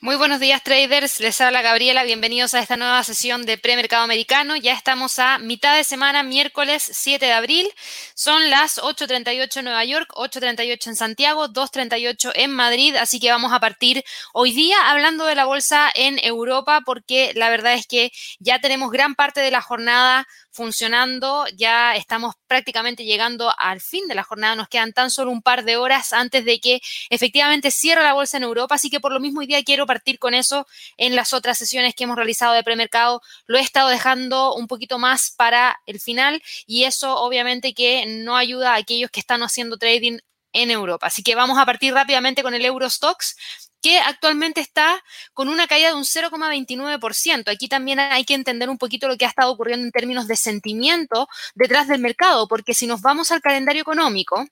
Muy 0.00 0.14
buenos 0.14 0.38
días 0.38 0.62
traders, 0.62 1.18
les 1.18 1.40
habla 1.40 1.60
Gabriela, 1.60 2.04
bienvenidos 2.04 2.54
a 2.54 2.60
esta 2.60 2.76
nueva 2.76 3.02
sesión 3.02 3.44
de 3.44 3.58
premercado 3.58 4.04
americano. 4.04 4.54
Ya 4.54 4.72
estamos 4.72 5.18
a 5.18 5.40
mitad 5.40 5.76
de 5.76 5.82
semana, 5.82 6.22
miércoles 6.22 6.88
7 6.92 7.26
de 7.26 7.32
abril. 7.32 7.68
Son 8.14 8.48
las 8.48 8.78
8.38 8.78 9.56
en 9.56 9.64
Nueva 9.64 9.84
York, 9.84 10.08
8.38 10.14 10.86
en 10.86 10.94
Santiago, 10.94 11.48
2.38 11.48 12.30
en 12.36 12.52
Madrid, 12.52 12.94
así 12.94 13.18
que 13.18 13.32
vamos 13.32 13.52
a 13.52 13.58
partir 13.58 14.04
hoy 14.32 14.52
día 14.52 14.76
hablando 14.88 15.24
de 15.24 15.34
la 15.34 15.46
bolsa 15.46 15.90
en 15.92 16.20
Europa 16.22 16.82
porque 16.86 17.32
la 17.34 17.50
verdad 17.50 17.74
es 17.74 17.88
que 17.88 18.12
ya 18.38 18.60
tenemos 18.60 18.92
gran 18.92 19.16
parte 19.16 19.40
de 19.40 19.50
la 19.50 19.62
jornada 19.62 20.28
funcionando. 20.58 21.46
Ya 21.56 21.94
estamos 21.94 22.34
prácticamente 22.46 23.04
llegando 23.04 23.52
al 23.56 23.80
fin 23.80 24.06
de 24.08 24.14
la 24.14 24.24
jornada. 24.24 24.56
Nos 24.56 24.68
quedan 24.68 24.92
tan 24.92 25.10
solo 25.10 25.30
un 25.30 25.40
par 25.40 25.64
de 25.64 25.76
horas 25.76 26.12
antes 26.12 26.44
de 26.44 26.58
que 26.60 26.80
efectivamente 27.10 27.70
cierre 27.70 28.02
la 28.02 28.12
bolsa 28.12 28.36
en 28.36 28.42
Europa. 28.42 28.74
Así 28.74 28.90
que 28.90 29.00
por 29.00 29.12
lo 29.12 29.20
mismo 29.20 29.40
hoy 29.40 29.46
día 29.46 29.62
quiero 29.62 29.86
partir 29.88 30.20
con 30.20 30.34
eso 30.34 30.68
en 30.96 31.16
las 31.16 31.32
otras 31.32 31.58
sesiones 31.58 31.96
que 31.96 32.04
hemos 32.04 32.14
realizado 32.14 32.54
de 32.54 32.62
premercado. 32.62 33.20
Lo 33.46 33.58
he 33.58 33.60
estado 33.60 33.88
dejando 33.88 34.54
un 34.54 34.68
poquito 34.68 34.98
más 34.98 35.32
para 35.36 35.80
el 35.86 35.98
final 35.98 36.40
y 36.66 36.84
eso 36.84 37.16
obviamente 37.16 37.74
que 37.74 38.06
no 38.06 38.36
ayuda 38.36 38.74
a 38.74 38.76
aquellos 38.76 39.10
que 39.10 39.18
están 39.18 39.42
haciendo 39.42 39.78
trading 39.78 40.18
en 40.52 40.70
Europa. 40.70 41.08
Así 41.08 41.22
que 41.22 41.34
vamos 41.34 41.58
a 41.58 41.66
partir 41.66 41.92
rápidamente 41.92 42.42
con 42.42 42.54
el 42.54 42.64
Eurostox 42.64 43.36
que 43.80 43.98
actualmente 43.98 44.60
está 44.60 45.02
con 45.32 45.48
una 45.48 45.66
caída 45.66 45.88
de 45.88 45.94
un 45.94 46.04
0,29%. 46.04 47.50
Aquí 47.50 47.68
también 47.68 48.00
hay 48.00 48.24
que 48.24 48.34
entender 48.34 48.68
un 48.68 48.78
poquito 48.78 49.08
lo 49.08 49.16
que 49.16 49.24
ha 49.24 49.28
estado 49.28 49.52
ocurriendo 49.52 49.86
en 49.86 49.92
términos 49.92 50.26
de 50.26 50.36
sentimiento 50.36 51.28
detrás 51.54 51.88
del 51.88 52.00
mercado, 52.00 52.48
porque 52.48 52.74
si 52.74 52.86
nos 52.86 53.00
vamos 53.00 53.30
al 53.30 53.40
calendario 53.40 53.82
económico, 53.82 54.46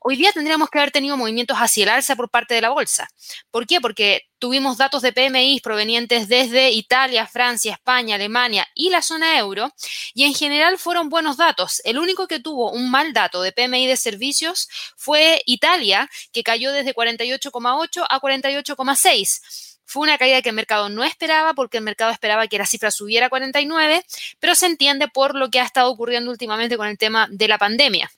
hoy 0.00 0.16
día 0.16 0.32
tendríamos 0.32 0.68
que 0.70 0.78
haber 0.78 0.90
tenido 0.90 1.16
movimientos 1.16 1.56
hacia 1.56 1.84
el 1.84 1.88
alza 1.90 2.16
por 2.16 2.30
parte 2.30 2.54
de 2.54 2.60
la 2.60 2.70
bolsa. 2.70 3.08
¿Por 3.50 3.66
qué? 3.66 3.80
Porque 3.80 4.22
tuvimos 4.42 4.76
datos 4.76 5.02
de 5.02 5.12
PMI 5.12 5.60
provenientes 5.60 6.26
desde 6.26 6.72
Italia, 6.72 7.28
Francia, 7.28 7.74
España, 7.74 8.16
Alemania 8.16 8.66
y 8.74 8.90
la 8.90 9.00
zona 9.00 9.38
euro, 9.38 9.72
y 10.14 10.24
en 10.24 10.34
general 10.34 10.78
fueron 10.78 11.08
buenos 11.08 11.36
datos. 11.36 11.80
El 11.84 11.96
único 11.96 12.26
que 12.26 12.40
tuvo 12.40 12.72
un 12.72 12.90
mal 12.90 13.12
dato 13.12 13.40
de 13.40 13.52
PMI 13.52 13.86
de 13.86 13.96
servicios 13.96 14.68
fue 14.96 15.42
Italia, 15.46 16.10
que 16.32 16.42
cayó 16.42 16.72
desde 16.72 16.92
48,8 16.92 18.04
a 18.10 18.20
48,6. 18.76 19.78
Fue 19.84 20.02
una 20.02 20.16
caída 20.16 20.40
que 20.42 20.50
el 20.50 20.54
mercado 20.54 20.88
no 20.88 21.04
esperaba 21.04 21.54
porque 21.54 21.78
el 21.78 21.84
mercado 21.84 22.10
esperaba 22.12 22.46
que 22.46 22.58
la 22.58 22.66
cifra 22.66 22.90
subiera 22.90 23.26
a 23.26 23.30
49, 23.30 24.02
pero 24.38 24.54
se 24.54 24.66
entiende 24.66 25.08
por 25.08 25.34
lo 25.34 25.50
que 25.50 25.60
ha 25.60 25.64
estado 25.64 25.90
ocurriendo 25.90 26.30
últimamente 26.30 26.76
con 26.76 26.86
el 26.86 26.96
tema 26.96 27.28
de 27.30 27.48
la 27.48 27.58
pandemia. 27.58 28.10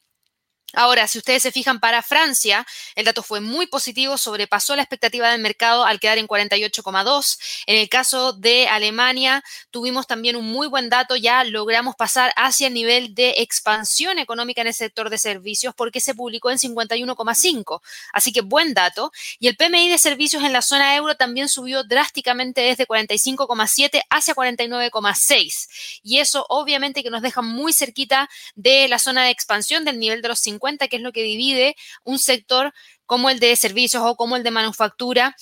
Ahora, 0.75 1.07
si 1.07 1.19
ustedes 1.19 1.43
se 1.43 1.53
fijan 1.53 1.79
para 1.79 2.03
Francia, 2.03 2.67
el 2.97 3.05
dato 3.05 3.23
fue 3.23 3.41
muy 3.41 3.67
positivo, 3.67 4.19
sobrepasó 4.19 4.75
la 4.75 4.83
expectativa 4.83 5.31
del 5.31 5.41
mercado 5.41 5.85
al 5.85 6.01
quedar 6.01 6.19
en 6.19 6.27
48,2. 6.27 7.39
En 7.67 7.77
el 7.77 7.89
caso 7.89 8.33
de 8.33 8.67
Alemania, 8.67 9.45
tuvimos 9.71 10.09
también 10.09 10.35
un 10.35 10.47
muy 10.47 10.67
buen 10.67 10.89
dato, 10.89 11.15
ya 11.15 11.45
logramos 11.45 11.95
pasar 11.95 12.33
hacia 12.37 12.67
el 12.67 12.75
nivel 12.75 13.15
de 13.15 13.35
expansión 13.39 14.19
económica 14.19 14.63
en 14.63 14.69
el 14.69 14.75
sector 14.75 15.11
de 15.11 15.19
servicios 15.19 15.75
porque 15.77 16.01
se 16.01 16.15
publicó 16.15 16.51
en 16.51 16.59
51,5. 16.59 17.81
Así 18.13 18.33
que 18.33 18.41
buen 18.41 18.75
dato. 18.75 19.13
Y 19.39 19.47
el 19.47 19.57
PMI 19.57 19.89
de 19.89 19.99
servicios 19.99 20.43
en 20.43 20.53
la 20.53 20.63
zona 20.63 20.97
euro 20.97 21.15
también 21.15 21.49
subió 21.49 21.85
drásticamente 21.85 22.63
desde 22.63 22.87
45,7 22.87 24.03
hacia 24.11 24.35
49,6. 24.35 26.01
Y 26.03 26.19
eso 26.19 26.45
obviamente 26.49 27.05
que 27.05 27.11
nos 27.11 27.23
deja 27.23 27.43
muy 27.43 27.73
cerquita 27.73 28.29
de 28.57 28.89
la 28.89 28.99
zona 28.99 29.25
de 29.25 29.31
expansión 29.31 29.85
del 29.85 30.01
nivel 30.01 30.21
de 30.21 30.29
los 30.29 30.41
50 30.41 30.64
que 30.89 30.97
es 30.97 31.03
lo 31.03 31.13
que 31.13 31.23
divide 31.23 31.77
un 32.05 32.19
sector 32.19 32.73
como 33.07 33.31
el 33.31 33.39
de 33.41 33.55
servicios 33.57 34.03
o 34.05 34.17
como 34.17 34.37
el 34.37 34.43
de 34.43 34.51
manufactura 34.51 35.37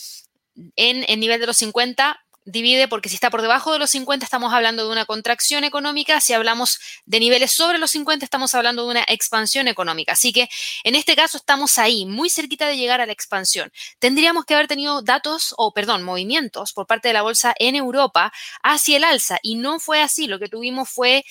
en 0.77 1.05
el 1.09 1.20
nivel 1.20 1.41
de 1.41 1.47
los 1.47 1.56
50 1.56 2.20
divide 2.45 2.89
porque 2.89 3.09
si 3.09 3.14
está 3.14 3.31
por 3.31 3.42
debajo 3.42 3.73
de 3.73 3.79
los 3.79 3.91
50 3.91 4.25
estamos 4.25 4.53
hablando 4.53 4.84
de 4.84 4.92
una 4.92 5.05
contracción 5.05 5.64
económica, 5.64 6.20
si 6.20 6.33
hablamos 6.33 6.79
de 7.05 7.20
niveles 7.20 7.52
sobre 7.52 7.79
los 7.79 7.91
50 7.92 8.24
estamos 8.24 8.55
hablando 8.55 8.85
de 8.85 8.91
una 8.91 9.05
expansión 9.08 9.69
económica. 9.69 10.13
Así 10.13 10.33
que 10.33 10.48
en 10.85 10.95
este 10.95 11.14
caso 11.14 11.39
estamos 11.39 11.79
ahí, 11.79 12.05
muy 12.05 12.30
cerquita 12.30 12.67
de 12.67 12.77
llegar 12.77 13.01
a 13.01 13.07
la 13.07 13.13
expansión. 13.13 13.73
Tendríamos 13.98 14.45
que 14.45 14.55
haber 14.55 14.68
tenido 14.68 15.02
datos 15.02 15.55
o, 15.57 15.73
perdón, 15.73 16.02
movimientos 16.02 16.73
por 16.73 16.86
parte 16.86 17.08
de 17.08 17.14
la 17.14 17.23
bolsa 17.23 17.55
en 17.58 17.77
Europa 17.77 18.33
hacia 18.63 18.97
el 18.97 19.05
alza 19.05 19.39
y 19.42 19.57
no 19.57 19.79
fue 19.79 20.01
así. 20.01 20.27
Lo 20.27 20.39
que 20.39 20.48
tuvimos 20.48 20.89
fue 20.89 21.24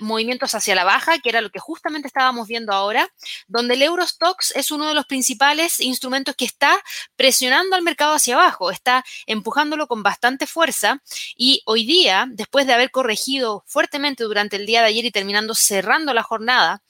movimientos 0.00 0.54
hacia 0.54 0.74
la 0.74 0.84
baja, 0.84 1.18
que 1.18 1.28
era 1.28 1.40
lo 1.40 1.50
que 1.50 1.58
justamente 1.58 2.08
estábamos 2.08 2.48
viendo 2.48 2.72
ahora, 2.72 3.08
donde 3.46 3.74
el 3.74 3.82
Eurostox 3.82 4.52
es 4.54 4.70
uno 4.70 4.88
de 4.88 4.94
los 4.94 5.06
principales 5.06 5.80
instrumentos 5.80 6.34
que 6.36 6.44
está 6.44 6.82
presionando 7.16 7.76
al 7.76 7.82
mercado 7.82 8.14
hacia 8.14 8.34
abajo, 8.34 8.70
está 8.70 9.04
empujándolo 9.26 9.86
con 9.86 10.02
bastante 10.02 10.46
fuerza. 10.46 11.02
Y 11.36 11.62
hoy 11.66 11.84
día, 11.84 12.26
después 12.30 12.66
de 12.66 12.74
haber 12.74 12.90
corregido 12.90 13.64
fuertemente 13.66 14.24
durante 14.24 14.56
el 14.56 14.66
día 14.66 14.80
de 14.80 14.88
ayer 14.88 15.04
y 15.04 15.10
terminando 15.10 15.54
cerrando 15.54 16.14
la 16.14 16.22
jornada, 16.22 16.82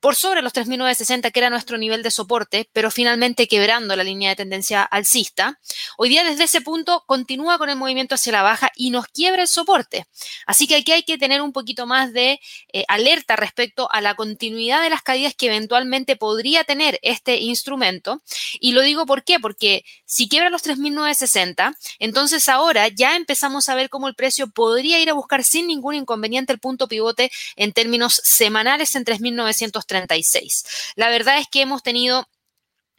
por 0.00 0.14
sobre 0.14 0.42
los 0.42 0.52
3.960, 0.54 1.32
que 1.32 1.40
era 1.40 1.50
nuestro 1.50 1.76
nivel 1.76 2.02
de 2.02 2.10
soporte, 2.10 2.68
pero 2.72 2.90
finalmente 2.90 3.48
quebrando 3.48 3.96
la 3.96 4.04
línea 4.04 4.30
de 4.30 4.36
tendencia 4.36 4.82
alcista. 4.82 5.58
Hoy 5.96 6.08
día 6.08 6.24
desde 6.24 6.44
ese 6.44 6.60
punto 6.60 7.02
continúa 7.06 7.58
con 7.58 7.68
el 7.68 7.76
movimiento 7.76 8.14
hacia 8.14 8.32
la 8.32 8.42
baja 8.42 8.70
y 8.76 8.90
nos 8.90 9.08
quiebra 9.08 9.42
el 9.42 9.48
soporte. 9.48 10.06
Así 10.46 10.66
que 10.66 10.76
aquí 10.76 10.92
hay 10.92 11.02
que 11.02 11.18
tener 11.18 11.42
un 11.42 11.52
poquito 11.52 11.86
más 11.86 12.12
de 12.12 12.40
eh, 12.72 12.84
alerta 12.88 13.36
respecto 13.36 13.90
a 13.90 14.00
la 14.00 14.14
continuidad 14.14 14.82
de 14.82 14.90
las 14.90 15.02
caídas 15.02 15.34
que 15.34 15.46
eventualmente 15.46 16.16
podría 16.16 16.64
tener 16.64 16.98
este 17.02 17.38
instrumento. 17.38 18.22
Y 18.60 18.72
lo 18.72 18.82
digo 18.82 19.04
por 19.06 19.24
qué, 19.24 19.40
porque 19.40 19.84
si 20.04 20.28
quiebra 20.28 20.50
los 20.50 20.62
3.960, 20.64 21.76
entonces 21.98 22.48
ahora 22.48 22.88
ya 22.88 23.16
empezamos 23.16 23.68
a 23.68 23.74
ver 23.74 23.90
cómo 23.90 24.06
el 24.08 24.14
precio 24.14 24.48
podría 24.48 25.00
ir 25.00 25.10
a 25.10 25.14
buscar 25.14 25.42
sin 25.42 25.66
ningún 25.66 25.94
inconveniente 25.94 26.52
el 26.52 26.60
punto 26.60 26.86
pivote 26.86 27.30
en 27.56 27.72
términos 27.72 28.20
semanales 28.24 28.94
en 28.94 29.04
3.930 29.04 29.88
36. 30.06 30.64
La 30.96 31.08
verdad 31.08 31.38
es 31.38 31.46
que 31.50 31.62
hemos 31.62 31.82
tenido 31.82 32.28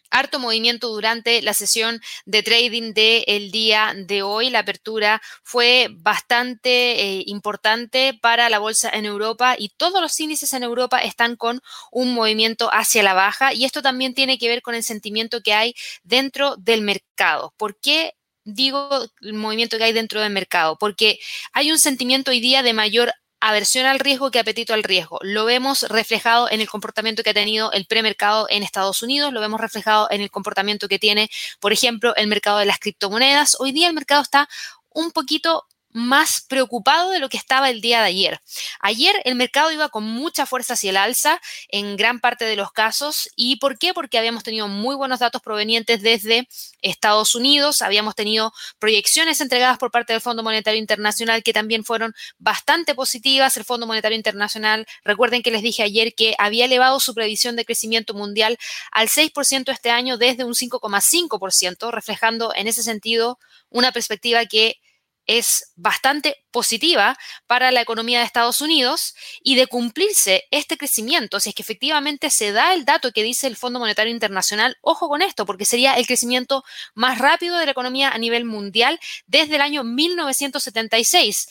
harto 0.09 0.39
movimiento 0.39 0.89
durante 0.89 1.41
la 1.41 1.53
sesión 1.53 2.01
de 2.25 2.43
trading 2.43 2.93
del 2.93 3.51
día 3.51 3.93
de 3.95 4.23
hoy. 4.23 4.49
La 4.49 4.59
apertura 4.59 5.21
fue 5.43 5.87
bastante 5.91 7.01
eh, 7.01 7.23
importante 7.27 8.17
para 8.19 8.49
la 8.49 8.59
bolsa 8.59 8.89
en 8.89 9.05
Europa 9.05 9.55
y 9.57 9.69
todos 9.69 10.01
los 10.01 10.19
índices 10.19 10.53
en 10.53 10.63
Europa 10.63 10.99
están 10.99 11.35
con 11.35 11.61
un 11.91 12.13
movimiento 12.13 12.69
hacia 12.71 13.03
la 13.03 13.13
baja 13.13 13.53
y 13.53 13.65
esto 13.65 13.81
también 13.81 14.13
tiene 14.13 14.37
que 14.37 14.49
ver 14.49 14.61
con 14.61 14.75
el 14.75 14.83
sentimiento 14.83 15.41
que 15.41 15.53
hay 15.53 15.75
dentro 16.03 16.55
del 16.57 16.81
mercado. 16.81 17.53
¿Por 17.57 17.79
qué? 17.79 18.13
Digo 18.45 18.89
el 19.21 19.33
movimiento 19.33 19.77
que 19.77 19.83
hay 19.83 19.93
dentro 19.93 20.21
del 20.21 20.31
mercado, 20.31 20.77
porque 20.79 21.19
hay 21.53 21.71
un 21.71 21.77
sentimiento 21.77 22.31
hoy 22.31 22.39
día 22.39 22.63
de 22.63 22.73
mayor 22.73 23.13
aversión 23.41 23.85
al 23.85 23.99
riesgo 23.99 24.31
que 24.31 24.39
apetito 24.39 24.73
al 24.73 24.83
riesgo. 24.83 25.19
Lo 25.21 25.45
vemos 25.45 25.83
reflejado 25.83 26.49
en 26.49 26.61
el 26.61 26.69
comportamiento 26.69 27.23
que 27.23 27.31
ha 27.31 27.33
tenido 27.33 27.71
el 27.71 27.85
premercado 27.85 28.47
en 28.49 28.63
Estados 28.63 29.01
Unidos, 29.01 29.33
lo 29.33 29.41
vemos 29.41 29.61
reflejado 29.61 30.07
en 30.11 30.21
el 30.21 30.31
comportamiento 30.31 30.87
que 30.87 30.99
tiene, 30.99 31.29
por 31.59 31.73
ejemplo, 31.73 32.15
el 32.15 32.27
mercado 32.27 32.57
de 32.59 32.65
las 32.65 32.79
criptomonedas. 32.79 33.57
Hoy 33.59 33.71
día 33.71 33.87
el 33.87 33.93
mercado 33.93 34.21
está 34.21 34.49
un 34.91 35.11
poquito 35.11 35.65
más 35.91 36.41
preocupado 36.47 37.11
de 37.11 37.19
lo 37.19 37.29
que 37.29 37.37
estaba 37.37 37.69
el 37.69 37.81
día 37.81 37.99
de 37.99 38.07
ayer. 38.07 38.41
Ayer 38.79 39.15
el 39.25 39.35
mercado 39.35 39.71
iba 39.71 39.89
con 39.89 40.03
mucha 40.03 40.45
fuerza 40.45 40.73
hacia 40.73 40.91
el 40.91 40.97
alza 40.97 41.41
en 41.69 41.97
gran 41.97 42.19
parte 42.19 42.45
de 42.45 42.55
los 42.55 42.71
casos. 42.71 43.29
¿Y 43.35 43.57
por 43.57 43.77
qué? 43.77 43.93
Porque 43.93 44.17
habíamos 44.17 44.43
tenido 44.43 44.67
muy 44.67 44.95
buenos 44.95 45.19
datos 45.19 45.41
provenientes 45.41 46.01
desde 46.01 46.47
Estados 46.81 47.35
Unidos, 47.35 47.81
habíamos 47.81 48.15
tenido 48.15 48.53
proyecciones 48.77 49.41
entregadas 49.41 49.77
por 49.77 49.91
parte 49.91 50.13
del 50.13 50.21
Fondo 50.21 50.43
Monetario 50.43 50.79
Internacional 50.79 51.43
que 51.43 51.53
también 51.53 51.83
fueron 51.83 52.13
bastante 52.37 52.95
positivas. 52.95 53.57
El 53.57 53.65
Fondo 53.65 53.87
Monetario 53.87 54.17
Internacional, 54.17 54.85
recuerden 55.03 55.41
que 55.41 55.51
les 55.51 55.61
dije 55.61 55.83
ayer 55.83 56.13
que 56.13 56.35
había 56.37 56.65
elevado 56.65 56.99
su 56.99 57.13
previsión 57.13 57.55
de 57.55 57.65
crecimiento 57.65 58.13
mundial 58.13 58.57
al 58.91 59.09
6% 59.09 59.71
este 59.71 59.89
año 59.89 60.17
desde 60.17 60.43
un 60.43 60.53
5,5%, 60.53 61.91
reflejando 61.91 62.53
en 62.55 62.67
ese 62.67 62.83
sentido 62.83 63.39
una 63.69 63.91
perspectiva 63.91 64.45
que 64.45 64.79
es 65.29 65.73
bastante 65.75 66.43
positiva 66.49 67.15
para 67.45 67.71
la 67.71 67.81
economía 67.81 68.17
de 68.17 68.25
Estados 68.25 68.61
Unidos 68.61 69.13
y 69.43 69.53
de 69.53 69.67
cumplirse 69.67 70.45
este 70.49 70.75
crecimiento, 70.75 71.39
si 71.39 71.49
es 71.49 71.55
que 71.55 71.61
efectivamente 71.61 72.31
se 72.31 72.51
da 72.51 72.73
el 72.73 72.83
dato 72.83 73.11
que 73.11 73.21
dice 73.21 73.45
el 73.45 73.55
Fondo 73.55 73.77
Monetario 73.77 74.11
Internacional, 74.11 74.77
ojo 74.81 75.07
con 75.07 75.21
esto, 75.21 75.45
porque 75.45 75.65
sería 75.65 75.93
el 75.93 76.07
crecimiento 76.07 76.63
más 76.95 77.19
rápido 77.19 77.59
de 77.59 77.65
la 77.65 77.73
economía 77.73 78.09
a 78.09 78.17
nivel 78.17 78.43
mundial 78.43 78.99
desde 79.27 79.57
el 79.57 79.61
año 79.61 79.83
1976. 79.83 81.47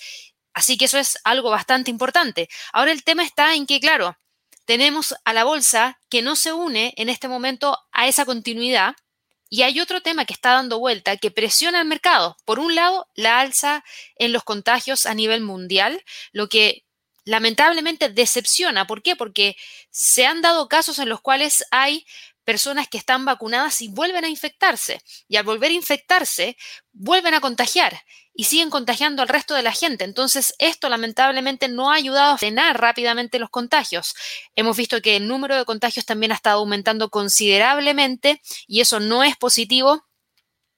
Así 0.54 0.76
que 0.76 0.86
eso 0.86 0.98
es 0.98 1.16
algo 1.22 1.50
bastante 1.50 1.92
importante. 1.92 2.48
Ahora 2.72 2.90
el 2.90 3.04
tema 3.04 3.22
está 3.22 3.54
en 3.54 3.64
que, 3.64 3.78
claro, 3.78 4.18
tenemos 4.64 5.14
a 5.24 5.32
la 5.32 5.44
bolsa 5.44 6.00
que 6.10 6.20
no 6.20 6.34
se 6.34 6.52
une 6.52 6.94
en 6.96 7.08
este 7.08 7.28
momento 7.28 7.78
a 7.92 8.08
esa 8.08 8.24
continuidad 8.24 8.96
y 9.48 9.62
hay 9.62 9.80
otro 9.80 10.00
tema 10.00 10.24
que 10.24 10.34
está 10.34 10.52
dando 10.52 10.78
vuelta 10.78 11.16
que 11.16 11.30
presiona 11.30 11.80
al 11.80 11.86
mercado. 11.86 12.36
Por 12.44 12.58
un 12.58 12.74
lado, 12.74 13.06
la 13.14 13.40
alza 13.40 13.84
en 14.16 14.32
los 14.32 14.44
contagios 14.44 15.06
a 15.06 15.14
nivel 15.14 15.40
mundial, 15.40 16.02
lo 16.32 16.48
que 16.48 16.84
lamentablemente 17.24 18.08
decepciona. 18.08 18.86
¿Por 18.86 19.02
qué? 19.02 19.14
Porque 19.16 19.56
se 19.90 20.26
han 20.26 20.40
dado 20.40 20.68
casos 20.68 20.98
en 20.98 21.08
los 21.08 21.20
cuales 21.20 21.64
hay 21.70 22.06
personas 22.48 22.88
que 22.88 22.96
están 22.96 23.26
vacunadas 23.26 23.82
y 23.82 23.88
vuelven 23.88 24.24
a 24.24 24.28
infectarse. 24.30 25.02
Y 25.28 25.36
al 25.36 25.44
volver 25.44 25.70
a 25.70 25.74
infectarse, 25.74 26.56
vuelven 26.94 27.34
a 27.34 27.42
contagiar 27.42 28.02
y 28.32 28.44
siguen 28.44 28.70
contagiando 28.70 29.20
al 29.20 29.28
resto 29.28 29.54
de 29.54 29.62
la 29.62 29.72
gente. 29.72 30.04
Entonces, 30.04 30.54
esto 30.58 30.88
lamentablemente 30.88 31.68
no 31.68 31.90
ha 31.90 31.96
ayudado 31.96 32.32
a 32.32 32.38
frenar 32.38 32.80
rápidamente 32.80 33.38
los 33.38 33.50
contagios. 33.50 34.14
Hemos 34.56 34.78
visto 34.78 35.02
que 35.02 35.16
el 35.16 35.28
número 35.28 35.56
de 35.56 35.66
contagios 35.66 36.06
también 36.06 36.32
ha 36.32 36.36
estado 36.36 36.60
aumentando 36.60 37.10
considerablemente 37.10 38.40
y 38.66 38.80
eso 38.80 38.98
no 38.98 39.22
es 39.22 39.36
positivo. 39.36 40.06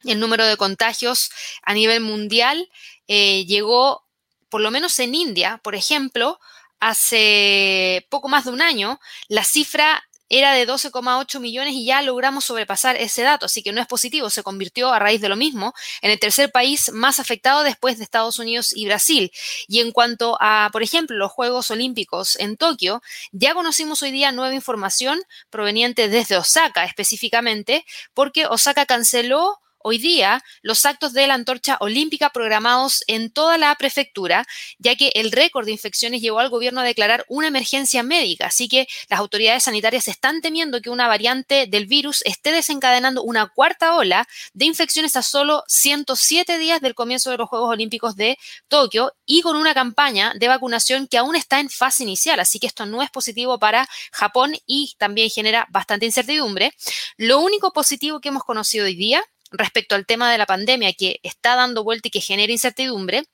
El 0.03 0.19
número 0.19 0.45
de 0.47 0.57
contagios 0.57 1.31
a 1.63 1.73
nivel 1.73 2.01
mundial 2.01 2.69
eh, 3.07 3.47
llegó, 3.47 4.09
por 4.49 4.61
lo 4.61 4.73
menos 4.73 4.99
en 4.99 5.15
India, 5.15 5.61
por 5.63 5.77
ejemplo, 5.77 6.41
hace 6.81 8.09
poco 8.11 8.29
más 8.29 8.47
de 8.47 8.51
un 8.51 8.61
año, 8.61 8.99
la 9.29 9.45
cifra 9.45 10.03
era 10.31 10.55
de 10.55 10.67
12,8 10.67 11.41
millones 11.41 11.75
y 11.75 11.85
ya 11.85 12.01
logramos 12.01 12.45
sobrepasar 12.45 12.97
ese 12.97 13.23
dato, 13.23 13.47
así 13.47 13.63
que 13.63 13.73
no 13.73 13.81
es 13.81 13.87
positivo, 13.87 14.31
se 14.31 14.43
convirtió 14.43 14.93
a 14.93 14.99
raíz 14.99 15.21
de 15.21 15.29
lo 15.29 15.37
mismo 15.37 15.75
en 16.01 16.13
el 16.13 16.19
tercer 16.19 16.51
país 16.51 16.91
más 16.93 17.19
afectado 17.19 17.63
después 17.65 17.99
de 17.99 18.05
Estados 18.05 18.39
Unidos 18.39 18.73
y 18.75 18.87
Brasil. 18.87 19.33
Y 19.69 19.81
en 19.81 19.91
cuanto 19.93 20.39
a, 20.41 20.71
por 20.73 20.83
ejemplo, 20.83 21.17
los 21.17 21.33
Juegos 21.33 21.71
Olímpicos 21.71 22.37
en 22.39 22.57
Tokio, 22.57 23.03
ya 23.33 23.55
conocimos 23.55 24.03
hoy 24.03 24.13
día 24.13 24.33
nueva 24.33 24.55
información 24.55 25.21
proveniente 25.51 26.09
desde 26.09 26.37
Osaka 26.37 26.85
específicamente, 26.85 27.85
porque 28.15 28.47
Osaka 28.47 28.87
canceló 28.87 29.59
hoy 29.83 29.99
día 29.99 30.43
los 30.63 30.87
actos 30.87 31.13
de 31.13 31.27
la 31.27 31.35
antorcha 31.35 31.77
olímpica 31.81 32.31
programados 32.31 33.03
en 33.07 33.31
toda 33.31 33.59
la 33.59 33.75
prefectura, 33.75 34.47
ya 34.79 34.97
que 34.97 35.11
el 35.15 35.33
récord 35.33 35.67
de 35.67 35.73
infecciones 35.73 36.21
llevó 36.21 36.41
al 36.41 36.51
gobierno 36.51 36.81
a 36.81 36.85
declarar 36.85 37.25
una 37.29 37.49
emergencia 37.49 38.03
médica. 38.03 38.47
Así 38.47 38.69
que 38.69 38.87
las 39.09 39.21
autoridades 39.21 39.65
sanitarias 39.65 40.09
están 40.09 40.41
temiendo 40.41 40.81
que 40.81 40.91
una 40.91 41.09
variante 41.09 41.67
del 41.67 41.87
virus 41.87 42.23
esté 42.25 42.53
desencadenando 42.53 43.23
una 43.23 43.49
cuarta 43.49 43.97
ola 43.97 44.27
de 44.53 44.67
infecciones 44.67 45.17
a 45.17 45.23
solo 45.23 45.65
107 45.69 46.59
días 46.59 46.81
del 46.81 46.95
comienzo 46.95 47.31
de 47.31 47.39
los 47.39 47.49
Juegos 47.49 47.71
Olímpicos 47.71 48.17
de 48.17 48.39
Tokio 48.69 49.13
y 49.27 49.43
con 49.43 49.57
una 49.57 49.75
campaña 49.75 50.33
de 50.37 50.49
vacunación 50.49 51.07
que 51.09 51.19
aún 51.19 51.37
está 51.37 51.61
en 51.61 51.71
fase 51.71 52.03
inicial. 52.03 52.41
Así 52.41 52.59
que 52.59 52.67
esto 52.67 52.87
no 52.87 53.03
es 53.03 53.11
positivo 53.11 53.59
para 53.59 53.89
Japón 54.13 54.55
y 54.67 54.95
también 54.99 55.31
genera 55.31 55.67
bastante 55.71 56.07
incertidumbre. 56.07 56.73
Lo 57.17 57.41
único 57.41 57.73
positivo 57.73 58.21
que 58.21 58.29
hemos 58.29 58.45
conocido 58.45 58.87
hoy 58.87 58.95
día 58.95 59.23
respecto 59.51 59.95
al 59.95 60.07
tema 60.07 60.31
de 60.31 60.39
la 60.39 60.47
pandemia 60.47 60.93
que 60.93 61.21
está 61.23 61.57
dando 61.57 61.85
vuelta 61.85 62.09
y 62.09 62.11
que 62.11 62.21
genera 62.21 62.53
incertidumbre, 62.53 63.25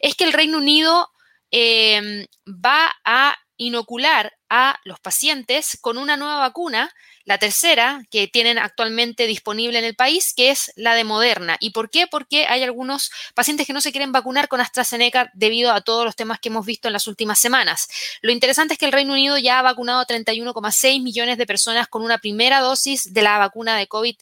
es 0.00 0.14
que 0.14 0.24
el 0.24 0.32
Reino 0.32 0.58
Unido 0.58 1.08
em, 1.50 2.26
va 2.46 2.94
a 3.04 3.36
inocular 3.56 4.32
a 4.48 4.78
los 4.84 5.00
pacientes 5.00 5.78
con 5.80 5.98
una 5.98 6.16
nueva 6.16 6.38
vacuna 6.38 6.92
la 7.24 7.38
tercera 7.38 8.02
que 8.10 8.28
tienen 8.28 8.58
actualmente 8.58 9.26
disponible 9.26 9.78
en 9.78 9.84
el 9.84 9.96
país, 9.96 10.34
que 10.34 10.50
es 10.50 10.72
la 10.76 10.94
de 10.94 11.04
Moderna. 11.04 11.56
¿Y 11.58 11.70
por 11.70 11.90
qué? 11.90 12.06
Porque 12.06 12.46
hay 12.46 12.62
algunos 12.62 13.10
pacientes 13.34 13.66
que 13.66 13.72
no 13.72 13.80
se 13.80 13.92
quieren 13.92 14.12
vacunar 14.12 14.48
con 14.48 14.60
AstraZeneca 14.60 15.30
debido 15.32 15.72
a 15.72 15.80
todos 15.80 16.04
los 16.04 16.16
temas 16.16 16.38
que 16.38 16.50
hemos 16.50 16.66
visto 16.66 16.88
en 16.88 16.92
las 16.92 17.06
últimas 17.06 17.38
semanas. 17.38 17.88
Lo 18.20 18.30
interesante 18.30 18.74
es 18.74 18.78
que 18.78 18.86
el 18.86 18.92
Reino 18.92 19.14
Unido 19.14 19.38
ya 19.38 19.58
ha 19.58 19.62
vacunado 19.62 20.00
a 20.00 20.06
31,6 20.06 21.02
millones 21.02 21.38
de 21.38 21.46
personas 21.46 21.88
con 21.88 22.02
una 22.02 22.18
primera 22.18 22.60
dosis 22.60 23.12
de 23.12 23.22
la 23.22 23.38
vacuna 23.38 23.76
de 23.76 23.86
COVID 23.86 24.16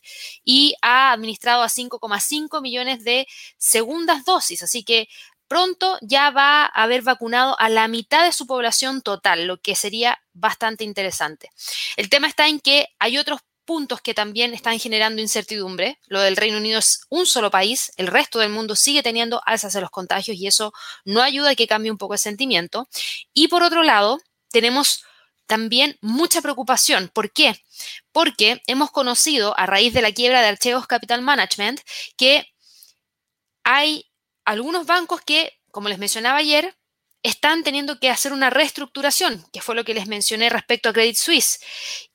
y 0.45 0.77
ha 0.81 1.13
administrado 1.13 1.63
a 1.63 1.69
5,5 1.69 2.63
millones 2.63 3.03
de 3.03 3.27
segundas 3.59 4.25
dosis. 4.25 4.63
Así 4.63 4.85
que 4.85 5.09
pronto 5.53 5.99
ya 6.01 6.31
va 6.31 6.63
a 6.65 6.83
haber 6.83 7.03
vacunado 7.03 7.61
a 7.61 7.69
la 7.69 7.87
mitad 7.87 8.25
de 8.25 8.33
su 8.33 8.47
población 8.47 9.03
total, 9.03 9.47
lo 9.47 9.61
que 9.61 9.75
sería 9.75 10.19
bastante 10.33 10.83
interesante. 10.83 11.51
El 11.99 12.09
tema 12.09 12.27
está 12.27 12.49
en 12.49 12.59
que 12.59 12.89
hay 12.99 13.19
otros 13.19 13.41
puntos 13.67 14.01
que 14.01 14.15
también 14.15 14.55
están 14.55 14.79
generando 14.79 15.21
incertidumbre. 15.21 15.99
Lo 16.07 16.23
del 16.23 16.39
Reino 16.39 16.57
Unido 16.57 16.79
es 16.79 17.03
un 17.11 17.27
solo 17.27 17.51
país, 17.51 17.93
el 17.99 18.07
resto 18.07 18.39
del 18.39 18.49
mundo 18.49 18.75
sigue 18.77 19.03
teniendo 19.03 19.43
alzas 19.45 19.75
de 19.75 19.83
los 19.83 19.91
contagios 19.91 20.39
y 20.39 20.47
eso 20.47 20.73
no 21.05 21.21
ayuda 21.21 21.51
a 21.51 21.55
que 21.55 21.67
cambie 21.67 21.91
un 21.91 21.99
poco 21.99 22.15
el 22.15 22.19
sentimiento. 22.19 22.89
Y 23.35 23.49
por 23.49 23.63
otro 23.63 23.83
lado, 23.83 24.21
tenemos 24.51 25.05
también 25.47 25.99
mucha 26.01 26.41
preocupación. 26.41 27.11
¿Por 27.13 27.31
qué? 27.31 27.63
Porque 28.11 28.63
hemos 28.67 28.91
conocido 28.91 29.55
a 29.59 29.67
raíz 29.67 29.93
de 29.93 30.01
la 30.01 30.13
quiebra 30.13 30.41
de 30.41 30.49
Archegos 30.49 30.87
Capital 30.87 31.21
Management 31.21 31.83
que 32.17 32.47
hay 33.65 34.07
algunos 34.45 34.87
bancos 34.87 35.21
que, 35.21 35.61
como 35.71 35.89
les 35.89 35.99
mencionaba 35.99 36.39
ayer, 36.39 36.77
están 37.23 37.63
teniendo 37.63 37.99
que 38.01 38.11
hacer 38.11 38.33
una 38.33 38.51
reestructuración, 38.51 39.45
que 39.53 39.61
fue 39.61 39.75
lo 39.75 39.85
que 39.85 39.95
les 39.95 40.09
mencioné 40.09 40.51
respecto 40.51 40.89
a 40.89 40.93
Credit 40.93 41.17
Suisse. 41.17 41.61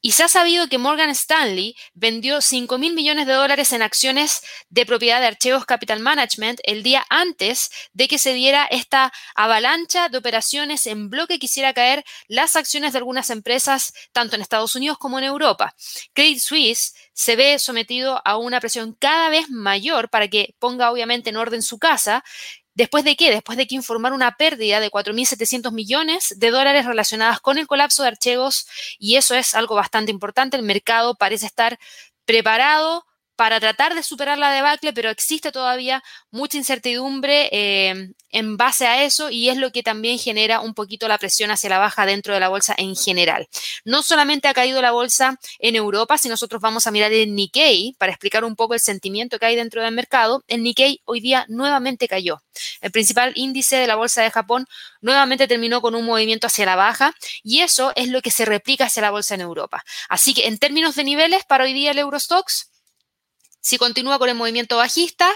Y 0.02 0.12
se 0.12 0.24
ha 0.24 0.28
sabido 0.28 0.68
que 0.68 0.78
Morgan 0.78 1.10
Stanley 1.10 1.76
vendió 1.94 2.42
5 2.42 2.78
mil 2.78 2.94
millones 2.94 3.26
de 3.26 3.34
dólares 3.34 3.72
en 3.72 3.82
acciones 3.82 4.42
de 4.70 4.86
propiedad 4.86 5.20
de 5.22 5.28
Archegos 5.28 5.66
Capital 5.66 6.02
Management 6.02 6.60
el 6.64 6.84
día 6.84 7.06
antes 7.10 7.70
de 7.94 8.08
que 8.08 8.20
se 8.20 8.34
diera 8.34 8.66
esta 8.66 9.14
avalancha 9.36 10.10
de 10.10 10.18
operaciones 10.18 10.88
en 10.88 11.10
bloque 11.10 11.40
que 11.40 11.46
hiciera 11.46 11.74
caer 11.74 12.04
las 12.28 12.56
acciones 12.56 12.92
de 12.92 13.00
algunas 13.00 13.30
empresas, 13.30 13.94
tanto 14.12 14.36
en 14.36 14.42
Estados 14.42 14.76
Unidos 14.76 14.98
como 14.98 15.20
en 15.20 15.26
Europa. 15.26 15.74
Credit 16.14 16.40
Suisse 16.40 16.94
se 17.14 17.36
ve 17.36 17.60
sometido 17.60 18.22
a 18.26 18.38
una 18.38 18.60
presión 18.60 18.96
cada 19.00 19.30
vez 19.30 19.50
mayor 19.50 20.10
para 20.10 20.28
que 20.28 20.56
ponga 20.60 20.92
obviamente 20.92 21.30
en 21.30 21.38
orden 21.38 21.64
su 21.64 21.80
casa 21.80 22.24
¿Después 22.78 23.04
de 23.04 23.16
qué? 23.16 23.32
Después 23.32 23.58
de 23.58 23.66
que 23.66 23.74
informar 23.74 24.14
una 24.14 24.38
pérdida 24.38 24.80
de 24.80 24.92
4.700 24.92 25.72
millones 25.72 26.36
de 26.38 26.52
dólares 26.52 26.86
relacionadas 26.86 27.40
con 27.40 27.58
el 27.58 27.66
colapso 27.66 28.04
de 28.04 28.10
archivos 28.10 28.68
y 29.00 29.16
eso 29.16 29.34
es 29.34 29.56
algo 29.56 29.74
bastante 29.74 30.12
importante. 30.12 30.58
El 30.58 30.62
mercado 30.62 31.16
parece 31.16 31.48
estar 31.48 31.80
preparado 32.26 33.07
para 33.38 33.60
tratar 33.60 33.94
de 33.94 34.02
superar 34.02 34.40
la 34.40 34.52
debacle, 34.52 34.94
pero 34.94 35.12
existe 35.12 35.52
todavía 35.52 36.04
mucha 36.32 36.58
incertidumbre 36.58 37.50
eh, 37.52 38.10
en 38.32 38.58
base 38.58 38.88
a 38.88 39.04
eso 39.04 39.30
y 39.30 39.50
es 39.50 39.58
lo 39.58 39.72
que 39.72 39.84
también 39.84 40.18
genera 40.18 40.60
un 40.60 40.74
poquito 40.74 41.08
la 41.08 41.20
presión 41.20 41.52
hacia 41.52 41.70
la 41.70 41.78
baja 41.78 42.08
dentro 42.08 42.34
de 42.34 42.40
la 42.40 42.50
bolsa 42.50 42.74
en 42.78 42.96
general. 42.96 43.48
No 43.86 44.02
solamente 44.02 44.48
ha 44.48 44.56
caído 44.56 44.82
la 44.82 44.92
bolsa 44.92 45.38
en 45.60 45.76
Europa, 45.76 46.18
si 46.18 46.30
nosotros 46.30 46.60
vamos 46.62 46.88
a 46.88 46.92
mirar 46.92 47.14
el 47.14 47.36
Nikkei 47.36 47.96
para 48.00 48.12
explicar 48.12 48.44
un 48.44 48.56
poco 48.56 48.74
el 48.74 48.80
sentimiento 48.80 49.38
que 49.38 49.46
hay 49.46 49.56
dentro 49.56 49.84
del 49.84 49.94
mercado, 49.94 50.44
el 50.48 50.64
Nikkei 50.64 51.02
hoy 51.06 51.20
día 51.20 51.46
nuevamente 51.48 52.08
cayó. 52.08 52.42
El 52.82 52.90
principal 52.90 53.34
índice 53.36 53.78
de 53.78 53.86
la 53.86 53.96
bolsa 53.96 54.24
de 54.24 54.32
Japón 54.32 54.66
nuevamente 55.00 55.48
terminó 55.48 55.80
con 55.82 55.94
un 55.94 56.06
movimiento 56.06 56.48
hacia 56.48 56.66
la 56.66 56.76
baja 56.76 57.14
y 57.44 57.60
eso 57.60 57.94
es 57.96 58.10
lo 58.10 58.24
que 58.24 58.32
se 58.32 58.46
replica 58.46 58.86
hacia 58.86 59.04
la 59.04 59.12
bolsa 59.12 59.36
en 59.36 59.42
Europa. 59.42 59.84
Así 60.10 60.34
que 60.34 60.48
en 60.48 60.58
términos 60.58 60.96
de 60.96 61.04
niveles, 61.04 61.44
para 61.46 61.66
hoy 61.66 61.74
día 61.74 61.92
el 61.92 62.00
Eurostox 62.00 62.72
si 63.68 63.78
continúa 63.78 64.18
con 64.18 64.30
el 64.30 64.36
movimiento 64.36 64.78
bajista, 64.78 65.30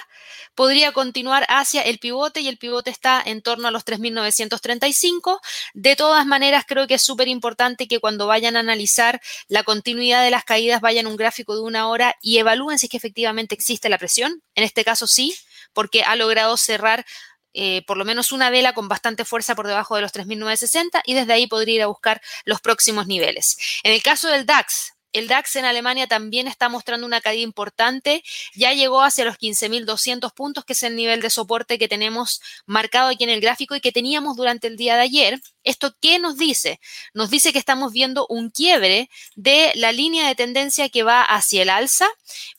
podría 0.56 0.94
continuar 0.94 1.45
hacia 1.50 1.81
el 1.81 2.00
pivote 2.00 2.40
y 2.40 2.47
el 2.47 2.57
pivote 2.57 2.90
está 2.90 3.21
en 3.26 3.42
torno 3.42 3.68
a 3.68 3.71
los 3.71 3.83
3.935. 3.83 5.42
De 5.73 5.97
todas 5.97 6.26
maneras, 6.26 6.64
creo 6.66 6.88
que 6.88 6.94
es 6.94 7.04
súper 7.04 7.28
importante 7.28 7.90
que 7.90 8.00
cuando 8.00 8.28
vayan 8.28 8.56
a 8.56 8.61
analizar 8.61 9.19
la 9.50 9.64
continuidad 9.64 10.23
de 10.23 10.31
las 10.31 10.45
caídas 10.45 10.80
vayan 10.80 11.07
a 11.07 11.09
un 11.09 11.18
gráfico 11.18 11.56
de 11.56 11.61
una 11.61 11.90
hora 11.90 12.16
y 12.21 12.38
evalúen 12.38 12.80
si 12.80 12.85
es 12.85 12.90
que 12.90 12.95
efectivamente 12.95 13.54
existe 13.54 13.90
la 13.90 13.97
presión. 13.97 14.42
En 14.56 14.64
este 14.64 14.85
caso 14.85 15.07
sí, 15.07 15.35
porque 15.73 16.04
ha 16.04 16.16
logrado 16.16 16.56
cerrar 16.56 17.06
eh, 17.54 17.83
por 17.85 17.97
lo 17.97 18.06
menos 18.06 18.31
una 18.31 18.50
vela 18.50 18.71
con 18.71 18.88
bastante 18.88 19.26
fuerza 19.26 19.56
por 19.56 19.68
debajo 19.68 19.97
de 19.97 20.04
los 20.04 20.14
3.960 20.14 21.02
y 21.04 21.16
desde 21.16 21.33
ahí 21.33 21.47
podría 21.47 21.76
ir 21.76 21.81
a 21.81 21.88
buscar 21.88 22.21
los 22.45 22.61
próximos 22.61 23.07
niveles. 23.07 23.57
En 23.83 23.92
el 23.92 24.02
caso 24.02 24.30
del 24.30 24.45
DAX, 24.45 24.94
el 25.13 25.27
DAX 25.27 25.56
en 25.56 25.65
Alemania 25.65 26.07
también 26.07 26.47
está 26.47 26.69
mostrando 26.69 27.06
una 27.06 27.21
caída 27.21 27.44
importante. 27.44 28.23
Ya 28.56 28.73
llegó 28.73 29.01
hacia 29.01 29.25
los 29.25 29.37
15.200 29.37 30.33
puntos, 30.33 30.65
que 30.65 30.73
es 30.73 30.83
el 30.83 30.95
nivel 30.95 31.21
de 31.21 31.30
soporte 31.30 31.77
que 31.77 31.87
tenemos 31.87 32.41
marcado 32.65 33.09
aquí 33.09 33.23
en 33.23 33.30
el 33.30 33.41
gráfico 33.41 33.75
y 33.75 33.81
que 33.81 33.91
teníamos 33.91 34.37
durante 34.37 34.68
el 34.68 34.77
día 34.77 34.95
de 34.95 35.01
ayer. 35.01 35.41
¿Esto 35.63 35.95
qué 36.01 36.18
nos 36.18 36.37
dice? 36.37 36.80
Nos 37.13 37.30
dice 37.30 37.53
que 37.53 37.59
estamos 37.59 37.94
viendo 37.94 38.25
un 38.30 38.49
quiebre 38.49 39.09
de 39.35 39.71
la 39.75 39.91
línea 39.91 40.27
de 40.27 40.35
tendencia 40.35 40.89
que 40.89 41.03
va 41.03 41.21
hacia 41.21 41.61
el 41.61 41.69
alza. 41.69 42.07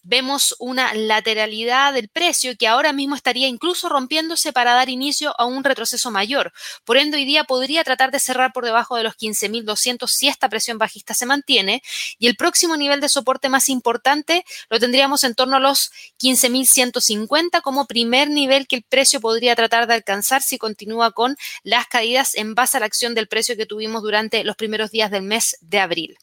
Vemos 0.02 0.54
una 0.59 0.94
lateralidad 0.94 1.92
del 1.94 2.09
precio 2.09 2.56
que 2.56 2.68
ahora 2.68 2.92
mismo 2.92 3.16
estaría 3.16 3.49
incluso 3.49 3.88
rompiéndose 3.88 4.52
para 4.52 4.75
dar 4.75 4.88
inicio 4.88 5.35
a 5.38 5.47
un 5.47 5.64
retroceso 5.64 6.11
mayor. 6.11 6.52
Por 6.85 6.97
ende, 6.97 7.16
hoy 7.16 7.25
día 7.25 7.44
podría 7.44 7.82
tratar 7.82 8.12
de 8.12 8.21
cerrar 8.21 8.52
por 8.52 8.64
debajo 8.64 8.97
de 8.97 9.02
los 9.02 9.14
15.200 9.14 10.06
si 10.06 10.28
esta 10.28 10.49
presión 10.49 10.78
bajista 10.78 11.14
se 11.14 11.26
mantiene. 11.26 11.82
Y 12.18 12.28
el 12.28 12.37
próximo 12.43 12.77
nivel 12.77 13.01
de 13.01 13.09
soporte 13.09 13.49
más 13.49 13.69
importante 13.69 14.45
lo 14.69 14.81
tendríamos 14.81 15.23
en 15.23 15.37
torno 15.37 15.59
a 15.59 15.61
los 15.61 15.93
15.150 16.21 17.63
como 17.63 17.87
primer 17.87 18.31
nivel 18.31 18.67
que 18.67 18.77
el 18.77 18.83
precio 18.83 19.21
podría 19.21 19.55
tratar 19.55 19.87
de 19.87 19.95
alcanzar 19.95 20.43
si 20.43 20.59
continúa 20.59 21.13
con 21.13 21.37
las 21.63 21.87
caídas 21.87 22.35
en 22.35 22.57
base 22.57 22.79
a 22.79 22.81
la 22.81 22.89
del 23.15 23.29
precio 23.29 23.57
que 23.57 23.65
tuvimos 23.67 24.03
durante 24.03 24.45
los 24.45 24.57
primeros 24.57 24.91
días 24.91 25.11
del 25.11 25.23
mes 25.23 25.57
de 25.61 25.79
abril. 25.79 26.19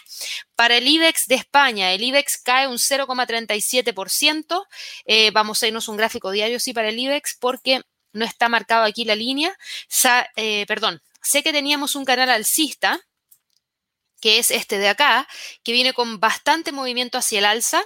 Para 0.55 0.77
el 0.77 0.87
IBEX 0.87 1.25
de 1.27 1.35
España, 1.35 1.93
el 1.93 2.03
IBEX 2.03 2.37
cae 2.37 2.67
un 2.67 2.77
0,37%. 2.77 4.65
Eh, 5.05 5.31
vamos 5.31 5.63
a 5.63 5.67
irnos 5.67 5.87
un 5.87 5.97
gráfico 5.97 6.31
diario, 6.31 6.59
sí, 6.59 6.73
para 6.73 6.89
el 6.89 6.99
IBEX, 6.99 7.37
porque 7.39 7.81
no 8.13 8.25
está 8.25 8.49
marcado 8.49 8.83
aquí 8.83 9.05
la 9.05 9.15
línea. 9.15 9.57
Eh, 10.35 10.65
perdón, 10.67 11.01
sé 11.21 11.43
que 11.43 11.51
teníamos 11.51 11.95
un 11.95 12.05
canal 12.05 12.29
alcista 12.29 12.99
que 14.19 14.39
es 14.39 14.51
este 14.51 14.77
de 14.77 14.89
acá, 14.89 15.27
que 15.63 15.71
viene 15.71 15.93
con 15.93 16.19
bastante 16.19 16.71
movimiento 16.71 17.17
hacia 17.17 17.39
el 17.39 17.45
alza. 17.45 17.81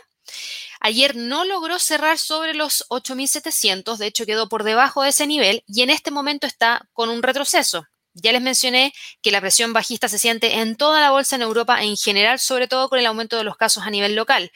Ayer 0.79 1.15
no 1.15 1.45
logró 1.45 1.79
cerrar 1.79 2.17
sobre 2.17 2.53
los 2.53 2.85
8.700, 2.89 3.97
de 3.97 4.07
hecho 4.07 4.25
quedó 4.25 4.49
por 4.49 4.63
debajo 4.63 5.03
de 5.03 5.09
ese 5.09 5.27
nivel 5.27 5.63
y 5.67 5.81
en 5.81 5.89
este 5.89 6.11
momento 6.11 6.47
está 6.47 6.87
con 6.93 7.09
un 7.09 7.23
retroceso. 7.23 7.85
Ya 8.15 8.31
les 8.31 8.41
mencioné 8.41 8.93
que 9.21 9.31
la 9.31 9.41
presión 9.41 9.73
bajista 9.73 10.07
se 10.07 10.19
siente 10.19 10.59
en 10.59 10.75
toda 10.75 11.01
la 11.01 11.09
bolsa 11.09 11.35
en 11.35 11.41
Europa 11.41 11.81
en 11.81 11.97
general, 11.97 12.39
sobre 12.39 12.67
todo 12.67 12.87
con 12.87 12.99
el 12.99 13.07
aumento 13.07 13.37
de 13.37 13.43
los 13.43 13.57
casos 13.57 13.83
a 13.85 13.89
nivel 13.89 14.15
local. 14.15 14.51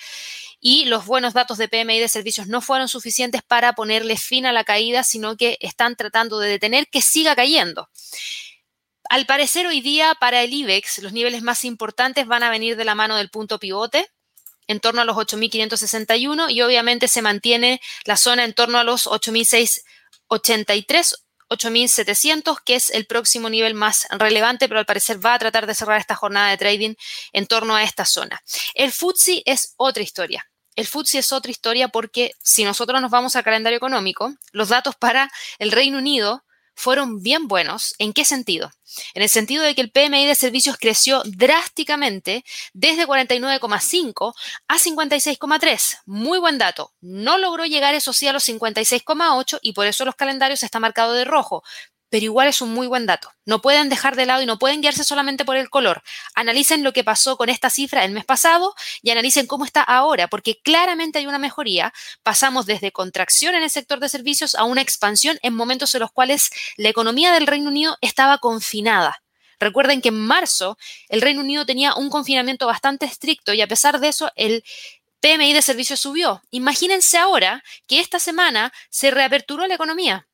Y 0.59 0.85
los 0.85 1.05
buenos 1.05 1.33
datos 1.33 1.57
de 1.57 1.67
PMI 1.67 1.99
de 1.99 2.07
servicios 2.07 2.47
no 2.47 2.61
fueron 2.61 2.87
suficientes 2.87 3.41
para 3.41 3.73
ponerle 3.73 4.17
fin 4.17 4.45
a 4.45 4.51
la 4.51 4.63
caída, 4.63 5.03
sino 5.03 5.37
que 5.37 5.57
están 5.59 5.95
tratando 5.95 6.39
de 6.39 6.49
detener 6.49 6.87
que 6.87 7.01
siga 7.01 7.35
cayendo. 7.35 7.89
Al 9.09 9.25
parecer 9.25 9.67
hoy 9.67 9.81
día 9.81 10.15
para 10.19 10.41
el 10.41 10.53
IBEX 10.53 10.99
los 10.99 11.13
niveles 11.13 11.41
más 11.41 11.65
importantes 11.65 12.27
van 12.27 12.43
a 12.43 12.49
venir 12.49 12.75
de 12.75 12.85
la 12.85 12.95
mano 12.95 13.15
del 13.15 13.29
punto 13.29 13.59
pivote 13.59 14.09
en 14.67 14.79
torno 14.79 15.01
a 15.01 15.05
los 15.05 15.15
8.561 15.15 16.51
y 16.51 16.61
obviamente 16.61 17.07
se 17.07 17.21
mantiene 17.21 17.81
la 18.05 18.17
zona 18.17 18.43
en 18.43 18.53
torno 18.53 18.77
a 18.77 18.83
los 18.83 19.07
8.683 19.07 21.15
8.700, 21.49 22.61
que 22.63 22.75
es 22.75 22.89
el 22.89 23.05
próximo 23.05 23.49
nivel 23.49 23.73
más 23.73 24.07
relevante, 24.11 24.67
pero 24.67 24.79
al 24.79 24.85
parecer 24.85 25.23
va 25.23 25.33
a 25.33 25.39
tratar 25.39 25.67
de 25.67 25.75
cerrar 25.75 25.99
esta 25.99 26.15
jornada 26.15 26.49
de 26.49 26.57
trading 26.57 26.95
en 27.31 27.47
torno 27.47 27.75
a 27.75 27.83
esta 27.83 28.05
zona. 28.05 28.41
El 28.73 28.91
FTSE 28.91 29.43
es 29.45 29.73
otra 29.77 30.03
historia. 30.03 30.45
El 30.75 30.85
FTSE 30.85 31.19
es 31.19 31.31
otra 31.31 31.49
historia 31.49 31.87
porque 31.87 32.31
si 32.43 32.63
nosotros 32.63 33.01
nos 33.01 33.11
vamos 33.11 33.35
al 33.35 33.43
calendario 33.43 33.77
económico, 33.77 34.33
los 34.51 34.69
datos 34.69 34.95
para 34.95 35.29
el 35.57 35.71
Reino 35.71 35.97
Unido 35.97 36.43
fueron 36.77 37.23
bien 37.23 37.47
buenos. 37.47 37.95
¿En 37.97 38.13
qué 38.13 38.23
sentido? 38.23 38.71
En 39.15 39.23
el 39.23 39.29
sentido 39.29 39.63
de 39.63 39.73
que 39.73 39.81
el 39.81 39.91
PMI 39.91 40.27
de 40.27 40.35
servicios 40.35 40.77
creció 40.79 41.23
drásticamente 41.25 42.45
desde 42.73 43.07
49,5 43.07 44.33
a 44.67 44.77
56,3. 44.77 45.97
Muy 46.05 46.39
buen 46.39 46.59
dato. 46.59 46.93
No 47.01 47.39
logró 47.39 47.65
llegar, 47.65 47.95
eso 47.95 48.13
sí, 48.13 48.27
a 48.27 48.33
los 48.33 48.47
56,8 48.47 49.57
y 49.61 49.73
por 49.73 49.87
eso 49.87 50.05
los 50.05 50.15
calendarios 50.15 50.61
están 50.61 50.83
marcados 50.83 51.17
de 51.17 51.25
rojo 51.25 51.63
pero 52.09 52.23
igual 52.23 52.47
es 52.47 52.61
un 52.61 52.73
muy 52.73 52.87
buen 52.87 53.05
dato. 53.05 53.31
No 53.45 53.61
pueden 53.61 53.89
dejar 53.89 54.15
de 54.15 54.25
lado 54.25 54.41
y 54.41 54.45
no 54.45 54.59
pueden 54.59 54.81
guiarse 54.81 55.03
solamente 55.03 55.45
por 55.45 55.57
el 55.57 55.69
color. 55.69 56.03
Analicen 56.35 56.83
lo 56.83 56.93
que 56.93 57.03
pasó 57.03 57.37
con 57.37 57.49
esta 57.49 57.69
cifra 57.69 58.05
el 58.05 58.11
mes 58.11 58.25
pasado 58.25 58.73
y 59.01 59.11
analicen 59.11 59.47
cómo 59.47 59.65
está 59.65 59.81
ahora, 59.81 60.27
porque 60.27 60.59
claramente 60.61 61.19
hay 61.19 61.27
una 61.27 61.39
mejoría. 61.39 61.93
Pasamos 62.23 62.65
desde 62.65 62.91
contracción 62.91 63.55
en 63.55 63.63
el 63.63 63.69
sector 63.69 63.99
de 63.99 64.09
servicios 64.09 64.55
a 64.55 64.63
una 64.63 64.81
expansión 64.81 65.37
en 65.41 65.53
momentos 65.53 65.93
en 65.95 66.01
los 66.01 66.11
cuales 66.11 66.49
la 66.77 66.89
economía 66.89 67.31
del 67.33 67.47
Reino 67.47 67.69
Unido 67.69 67.97
estaba 68.01 68.37
confinada. 68.37 69.21
Recuerden 69.59 70.01
que 70.01 70.09
en 70.09 70.19
marzo 70.19 70.77
el 71.09 71.21
Reino 71.21 71.41
Unido 71.41 71.65
tenía 71.65 71.95
un 71.95 72.09
confinamiento 72.09 72.67
bastante 72.67 73.05
estricto 73.05 73.53
y 73.53 73.61
a 73.61 73.67
pesar 73.67 73.99
de 73.99 74.09
eso 74.09 74.31
el 74.35 74.63
PMI 75.19 75.53
de 75.53 75.63
servicios 75.63 75.99
subió. 75.99 76.41
Imagínense 76.51 77.17
ahora 77.17 77.63
que 77.87 77.99
esta 77.99 78.19
semana 78.19 78.71
se 78.89 79.09
reaperturó 79.09 79.65
la 79.65 79.73
economía 79.73 80.26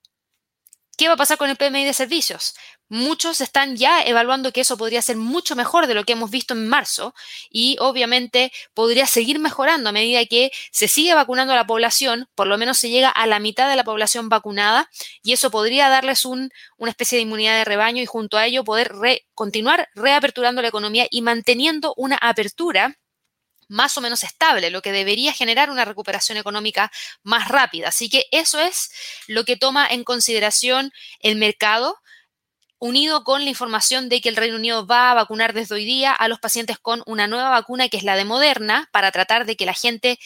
¿Qué 0.95 1.07
va 1.07 1.15
a 1.15 1.17
pasar 1.17 1.39
con 1.39 1.49
el 1.49 1.55
PMI 1.55 1.85
de 1.85 1.93
servicios? 1.93 2.53
Muchos 2.87 3.41
están 3.41 3.75
ya 3.75 4.03
evaluando 4.03 4.51
que 4.51 4.61
eso 4.61 4.77
podría 4.77 5.01
ser 5.01 5.17
mucho 5.17 5.55
mejor 5.55 5.87
de 5.87 5.95
lo 5.95 6.03
que 6.03 6.13
hemos 6.13 6.29
visto 6.29 6.53
en 6.53 6.67
marzo 6.67 7.15
y 7.49 7.77
obviamente 7.79 8.51
podría 8.75 9.07
seguir 9.07 9.39
mejorando 9.39 9.89
a 9.89 9.91
medida 9.93 10.23
que 10.27 10.51
se 10.71 10.87
sigue 10.87 11.15
vacunando 11.15 11.53
a 11.53 11.55
la 11.55 11.65
población, 11.65 12.29
por 12.35 12.45
lo 12.45 12.59
menos 12.59 12.77
se 12.77 12.91
llega 12.91 13.09
a 13.09 13.25
la 13.25 13.39
mitad 13.39 13.67
de 13.67 13.75
la 13.75 13.83
población 13.83 14.29
vacunada 14.29 14.87
y 15.23 15.33
eso 15.33 15.49
podría 15.49 15.89
darles 15.89 16.25
una 16.25 16.51
especie 16.87 17.15
de 17.15 17.23
inmunidad 17.23 17.57
de 17.57 17.65
rebaño 17.65 18.03
y 18.03 18.05
junto 18.05 18.37
a 18.37 18.45
ello 18.45 18.63
poder 18.63 18.93
continuar 19.33 19.89
reaperturando 19.95 20.61
la 20.61 20.67
economía 20.67 21.07
y 21.09 21.23
manteniendo 21.23 21.95
una 21.97 22.17
apertura 22.17 22.99
más 23.73 23.97
o 23.97 24.01
menos 24.01 24.23
estable, 24.23 24.69
lo 24.69 24.81
que 24.81 24.91
debería 24.91 25.33
generar 25.33 25.69
una 25.69 25.83
recuperación 25.83 26.37
económica 26.37 26.91
más 27.23 27.47
rápida. 27.47 27.89
Así 27.89 28.07
que 28.07 28.25
eso 28.31 28.59
es 28.59 28.91
lo 29.27 29.43
que 29.43 29.57
toma 29.57 29.87
en 29.87 30.03
consideración 30.03 30.91
el 31.19 31.35
mercado 31.35 31.97
unido 32.77 33.23
con 33.23 33.45
la 33.45 33.49
información 33.49 34.09
de 34.09 34.21
que 34.21 34.29
el 34.29 34.35
Reino 34.35 34.57
Unido 34.57 34.85
va 34.85 35.09
a 35.09 35.13
vacunar 35.13 35.53
desde 35.53 35.75
hoy 35.75 35.85
día 35.85 36.11
a 36.13 36.27
los 36.27 36.39
pacientes 36.39 36.77
con 36.77 37.01
una 37.05 37.27
nueva 37.27 37.49
vacuna 37.49 37.87
que 37.89 37.97
es 37.97 38.03
la 38.03 38.15
de 38.15 38.25
Moderna 38.25 38.89
para 38.91 39.11
tratar 39.11 39.45
de 39.45 39.55
que 39.55 39.65
la 39.65 39.73
gente 39.73 40.19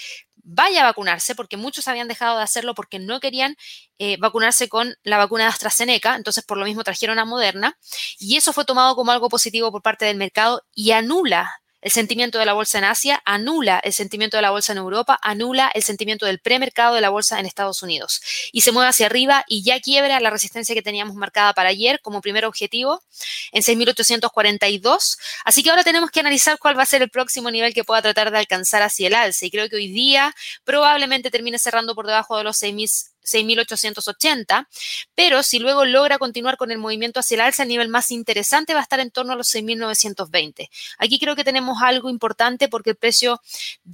vaya 0.49 0.81
a 0.81 0.85
vacunarse, 0.85 1.35
porque 1.35 1.57
muchos 1.57 1.87
habían 1.87 2.07
dejado 2.07 2.37
de 2.37 2.43
hacerlo 2.43 2.73
porque 2.73 2.99
no 2.99 3.19
querían 3.19 3.57
eh, 3.99 4.17
vacunarse 4.17 4.69
con 4.69 4.95
la 5.03 5.17
vacuna 5.17 5.43
de 5.43 5.49
AstraZeneca, 5.49 6.15
entonces 6.15 6.43
por 6.43 6.57
lo 6.57 6.65
mismo 6.65 6.83
trajeron 6.83 7.19
a 7.19 7.25
Moderna, 7.25 7.77
y 8.17 8.37
eso 8.37 8.53
fue 8.53 8.65
tomado 8.65 8.95
como 8.95 9.11
algo 9.11 9.29
positivo 9.29 9.71
por 9.71 9.81
parte 9.81 10.05
del 10.05 10.17
mercado 10.17 10.63
y 10.73 10.91
anula 10.91 11.61
el 11.81 11.91
sentimiento 11.91 12.39
de 12.39 12.45
la 12.45 12.53
bolsa 12.53 12.77
en 12.77 12.83
Asia, 12.83 13.21
anula 13.25 13.79
el 13.79 13.93
sentimiento 13.93 14.37
de 14.37 14.41
la 14.41 14.51
bolsa 14.51 14.71
en 14.71 14.79
Europa, 14.79 15.19
anula 15.21 15.69
el 15.73 15.83
sentimiento 15.83 16.25
del 16.25 16.39
premercado 16.39 16.95
de 16.95 17.01
la 17.01 17.09
bolsa 17.09 17.39
en 17.39 17.45
Estados 17.45 17.83
Unidos 17.83 18.21
y 18.51 18.61
se 18.61 18.71
mueve 18.71 18.89
hacia 18.89 19.05
arriba 19.05 19.43
y 19.47 19.63
ya 19.63 19.79
quiebra 19.79 20.19
la 20.19 20.29
resistencia 20.29 20.73
que 20.73 20.81
teníamos 20.81 21.15
marcada 21.15 21.53
para 21.53 21.69
ayer 21.69 21.99
como 22.01 22.21
primer 22.21 22.45
objetivo 22.45 23.03
en 23.51 23.61
6.842. 23.61 25.17
Así 25.45 25.63
que 25.63 25.69
ahora 25.69 25.83
tenemos 25.83 26.11
que 26.11 26.19
analizar 26.19 26.57
cuál 26.59 26.77
va 26.77 26.83
a 26.83 26.87
ser 26.87 27.01
el 27.01 27.09
próximo 27.09 27.51
nivel 27.51 27.73
que 27.73 27.83
pueda 27.83 28.01
tratar 28.01 28.31
de 28.31 28.39
alcanzar 28.39 28.81
hacia 28.81 29.07
el 29.07 29.15
alza 29.15 29.45
y 29.45 29.51
creo 29.51 29.69
que 29.69 29.75
hoy 29.75 29.91
día 29.91 30.33
probablemente 30.63 31.31
termine 31.31 31.59
cerrando 31.59 31.95
por 31.95 32.07
debajo 32.07 32.37
de 32.37 32.43
los 32.43 32.61
6.000 32.61 33.16
6.880, 33.27 34.67
pero 35.15 35.43
si 35.43 35.59
luego 35.59 35.85
logra 35.85 36.17
continuar 36.17 36.57
con 36.57 36.71
el 36.71 36.77
movimiento 36.77 37.19
hacia 37.19 37.35
el 37.35 37.41
alza, 37.41 37.63
el 37.63 37.69
nivel 37.69 37.89
más 37.89 38.11
interesante 38.11 38.73
va 38.73 38.79
a 38.79 38.83
estar 38.83 38.99
en 38.99 39.11
torno 39.11 39.33
a 39.33 39.35
los 39.35 39.53
6.920. 39.53 40.69
Aquí 40.97 41.19
creo 41.19 41.35
que 41.35 41.43
tenemos 41.43 41.81
algo 41.81 42.09
importante 42.09 42.67
porque 42.67 42.91
el 42.91 42.95
precio 42.95 43.41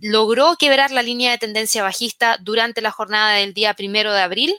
logró 0.01 0.55
quebrar 0.57 0.91
la 0.91 1.01
línea 1.01 1.31
de 1.31 1.37
tendencia 1.37 1.83
bajista 1.83 2.37
durante 2.39 2.81
la 2.81 2.91
jornada 2.91 3.33
del 3.33 3.53
día 3.53 3.73
primero 3.73 4.13
de 4.13 4.21
abril, 4.21 4.55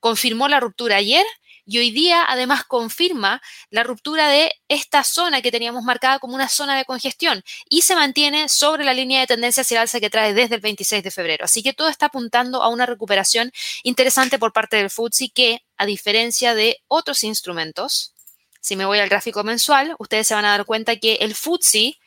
confirmó 0.00 0.48
la 0.48 0.60
ruptura 0.60 0.96
ayer 0.96 1.24
y 1.68 1.78
hoy 1.78 1.90
día 1.90 2.24
además 2.26 2.64
confirma 2.64 3.42
la 3.68 3.84
ruptura 3.84 4.30
de 4.30 4.50
esta 4.68 5.04
zona 5.04 5.42
que 5.42 5.52
teníamos 5.52 5.84
marcada 5.84 6.18
como 6.18 6.34
una 6.34 6.48
zona 6.48 6.78
de 6.78 6.86
congestión 6.86 7.44
y 7.68 7.82
se 7.82 7.94
mantiene 7.94 8.48
sobre 8.48 8.84
la 8.84 8.94
línea 8.94 9.20
de 9.20 9.26
tendencia 9.26 9.60
hacia 9.60 9.76
el 9.76 9.82
alza 9.82 10.00
que 10.00 10.08
trae 10.08 10.32
desde 10.32 10.54
el 10.54 10.62
26 10.62 11.04
de 11.04 11.10
febrero. 11.10 11.44
Así 11.44 11.62
que 11.62 11.74
todo 11.74 11.90
está 11.90 12.06
apuntando 12.06 12.62
a 12.62 12.68
una 12.68 12.86
recuperación 12.86 13.52
interesante 13.82 14.38
por 14.38 14.54
parte 14.54 14.78
del 14.78 14.88
FTSE 14.88 15.28
que, 15.28 15.62
a 15.76 15.84
diferencia 15.84 16.54
de 16.54 16.78
otros 16.88 17.22
instrumentos, 17.22 18.14
si 18.62 18.74
me 18.74 18.86
voy 18.86 19.00
al 19.00 19.10
gráfico 19.10 19.44
mensual, 19.44 19.94
ustedes 19.98 20.26
se 20.26 20.34
van 20.34 20.46
a 20.46 20.52
dar 20.52 20.64
cuenta 20.64 20.96
que 20.96 21.16
el 21.16 21.34
FTSE 21.34 21.98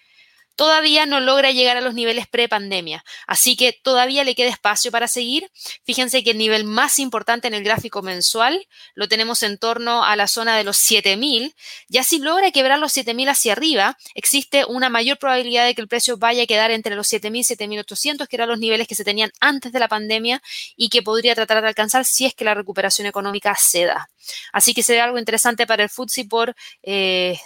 todavía 0.55 1.05
no 1.05 1.19
logra 1.19 1.51
llegar 1.51 1.77
a 1.77 1.81
los 1.81 1.93
niveles 1.93 2.27
pre-pandemia. 2.27 3.03
Así 3.27 3.55
que 3.55 3.73
todavía 3.73 4.23
le 4.23 4.35
queda 4.35 4.49
espacio 4.49 4.91
para 4.91 5.07
seguir. 5.07 5.49
Fíjense 5.85 6.23
que 6.23 6.31
el 6.31 6.37
nivel 6.37 6.63
más 6.63 6.99
importante 6.99 7.47
en 7.47 7.53
el 7.53 7.63
gráfico 7.63 8.01
mensual 8.01 8.67
lo 8.93 9.07
tenemos 9.07 9.43
en 9.43 9.57
torno 9.57 10.03
a 10.03 10.15
la 10.15 10.27
zona 10.27 10.57
de 10.57 10.63
los 10.63 10.77
7000. 10.77 11.55
Ya 11.87 12.03
si 12.03 12.19
logra 12.19 12.51
quebrar 12.51 12.79
los 12.79 12.91
7000 12.93 13.29
hacia 13.29 13.53
arriba, 13.53 13.97
existe 14.15 14.65
una 14.65 14.89
mayor 14.89 15.17
probabilidad 15.17 15.65
de 15.65 15.75
que 15.75 15.81
el 15.81 15.87
precio 15.87 16.17
vaya 16.17 16.43
a 16.43 16.47
quedar 16.47 16.71
entre 16.71 16.95
los 16.95 17.07
7000 17.07 17.41
y 17.41 17.43
7800, 17.43 18.27
que 18.27 18.35
eran 18.35 18.49
los 18.49 18.59
niveles 18.59 18.87
que 18.87 18.95
se 18.95 19.03
tenían 19.03 19.31
antes 19.39 19.71
de 19.71 19.79
la 19.79 19.87
pandemia 19.87 20.41
y 20.75 20.89
que 20.89 21.01
podría 21.01 21.35
tratar 21.35 21.61
de 21.61 21.67
alcanzar 21.67 22.05
si 22.05 22.25
es 22.25 22.33
que 22.33 22.45
la 22.45 22.53
recuperación 22.53 23.07
económica 23.07 23.55
se 23.59 23.85
da. 23.85 24.09
Así 24.51 24.73
que 24.73 24.83
será 24.83 25.05
algo 25.05 25.17
interesante 25.17 25.65
para 25.65 25.83
el 25.83 25.89
FTSE 25.89 26.25
por 26.25 26.55
eh, 26.83 27.39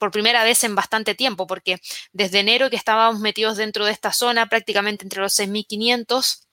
por 0.00 0.10
primera 0.10 0.42
vez 0.42 0.64
en 0.64 0.74
bastante 0.74 1.14
tiempo, 1.14 1.46
porque 1.46 1.78
desde 2.12 2.40
enero 2.40 2.70
que 2.70 2.76
estábamos 2.76 3.20
metidos 3.20 3.58
dentro 3.58 3.84
de 3.84 3.92
esta 3.92 4.12
zona, 4.12 4.48
prácticamente 4.48 5.04
entre 5.04 5.20
los 5.20 5.38
6.500 5.38 6.46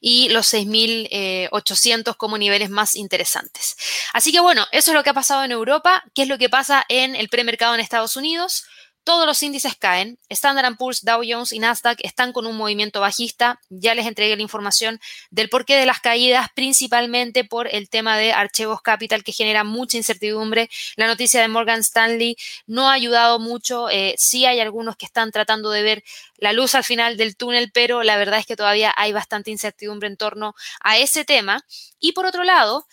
y 0.00 0.28
los 0.30 0.52
6.800 0.52 2.16
como 2.16 2.36
niveles 2.36 2.70
más 2.70 2.96
interesantes. 2.96 3.76
Así 4.12 4.32
que 4.32 4.40
bueno, 4.40 4.66
eso 4.72 4.90
es 4.90 4.94
lo 4.96 5.04
que 5.04 5.10
ha 5.10 5.14
pasado 5.14 5.44
en 5.44 5.52
Europa. 5.52 6.02
¿Qué 6.12 6.22
es 6.22 6.28
lo 6.28 6.38
que 6.38 6.50
pasa 6.50 6.84
en 6.88 7.14
el 7.14 7.28
premercado 7.28 7.74
en 7.74 7.80
Estados 7.80 8.16
Unidos? 8.16 8.64
Todos 9.02 9.26
los 9.26 9.42
índices 9.42 9.76
caen. 9.76 10.18
Standard 10.28 10.76
Poor's, 10.76 11.02
Dow 11.02 11.22
Jones 11.26 11.52
y 11.52 11.58
Nasdaq 11.58 11.98
están 12.02 12.32
con 12.32 12.46
un 12.46 12.56
movimiento 12.56 13.00
bajista. 13.00 13.60
Ya 13.70 13.94
les 13.94 14.06
entregué 14.06 14.36
la 14.36 14.42
información 14.42 15.00
del 15.30 15.48
porqué 15.48 15.76
de 15.76 15.86
las 15.86 16.00
caídas, 16.00 16.48
principalmente 16.54 17.44
por 17.44 17.66
el 17.66 17.88
tema 17.88 18.18
de 18.18 18.32
Archegos 18.32 18.82
Capital, 18.82 19.24
que 19.24 19.32
genera 19.32 19.64
mucha 19.64 19.96
incertidumbre. 19.96 20.68
La 20.96 21.06
noticia 21.06 21.40
de 21.40 21.48
Morgan 21.48 21.80
Stanley 21.80 22.36
no 22.66 22.90
ha 22.90 22.92
ayudado 22.92 23.38
mucho. 23.38 23.88
Eh, 23.88 24.14
sí 24.18 24.44
hay 24.44 24.60
algunos 24.60 24.96
que 24.96 25.06
están 25.06 25.30
tratando 25.32 25.70
de 25.70 25.82
ver 25.82 26.04
la 26.36 26.52
luz 26.52 26.74
al 26.74 26.84
final 26.84 27.16
del 27.16 27.36
túnel, 27.36 27.70
pero 27.72 28.02
la 28.02 28.18
verdad 28.18 28.38
es 28.38 28.46
que 28.46 28.56
todavía 28.56 28.92
hay 28.96 29.12
bastante 29.12 29.50
incertidumbre 29.50 30.08
en 30.08 30.18
torno 30.18 30.54
a 30.80 30.98
ese 30.98 31.24
tema. 31.24 31.64
Y 31.98 32.12
por 32.12 32.26
otro 32.26 32.44
lado, 32.44 32.86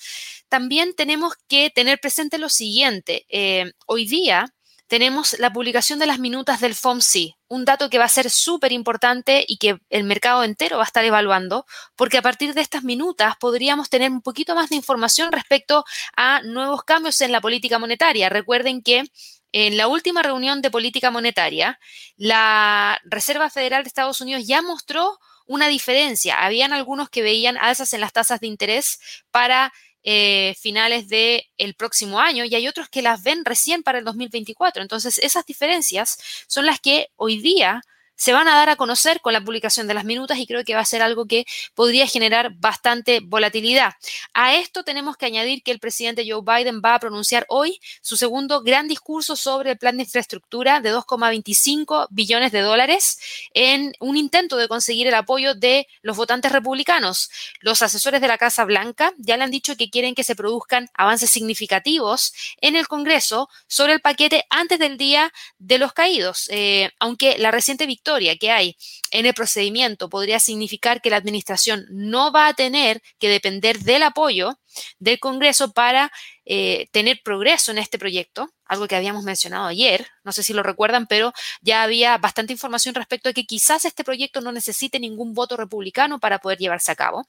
también 0.49 0.95
tenemos 0.95 1.33
que 1.47 1.69
tener 1.69 1.99
presente 1.99 2.37
lo 2.37 2.49
siguiente. 2.49 3.25
Eh, 3.29 3.73
hoy 3.85 4.07
día 4.07 4.53
tenemos 4.87 5.37
la 5.39 5.51
publicación 5.51 5.99
de 5.99 6.05
las 6.05 6.19
minutas 6.19 6.61
del 6.61 6.73
FOMC, 6.73 7.35
un 7.47 7.65
dato 7.65 7.89
que 7.89 7.97
va 7.97 8.05
a 8.05 8.09
ser 8.09 8.29
súper 8.29 8.71
importante 8.71 9.45
y 9.47 9.57
que 9.57 9.79
el 9.89 10.03
mercado 10.03 10.43
entero 10.43 10.77
va 10.77 10.83
a 10.83 10.87
estar 10.87 11.03
evaluando, 11.03 11.65
porque 11.95 12.17
a 12.17 12.21
partir 12.21 12.53
de 12.53 12.61
estas 12.61 12.83
minutas 12.83 13.35
podríamos 13.37 13.89
tener 13.89 14.11
un 14.11 14.21
poquito 14.21 14.55
más 14.55 14.69
de 14.69 14.77
información 14.77 15.31
respecto 15.31 15.83
a 16.15 16.41
nuevos 16.41 16.83
cambios 16.83 17.19
en 17.21 17.31
la 17.31 17.41
política 17.41 17.79
monetaria. 17.79 18.29
Recuerden 18.29 18.81
que 18.81 19.03
en 19.51 19.77
la 19.77 19.87
última 19.87 20.23
reunión 20.23 20.61
de 20.61 20.71
política 20.71 21.11
monetaria, 21.11 21.79
la 22.15 22.99
Reserva 23.05 23.49
Federal 23.49 23.83
de 23.83 23.87
Estados 23.87 24.21
Unidos 24.21 24.43
ya 24.45 24.61
mostró 24.61 25.17
una 25.45 25.67
diferencia. 25.67 26.43
Habían 26.43 26.73
algunos 26.73 27.09
que 27.09 27.21
veían 27.21 27.57
alzas 27.57 27.93
en 27.93 28.01
las 28.01 28.13
tasas 28.13 28.39
de 28.39 28.47
interés 28.47 28.99
para 29.31 29.73
eh, 30.09 30.55
finales 30.57 31.09
del 31.09 31.43
el 31.57 31.73
próximo 31.73 32.21
año 32.21 32.45
y 32.45 32.55
hay 32.55 32.65
otros 32.69 32.87
que 32.87 33.01
las 33.01 33.23
ven 33.23 33.43
recién 33.43 33.83
para 33.83 33.99
el 33.99 34.05
2024. 34.05 34.81
Entonces, 34.81 35.17
esas 35.17 35.45
diferencias 35.45 36.17
son 36.47 36.65
las 36.65 36.79
que 36.79 37.09
hoy 37.17 37.39
día 37.39 37.81
se 38.17 38.33
van 38.33 38.47
a 38.47 38.55
dar 38.55 38.69
a 38.69 38.75
conocer 38.75 39.21
con 39.21 39.31
la 39.31 39.41
publicación 39.41 39.87
de 39.87 39.93
las 39.93 40.03
minutas 40.03 40.39
y 40.39 40.47
creo 40.47 40.63
que 40.65 40.73
va 40.73 40.81
a 40.81 40.85
ser 40.85 41.01
algo 41.01 41.27
que 41.27 41.45
podría 41.75 42.07
generar 42.07 42.51
bastante 42.55 43.19
volatilidad. 43.21 43.93
A 44.33 44.55
esto 44.55 44.83
tenemos 44.83 45.17
que 45.17 45.27
añadir 45.27 45.61
que 45.61 45.71
el 45.71 45.79
presidente 45.79 46.25
Joe 46.27 46.41
Biden 46.41 46.81
va 46.83 46.95
a 46.95 46.99
pronunciar 46.99 47.45
hoy 47.47 47.79
su 48.01 48.17
segundo 48.17 48.61
gran 48.61 48.87
discurso 48.87 49.35
sobre 49.35 49.71
el 49.71 49.77
plan 49.77 49.97
de 49.97 50.03
infraestructura 50.03 50.81
de 50.81 50.93
2,25 50.93 52.07
billones 52.09 52.51
de 52.51 52.61
dólares 52.61 53.19
en 53.53 53.93
un 53.99 54.17
intento 54.17 54.57
de 54.57 54.67
conseguir 54.67 55.07
el 55.07 55.13
apoyo 55.13 55.53
de 55.53 55.87
los 56.01 56.17
votantes 56.17 56.51
republicanos. 56.51 57.29
Los 57.59 57.83
asesores 57.83 58.19
de 58.19 58.27
la 58.27 58.39
Casa 58.39 58.65
Blanca 58.65 59.13
ya 59.17 59.37
le 59.37 59.43
han 59.43 59.51
dicho 59.51 59.77
que 59.77 59.91
quieren 59.91 60.15
que 60.15 60.23
se 60.23 60.35
produzcan 60.35 60.89
avances 60.95 61.29
significativos 61.29 62.33
en 62.61 62.75
el 62.75 62.87
Congreso 62.87 63.47
sobre 63.67 63.93
el 63.93 64.01
paquete 64.01 64.45
antes 64.49 64.79
del 64.79 64.97
día 64.97 65.31
de 65.59 65.77
los 65.77 65.93
caídos, 65.93 66.47
eh, 66.49 66.89
aunque 66.99 67.37
la 67.37 67.51
reciente 67.51 67.85
victoria 67.85 68.06
que 68.39 68.51
hay 68.51 68.77
en 69.11 69.25
el 69.25 69.33
procedimiento 69.33 70.09
podría 70.09 70.39
significar 70.39 71.01
que 71.01 71.09
la 71.09 71.17
administración 71.17 71.85
no 71.89 72.31
va 72.31 72.47
a 72.47 72.53
tener 72.53 73.01
que 73.19 73.29
depender 73.29 73.79
del 73.79 74.03
apoyo 74.03 74.59
del 74.99 75.19
Congreso 75.19 75.73
para 75.73 76.11
eh, 76.45 76.87
tener 76.91 77.21
progreso 77.23 77.71
en 77.71 77.77
este 77.77 77.99
proyecto, 77.99 78.49
algo 78.65 78.87
que 78.87 78.95
habíamos 78.95 79.23
mencionado 79.23 79.67
ayer, 79.67 80.07
no 80.23 80.31
sé 80.31 80.43
si 80.43 80.53
lo 80.53 80.63
recuerdan, 80.63 81.07
pero 81.07 81.33
ya 81.61 81.83
había 81.83 82.17
bastante 82.17 82.53
información 82.53 82.95
respecto 82.95 83.29
a 83.29 83.33
que 83.33 83.45
quizás 83.45 83.85
este 83.85 84.03
proyecto 84.03 84.41
no 84.41 84.51
necesite 84.51 84.99
ningún 84.99 85.33
voto 85.33 85.57
republicano 85.57 86.19
para 86.19 86.39
poder 86.39 86.59
llevarse 86.59 86.91
a 86.91 86.95
cabo. 86.95 87.27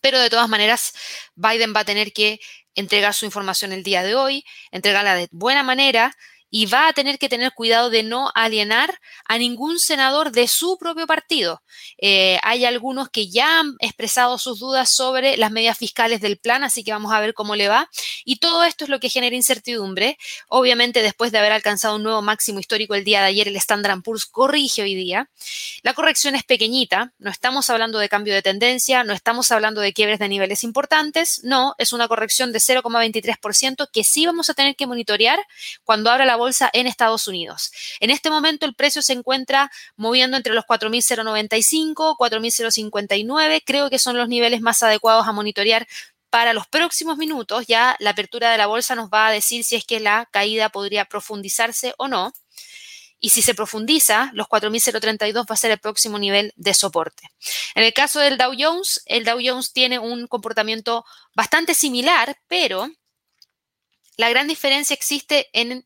Pero 0.00 0.20
de 0.20 0.30
todas 0.30 0.48
maneras, 0.48 0.92
Biden 1.34 1.72
va 1.74 1.80
a 1.80 1.84
tener 1.84 2.12
que 2.12 2.40
entregar 2.74 3.14
su 3.14 3.24
información 3.24 3.72
el 3.72 3.82
día 3.82 4.02
de 4.02 4.14
hoy, 4.14 4.44
entregarla 4.70 5.14
de 5.14 5.28
buena 5.32 5.62
manera 5.62 6.14
y 6.50 6.66
va 6.66 6.88
a 6.88 6.92
tener 6.92 7.18
que 7.18 7.28
tener 7.28 7.52
cuidado 7.52 7.90
de 7.90 8.02
no 8.02 8.30
alienar 8.34 8.98
a 9.24 9.38
ningún 9.38 9.78
senador 9.78 10.32
de 10.32 10.48
su 10.48 10.78
propio 10.78 11.06
partido. 11.06 11.62
Eh, 11.98 12.38
hay 12.42 12.64
algunos 12.64 13.08
que 13.10 13.28
ya 13.28 13.60
han 13.60 13.74
expresado 13.80 14.38
sus 14.38 14.58
dudas 14.58 14.90
sobre 14.90 15.36
las 15.36 15.50
medidas 15.50 15.78
fiscales 15.78 16.20
del 16.20 16.38
plan, 16.38 16.64
así 16.64 16.84
que 16.84 16.92
vamos 16.92 17.12
a 17.12 17.20
ver 17.20 17.34
cómo 17.34 17.56
le 17.56 17.68
va. 17.68 17.90
Y 18.24 18.36
todo 18.36 18.64
esto 18.64 18.84
es 18.84 18.90
lo 18.90 19.00
que 19.00 19.10
genera 19.10 19.36
incertidumbre. 19.36 20.18
Obviamente, 20.48 21.02
después 21.02 21.32
de 21.32 21.38
haber 21.38 21.52
alcanzado 21.52 21.96
un 21.96 22.02
nuevo 22.02 22.22
máximo 22.22 22.60
histórico 22.60 22.94
el 22.94 23.04
día 23.04 23.20
de 23.20 23.26
ayer, 23.26 23.48
el 23.48 23.56
Standard 23.56 24.02
Poor's 24.02 24.26
corrige 24.26 24.82
hoy 24.82 24.94
día. 24.94 25.30
La 25.82 25.94
corrección 25.94 26.34
es 26.34 26.44
pequeñita, 26.44 27.12
no 27.18 27.30
estamos 27.30 27.70
hablando 27.70 27.98
de 27.98 28.08
cambio 28.08 28.34
de 28.34 28.42
tendencia, 28.42 29.04
no 29.04 29.12
estamos 29.12 29.50
hablando 29.52 29.80
de 29.80 29.92
quiebres 29.92 30.18
de 30.18 30.28
niveles 30.28 30.64
importantes, 30.64 31.40
no, 31.44 31.74
es 31.78 31.92
una 31.92 32.08
corrección 32.08 32.52
de 32.52 32.58
0,23% 32.58 33.88
que 33.92 34.04
sí 34.04 34.26
vamos 34.26 34.50
a 34.50 34.54
tener 34.54 34.76
que 34.76 34.86
monitorear 34.86 35.38
cuando 35.84 36.10
abra 36.10 36.24
la 36.24 36.36
bolsa 36.38 36.70
en 36.72 36.86
Estados 36.86 37.28
Unidos. 37.28 37.70
En 38.00 38.08
este 38.08 38.30
momento 38.30 38.64
el 38.64 38.74
precio 38.74 39.02
se 39.02 39.12
encuentra 39.12 39.70
moviendo 39.96 40.38
entre 40.38 40.54
los 40.54 40.64
4.095, 40.64 42.16
4.059, 42.16 43.62
creo 43.66 43.90
que 43.90 43.98
son 43.98 44.16
los 44.16 44.28
niveles 44.28 44.62
más 44.62 44.82
adecuados 44.82 45.26
a 45.26 45.32
monitorear 45.32 45.86
para 46.30 46.52
los 46.52 46.66
próximos 46.66 47.18
minutos. 47.18 47.66
Ya 47.66 47.96
la 47.98 48.10
apertura 48.10 48.50
de 48.50 48.58
la 48.58 48.66
bolsa 48.66 48.94
nos 48.94 49.10
va 49.10 49.28
a 49.28 49.32
decir 49.32 49.64
si 49.64 49.76
es 49.76 49.84
que 49.84 50.00
la 50.00 50.26
caída 50.30 50.68
podría 50.68 51.04
profundizarse 51.04 51.94
o 51.98 52.08
no. 52.08 52.32
Y 53.20 53.30
si 53.30 53.42
se 53.42 53.54
profundiza, 53.54 54.30
los 54.32 54.46
4.032 54.46 55.34
va 55.34 55.54
a 55.54 55.56
ser 55.56 55.72
el 55.72 55.78
próximo 55.78 56.18
nivel 56.18 56.52
de 56.54 56.72
soporte. 56.72 57.28
En 57.74 57.82
el 57.82 57.92
caso 57.92 58.20
del 58.20 58.38
Dow 58.38 58.52
Jones, 58.56 59.02
el 59.06 59.24
Dow 59.24 59.40
Jones 59.44 59.72
tiene 59.72 59.98
un 59.98 60.28
comportamiento 60.28 61.04
bastante 61.34 61.74
similar, 61.74 62.38
pero 62.46 62.88
la 64.16 64.28
gran 64.28 64.46
diferencia 64.46 64.94
existe 64.94 65.48
en 65.52 65.84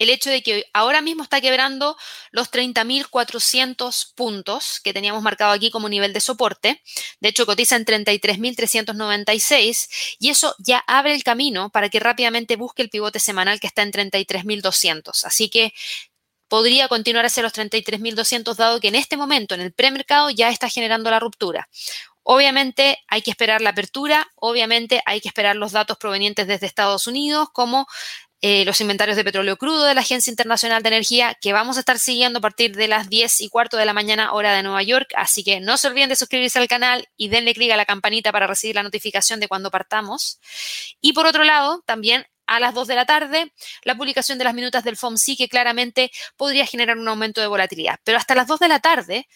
el 0.00 0.10
hecho 0.10 0.30
de 0.30 0.42
que 0.42 0.64
ahora 0.72 1.02
mismo 1.02 1.22
está 1.22 1.40
quebrando 1.42 1.96
los 2.32 2.50
30.400 2.50 4.14
puntos 4.14 4.80
que 4.82 4.94
teníamos 4.94 5.22
marcado 5.22 5.52
aquí 5.52 5.70
como 5.70 5.90
nivel 5.90 6.14
de 6.14 6.20
soporte. 6.20 6.82
De 7.20 7.28
hecho, 7.28 7.44
cotiza 7.44 7.76
en 7.76 7.84
33.396 7.84 10.16
y 10.18 10.30
eso 10.30 10.54
ya 10.58 10.82
abre 10.86 11.14
el 11.14 11.22
camino 11.22 11.68
para 11.68 11.90
que 11.90 12.00
rápidamente 12.00 12.56
busque 12.56 12.80
el 12.80 12.88
pivote 12.88 13.20
semanal 13.20 13.60
que 13.60 13.66
está 13.66 13.82
en 13.82 13.92
33.200. 13.92 15.24
Así 15.24 15.50
que 15.50 15.74
podría 16.48 16.88
continuar 16.88 17.26
hacia 17.26 17.42
los 17.42 17.52
33.200 17.52 18.56
dado 18.56 18.80
que 18.80 18.88
en 18.88 18.94
este 18.94 19.18
momento 19.18 19.54
en 19.54 19.60
el 19.60 19.74
premercado 19.74 20.30
ya 20.30 20.48
está 20.48 20.70
generando 20.70 21.10
la 21.10 21.20
ruptura. 21.20 21.68
Obviamente 22.22 22.98
hay 23.08 23.22
que 23.22 23.30
esperar 23.30 23.60
la 23.60 23.70
apertura, 23.70 24.30
obviamente 24.36 25.02
hay 25.04 25.20
que 25.20 25.28
esperar 25.28 25.56
los 25.56 25.72
datos 25.72 25.98
provenientes 25.98 26.46
desde 26.46 26.66
Estados 26.66 27.06
Unidos, 27.06 27.48
como 27.52 27.86
eh, 28.42 28.64
los 28.64 28.80
inventarios 28.80 29.16
de 29.16 29.24
petróleo 29.24 29.56
crudo 29.58 29.84
de 29.84 29.94
la 29.94 30.00
Agencia 30.00 30.30
Internacional 30.30 30.82
de 30.82 30.88
Energía, 30.88 31.36
que 31.40 31.52
vamos 31.52 31.76
a 31.76 31.80
estar 31.80 31.98
siguiendo 31.98 32.38
a 32.38 32.42
partir 32.42 32.74
de 32.74 32.88
las 32.88 33.10
10 33.10 33.40
y 33.42 33.48
cuarto 33.48 33.76
de 33.76 33.84
la 33.84 33.92
mañana 33.92 34.32
hora 34.32 34.54
de 34.54 34.62
Nueva 34.62 34.82
York. 34.82 35.12
Así 35.14 35.44
que 35.44 35.60
no 35.60 35.76
se 35.76 35.88
olviden 35.88 36.08
de 36.08 36.16
suscribirse 36.16 36.58
al 36.58 36.68
canal 36.68 37.08
y 37.16 37.28
denle 37.28 37.52
clic 37.52 37.70
a 37.70 37.76
la 37.76 37.84
campanita 37.84 38.32
para 38.32 38.46
recibir 38.46 38.76
la 38.76 38.82
notificación 38.82 39.40
de 39.40 39.48
cuando 39.48 39.70
partamos. 39.70 40.40
Y 41.00 41.12
por 41.12 41.26
otro 41.26 41.44
lado, 41.44 41.82
también 41.84 42.26
a 42.46 42.58
las 42.58 42.74
2 42.74 42.88
de 42.88 42.94
la 42.96 43.06
tarde, 43.06 43.52
la 43.84 43.94
publicación 43.94 44.36
de 44.38 44.44
las 44.44 44.54
minutas 44.54 44.82
del 44.84 44.96
FOMC, 44.96 45.36
que 45.36 45.48
claramente 45.48 46.10
podría 46.36 46.66
generar 46.66 46.98
un 46.98 47.06
aumento 47.06 47.40
de 47.40 47.46
volatilidad. 47.46 48.00
Pero 48.04 48.18
hasta 48.18 48.34
las 48.34 48.48
2 48.48 48.58
de 48.58 48.68
la 48.68 48.80
tarde 48.80 49.28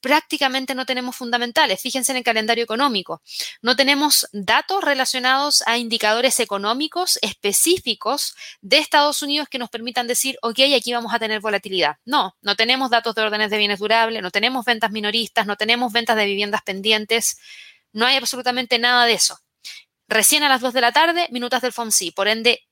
prácticamente 0.00 0.74
no 0.74 0.86
tenemos 0.86 1.16
fundamentales. 1.16 1.80
Fíjense 1.80 2.12
en 2.12 2.18
el 2.18 2.24
calendario 2.24 2.64
económico. 2.64 3.22
No 3.62 3.76
tenemos 3.76 4.28
datos 4.32 4.82
relacionados 4.82 5.62
a 5.66 5.78
indicadores 5.78 6.40
económicos 6.40 7.18
específicos 7.22 8.34
de 8.60 8.78
Estados 8.78 9.22
Unidos 9.22 9.48
que 9.48 9.58
nos 9.58 9.70
permitan 9.70 10.06
decir, 10.06 10.38
ok, 10.42 10.58
aquí 10.76 10.92
vamos 10.92 11.12
a 11.14 11.18
tener 11.18 11.40
volatilidad. 11.40 11.96
No, 12.04 12.36
no 12.42 12.56
tenemos 12.56 12.90
datos 12.90 13.14
de 13.14 13.22
órdenes 13.22 13.50
de 13.50 13.58
bienes 13.58 13.78
durables, 13.78 14.22
no 14.22 14.30
tenemos 14.30 14.64
ventas 14.64 14.90
minoristas, 14.90 15.46
no 15.46 15.56
tenemos 15.56 15.92
ventas 15.92 16.16
de 16.16 16.26
viviendas 16.26 16.62
pendientes. 16.62 17.38
No 17.92 18.06
hay 18.06 18.16
absolutamente 18.16 18.78
nada 18.78 19.06
de 19.06 19.14
eso. 19.14 19.38
Recién 20.08 20.42
a 20.42 20.48
las 20.48 20.60
2 20.60 20.72
de 20.72 20.80
la 20.80 20.92
tarde, 20.92 21.28
minutas 21.30 21.62
del 21.62 21.72
FOMC. 21.72 22.12
Por 22.14 22.26
ende, 22.26 22.66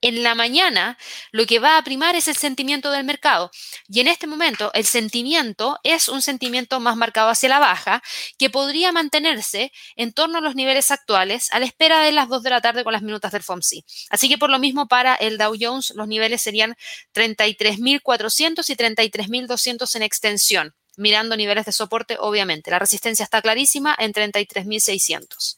en 0.00 0.22
la 0.22 0.34
mañana 0.34 0.98
lo 1.32 1.46
que 1.46 1.58
va 1.58 1.78
a 1.78 1.82
primar 1.84 2.16
es 2.16 2.28
el 2.28 2.36
sentimiento 2.36 2.90
del 2.90 3.04
mercado. 3.04 3.50
Y 3.88 4.00
en 4.00 4.08
este 4.08 4.26
momento 4.26 4.70
el 4.74 4.84
sentimiento 4.84 5.78
es 5.82 6.08
un 6.08 6.22
sentimiento 6.22 6.80
más 6.80 6.96
marcado 6.96 7.30
hacia 7.30 7.48
la 7.48 7.58
baja 7.58 8.02
que 8.38 8.50
podría 8.50 8.92
mantenerse 8.92 9.72
en 9.96 10.12
torno 10.12 10.38
a 10.38 10.40
los 10.40 10.54
niveles 10.54 10.90
actuales 10.90 11.48
a 11.52 11.58
la 11.58 11.66
espera 11.66 12.00
de 12.00 12.12
las 12.12 12.28
2 12.28 12.42
de 12.42 12.50
la 12.50 12.60
tarde 12.60 12.84
con 12.84 12.92
las 12.92 13.02
minutas 13.02 13.32
del 13.32 13.42
FOMC. 13.42 13.84
Así 14.10 14.28
que 14.28 14.38
por 14.38 14.50
lo 14.50 14.58
mismo 14.58 14.86
para 14.88 15.14
el 15.14 15.38
Dow 15.38 15.54
Jones 15.58 15.92
los 15.94 16.08
niveles 16.08 16.42
serían 16.42 16.76
33.400 17.14 18.68
y 18.68 18.74
33.200 18.74 19.96
en 19.96 20.02
extensión 20.02 20.74
mirando 20.96 21.36
niveles 21.36 21.66
de 21.66 21.72
soporte, 21.72 22.16
obviamente. 22.18 22.70
La 22.70 22.78
resistencia 22.78 23.24
está 23.24 23.42
clarísima 23.42 23.94
en 23.98 24.12
33.600. 24.12 25.56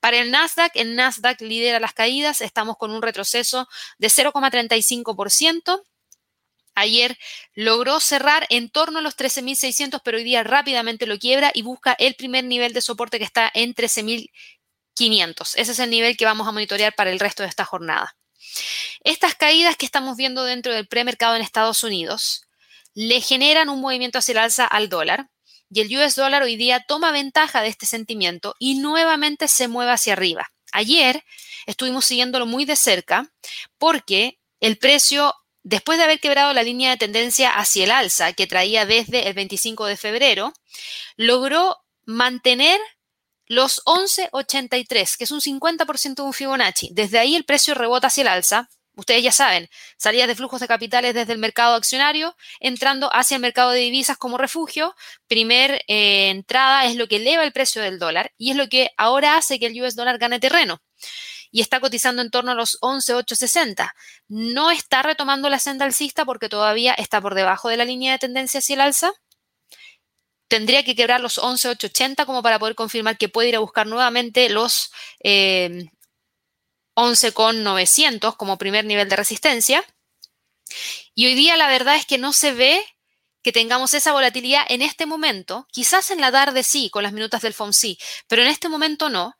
Para 0.00 0.18
el 0.18 0.30
Nasdaq, 0.30 0.72
el 0.74 0.96
Nasdaq 0.96 1.40
lidera 1.40 1.80
las 1.80 1.92
caídas, 1.92 2.40
estamos 2.40 2.76
con 2.76 2.90
un 2.90 3.02
retroceso 3.02 3.68
de 3.98 4.08
0,35%. 4.08 5.82
Ayer 6.74 7.18
logró 7.54 8.00
cerrar 8.00 8.46
en 8.48 8.70
torno 8.70 9.00
a 9.00 9.02
los 9.02 9.16
13.600, 9.16 10.00
pero 10.02 10.16
hoy 10.16 10.24
día 10.24 10.42
rápidamente 10.42 11.06
lo 11.06 11.18
quiebra 11.18 11.50
y 11.54 11.62
busca 11.62 11.94
el 11.98 12.14
primer 12.14 12.44
nivel 12.44 12.72
de 12.72 12.80
soporte 12.80 13.18
que 13.18 13.24
está 13.24 13.50
en 13.52 13.74
13.500. 13.74 15.54
Ese 15.56 15.72
es 15.72 15.78
el 15.78 15.90
nivel 15.90 16.16
que 16.16 16.24
vamos 16.24 16.48
a 16.48 16.52
monitorear 16.52 16.94
para 16.94 17.10
el 17.10 17.20
resto 17.20 17.42
de 17.42 17.50
esta 17.50 17.64
jornada. 17.64 18.16
Estas 19.04 19.34
caídas 19.34 19.76
que 19.76 19.86
estamos 19.86 20.16
viendo 20.16 20.44
dentro 20.44 20.72
del 20.72 20.86
premercado 20.86 21.36
en 21.36 21.42
Estados 21.42 21.82
Unidos 21.84 22.42
le 22.94 23.20
generan 23.20 23.68
un 23.68 23.80
movimiento 23.80 24.18
hacia 24.18 24.32
el 24.32 24.38
alza 24.38 24.66
al 24.66 24.88
dólar 24.88 25.28
y 25.72 25.80
el 25.80 25.96
US 25.96 26.16
dólar 26.16 26.42
hoy 26.42 26.56
día 26.56 26.84
toma 26.86 27.12
ventaja 27.12 27.62
de 27.62 27.68
este 27.68 27.86
sentimiento 27.86 28.54
y 28.58 28.74
nuevamente 28.74 29.48
se 29.48 29.68
mueve 29.68 29.92
hacia 29.92 30.12
arriba. 30.12 30.50
Ayer 30.72 31.24
estuvimos 31.66 32.04
siguiéndolo 32.04 32.44
muy 32.44 32.64
de 32.64 32.76
cerca 32.76 33.32
porque 33.78 34.38
el 34.60 34.76
precio, 34.76 35.34
después 35.62 35.96
de 35.96 36.04
haber 36.04 36.20
quebrado 36.20 36.52
la 36.52 36.62
línea 36.62 36.90
de 36.90 36.98
tendencia 36.98 37.50
hacia 37.50 37.84
el 37.84 37.90
alza 37.90 38.34
que 38.34 38.46
traía 38.46 38.84
desde 38.84 39.28
el 39.28 39.34
25 39.34 39.86
de 39.86 39.96
febrero, 39.96 40.52
logró 41.16 41.78
mantener 42.04 42.78
los 43.46 43.82
11.83, 43.84 45.16
que 45.16 45.24
es 45.24 45.30
un 45.30 45.40
50% 45.40 46.14
de 46.14 46.22
un 46.22 46.32
Fibonacci. 46.32 46.90
Desde 46.92 47.18
ahí 47.18 47.34
el 47.34 47.44
precio 47.44 47.74
rebota 47.74 48.08
hacia 48.08 48.22
el 48.22 48.28
alza, 48.28 48.68
Ustedes 48.94 49.22
ya 49.22 49.32
saben, 49.32 49.70
salidas 49.96 50.28
de 50.28 50.34
flujos 50.34 50.60
de 50.60 50.68
capitales 50.68 51.14
desde 51.14 51.32
el 51.32 51.38
mercado 51.38 51.74
accionario, 51.74 52.36
entrando 52.60 53.08
hacia 53.14 53.36
el 53.36 53.40
mercado 53.40 53.70
de 53.70 53.80
divisas 53.80 54.18
como 54.18 54.36
refugio. 54.36 54.94
Primer 55.28 55.82
eh, 55.88 56.28
entrada 56.28 56.84
es 56.84 56.96
lo 56.96 57.08
que 57.08 57.16
eleva 57.16 57.42
el 57.44 57.52
precio 57.52 57.80
del 57.80 57.98
dólar 57.98 58.32
y 58.36 58.50
es 58.50 58.56
lo 58.56 58.68
que 58.68 58.90
ahora 58.98 59.36
hace 59.38 59.58
que 59.58 59.66
el 59.66 59.80
US 59.82 59.96
dólar 59.96 60.18
gane 60.18 60.40
terreno. 60.40 60.82
y 61.54 61.60
está 61.60 61.80
cotizando 61.80 62.22
en 62.22 62.30
torno 62.30 62.52
a 62.52 62.54
los 62.54 62.78
11,860. 62.80 63.94
No 64.28 64.70
está 64.70 65.02
retomando 65.02 65.50
la 65.50 65.58
senda 65.58 65.84
alcista 65.84 66.24
porque 66.24 66.48
todavía 66.48 66.94
está 66.94 67.20
por 67.20 67.34
debajo 67.34 67.68
de 67.68 67.76
la 67.76 67.84
línea 67.84 68.12
de 68.12 68.18
tendencia 68.18 68.58
hacia 68.58 68.74
el 68.74 68.80
alza. 68.80 69.12
Tendría 70.48 70.84
que 70.84 70.94
quebrar 70.94 71.20
los 71.20 71.38
11,880 71.38 72.26
como 72.26 72.42
para 72.42 72.58
poder 72.58 72.74
confirmar 72.74 73.18
que 73.18 73.28
puede 73.28 73.50
ir 73.50 73.56
a 73.56 73.60
buscar 73.60 73.86
nuevamente 73.86 74.48
los 74.50 74.92
eh, 75.22 75.90
11,900 76.94 78.36
como 78.36 78.58
primer 78.58 78.84
nivel 78.84 79.08
de 79.08 79.16
resistencia. 79.16 79.84
Y 81.14 81.26
hoy 81.26 81.34
día 81.34 81.56
la 81.56 81.68
verdad 81.68 81.96
es 81.96 82.06
que 82.06 82.18
no 82.18 82.32
se 82.32 82.52
ve 82.52 82.82
que 83.42 83.52
tengamos 83.52 83.92
esa 83.94 84.12
volatilidad 84.12 84.64
en 84.68 84.82
este 84.82 85.06
momento. 85.06 85.66
Quizás 85.72 86.10
en 86.10 86.20
la 86.20 86.30
tarde 86.30 86.62
sí, 86.62 86.90
con 86.90 87.02
las 87.02 87.12
minutas 87.12 87.42
del 87.42 87.54
FOMC, 87.54 87.98
pero 88.28 88.42
en 88.42 88.48
este 88.48 88.68
momento 88.68 89.08
no. 89.08 89.34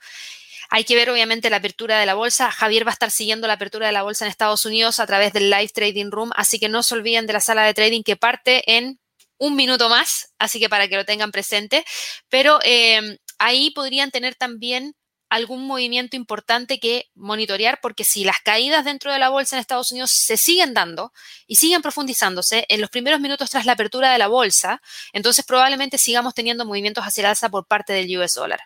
Hay 0.71 0.85
que 0.85 0.97
ver 0.97 1.11
obviamente 1.11 1.51
la 1.51 1.59
apertura 1.59 1.99
de 2.01 2.07
la 2.07 2.15
bolsa. 2.15 2.51
Javier 2.51 2.87
va 2.87 2.91
a 2.91 2.95
estar 2.95 3.11
siguiendo 3.11 3.47
la 3.47 3.55
apertura 3.55 3.87
de 3.87 3.93
la 3.93 4.03
bolsa 4.03 4.25
en 4.25 4.31
Estados 4.31 4.65
Unidos 4.65 5.01
a 5.01 5.07
través 5.07 5.33
del 5.33 5.51
Live 5.51 5.69
Trading 5.69 6.11
Room, 6.11 6.31
así 6.35 6.59
que 6.59 6.69
no 6.69 6.83
se 6.83 6.95
olviden 6.95 7.27
de 7.27 7.35
la 7.35 7.41
sala 7.41 7.65
de 7.65 7.75
trading 7.75 8.03
que 8.03 8.17
parte 8.17 8.63
en 8.77 8.99
un 9.37 9.55
minuto 9.55 9.89
más, 9.89 10.33
así 10.39 10.59
que 10.61 10.69
para 10.69 10.89
que 10.89 10.97
lo 10.97 11.05
tengan 11.05 11.31
presente. 11.31 11.85
Pero 12.29 12.59
eh, 12.65 13.19
ahí 13.39 13.71
podrían 13.71 14.11
tener 14.11 14.35
también 14.35 14.95
algún 15.33 15.67
movimiento 15.67 16.15
importante 16.15 16.79
que 16.79 17.11
monitorear, 17.15 17.81
porque 17.81 18.05
si 18.05 18.23
las 18.23 18.41
caídas 18.45 18.85
dentro 18.85 19.11
de 19.11 19.19
la 19.19 19.31
bolsa 19.31 19.57
en 19.57 19.61
Estados 19.61 19.91
Unidos 19.91 20.11
se 20.13 20.37
siguen 20.37 20.75
dando 20.75 21.11
y 21.47 21.57
siguen 21.57 21.81
profundizándose 21.81 22.67
en 22.69 22.83
los 22.83 22.91
primeros 22.91 23.19
minutos 23.19 23.49
tras 23.49 23.65
la 23.65 23.73
apertura 23.73 24.13
de 24.13 24.19
la 24.19 24.29
bolsa, 24.29 24.83
entonces 25.15 25.47
probablemente 25.47 25.97
sigamos 25.97 26.35
teniendo 26.35 26.67
movimientos 26.67 27.05
hacia 27.05 27.23
el 27.23 27.27
alza 27.29 27.49
por 27.49 27.67
parte 27.67 27.95
del 27.95 28.15
US 28.19 28.35
dólar. 28.35 28.61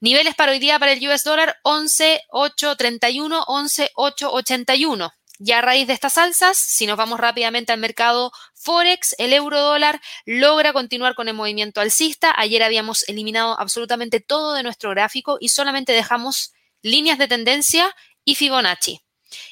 Niveles 0.00 0.34
para 0.34 0.50
hoy 0.50 0.58
día 0.58 0.80
para 0.80 0.90
el 0.90 1.08
US 1.08 1.22
dólar 1.22 1.56
11.831, 1.62 3.44
11.881. 3.46 5.12
Ya 5.40 5.58
a 5.58 5.62
raíz 5.62 5.86
de 5.86 5.92
estas 5.92 6.18
alzas, 6.18 6.58
si 6.58 6.86
nos 6.86 6.96
vamos 6.96 7.20
rápidamente 7.20 7.72
al 7.72 7.78
mercado 7.78 8.32
Forex, 8.54 9.14
el 9.18 9.32
euro 9.32 9.60
dólar 9.60 10.00
logra 10.26 10.72
continuar 10.72 11.14
con 11.14 11.28
el 11.28 11.34
movimiento 11.34 11.80
alcista. 11.80 12.34
Ayer 12.36 12.60
habíamos 12.64 13.08
eliminado 13.08 13.58
absolutamente 13.58 14.18
todo 14.18 14.54
de 14.54 14.64
nuestro 14.64 14.90
gráfico 14.90 15.36
y 15.38 15.50
solamente 15.50 15.92
dejamos 15.92 16.52
líneas 16.82 17.18
de 17.18 17.28
tendencia 17.28 17.94
y 18.24 18.34
Fibonacci. 18.34 19.00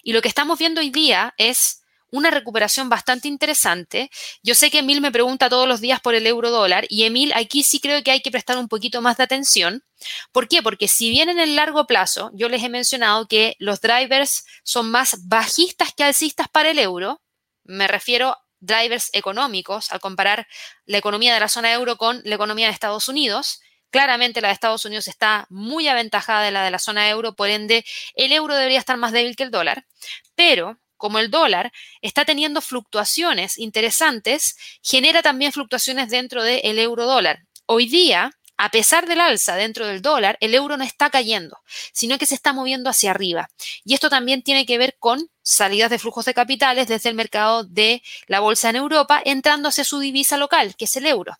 Y 0.02 0.12
lo 0.12 0.22
que 0.22 0.28
estamos 0.28 0.58
viendo 0.58 0.80
hoy 0.80 0.90
día 0.90 1.34
es 1.38 1.82
una 2.16 2.30
recuperación 2.30 2.88
bastante 2.88 3.28
interesante. 3.28 4.10
Yo 4.42 4.54
sé 4.54 4.70
que 4.70 4.78
Emil 4.78 5.00
me 5.00 5.12
pregunta 5.12 5.50
todos 5.50 5.68
los 5.68 5.80
días 5.80 6.00
por 6.00 6.14
el 6.14 6.26
euro 6.26 6.50
dólar 6.50 6.86
y 6.88 7.04
Emil, 7.04 7.32
aquí 7.34 7.62
sí 7.62 7.80
creo 7.80 8.02
que 8.02 8.10
hay 8.10 8.20
que 8.22 8.30
prestar 8.30 8.58
un 8.58 8.68
poquito 8.68 9.02
más 9.02 9.16
de 9.18 9.24
atención. 9.24 9.84
¿Por 10.32 10.48
qué? 10.48 10.62
Porque 10.62 10.88
si 10.88 11.10
bien 11.10 11.28
en 11.28 11.38
el 11.38 11.56
largo 11.56 11.86
plazo 11.86 12.30
yo 12.34 12.48
les 12.48 12.62
he 12.62 12.68
mencionado 12.68 13.28
que 13.28 13.54
los 13.58 13.80
drivers 13.80 14.44
son 14.64 14.90
más 14.90 15.16
bajistas 15.26 15.92
que 15.94 16.04
alcistas 16.04 16.48
para 16.48 16.70
el 16.70 16.78
euro, 16.78 17.22
me 17.64 17.86
refiero 17.86 18.30
a 18.30 18.42
drivers 18.60 19.10
económicos 19.12 19.92
al 19.92 20.00
comparar 20.00 20.46
la 20.86 20.98
economía 20.98 21.34
de 21.34 21.40
la 21.40 21.48
zona 21.48 21.72
euro 21.72 21.96
con 21.96 22.22
la 22.24 22.34
economía 22.34 22.66
de 22.66 22.72
Estados 22.72 23.08
Unidos. 23.08 23.60
Claramente 23.90 24.40
la 24.40 24.48
de 24.48 24.54
Estados 24.54 24.84
Unidos 24.84 25.06
está 25.08 25.46
muy 25.50 25.86
aventajada 25.86 26.42
de 26.42 26.50
la 26.50 26.64
de 26.64 26.70
la 26.70 26.78
zona 26.78 27.08
euro, 27.08 27.34
por 27.34 27.48
ende 27.48 27.84
el 28.14 28.32
euro 28.32 28.54
debería 28.54 28.78
estar 28.78 28.96
más 28.96 29.12
débil 29.12 29.36
que 29.36 29.44
el 29.44 29.50
dólar, 29.50 29.86
pero 30.34 30.78
como 30.96 31.18
el 31.18 31.30
dólar 31.30 31.72
está 32.00 32.24
teniendo 32.24 32.60
fluctuaciones 32.60 33.58
interesantes, 33.58 34.56
genera 34.82 35.22
también 35.22 35.52
fluctuaciones 35.52 36.10
dentro 36.10 36.42
del 36.42 36.78
euro 36.78 37.06
dólar. 37.06 37.40
Hoy 37.66 37.86
día, 37.86 38.30
a 38.56 38.70
pesar 38.70 39.06
del 39.06 39.20
alza 39.20 39.54
dentro 39.56 39.86
del 39.86 40.00
dólar, 40.00 40.38
el 40.40 40.54
euro 40.54 40.76
no 40.76 40.84
está 40.84 41.10
cayendo, 41.10 41.58
sino 41.92 42.18
que 42.18 42.26
se 42.26 42.34
está 42.34 42.52
moviendo 42.52 42.88
hacia 42.88 43.10
arriba. 43.10 43.50
Y 43.84 43.94
esto 43.94 44.08
también 44.08 44.42
tiene 44.42 44.64
que 44.64 44.78
ver 44.78 44.96
con 44.98 45.30
salidas 45.42 45.90
de 45.90 45.98
flujos 45.98 46.24
de 46.24 46.34
capitales 46.34 46.88
desde 46.88 47.10
el 47.10 47.14
mercado 47.14 47.64
de 47.64 48.02
la 48.26 48.40
bolsa 48.40 48.70
en 48.70 48.76
Europa, 48.76 49.20
entrando 49.24 49.68
hacia 49.68 49.84
su 49.84 49.98
divisa 49.98 50.36
local, 50.36 50.74
que 50.76 50.86
es 50.86 50.96
el 50.96 51.06
euro. 51.06 51.36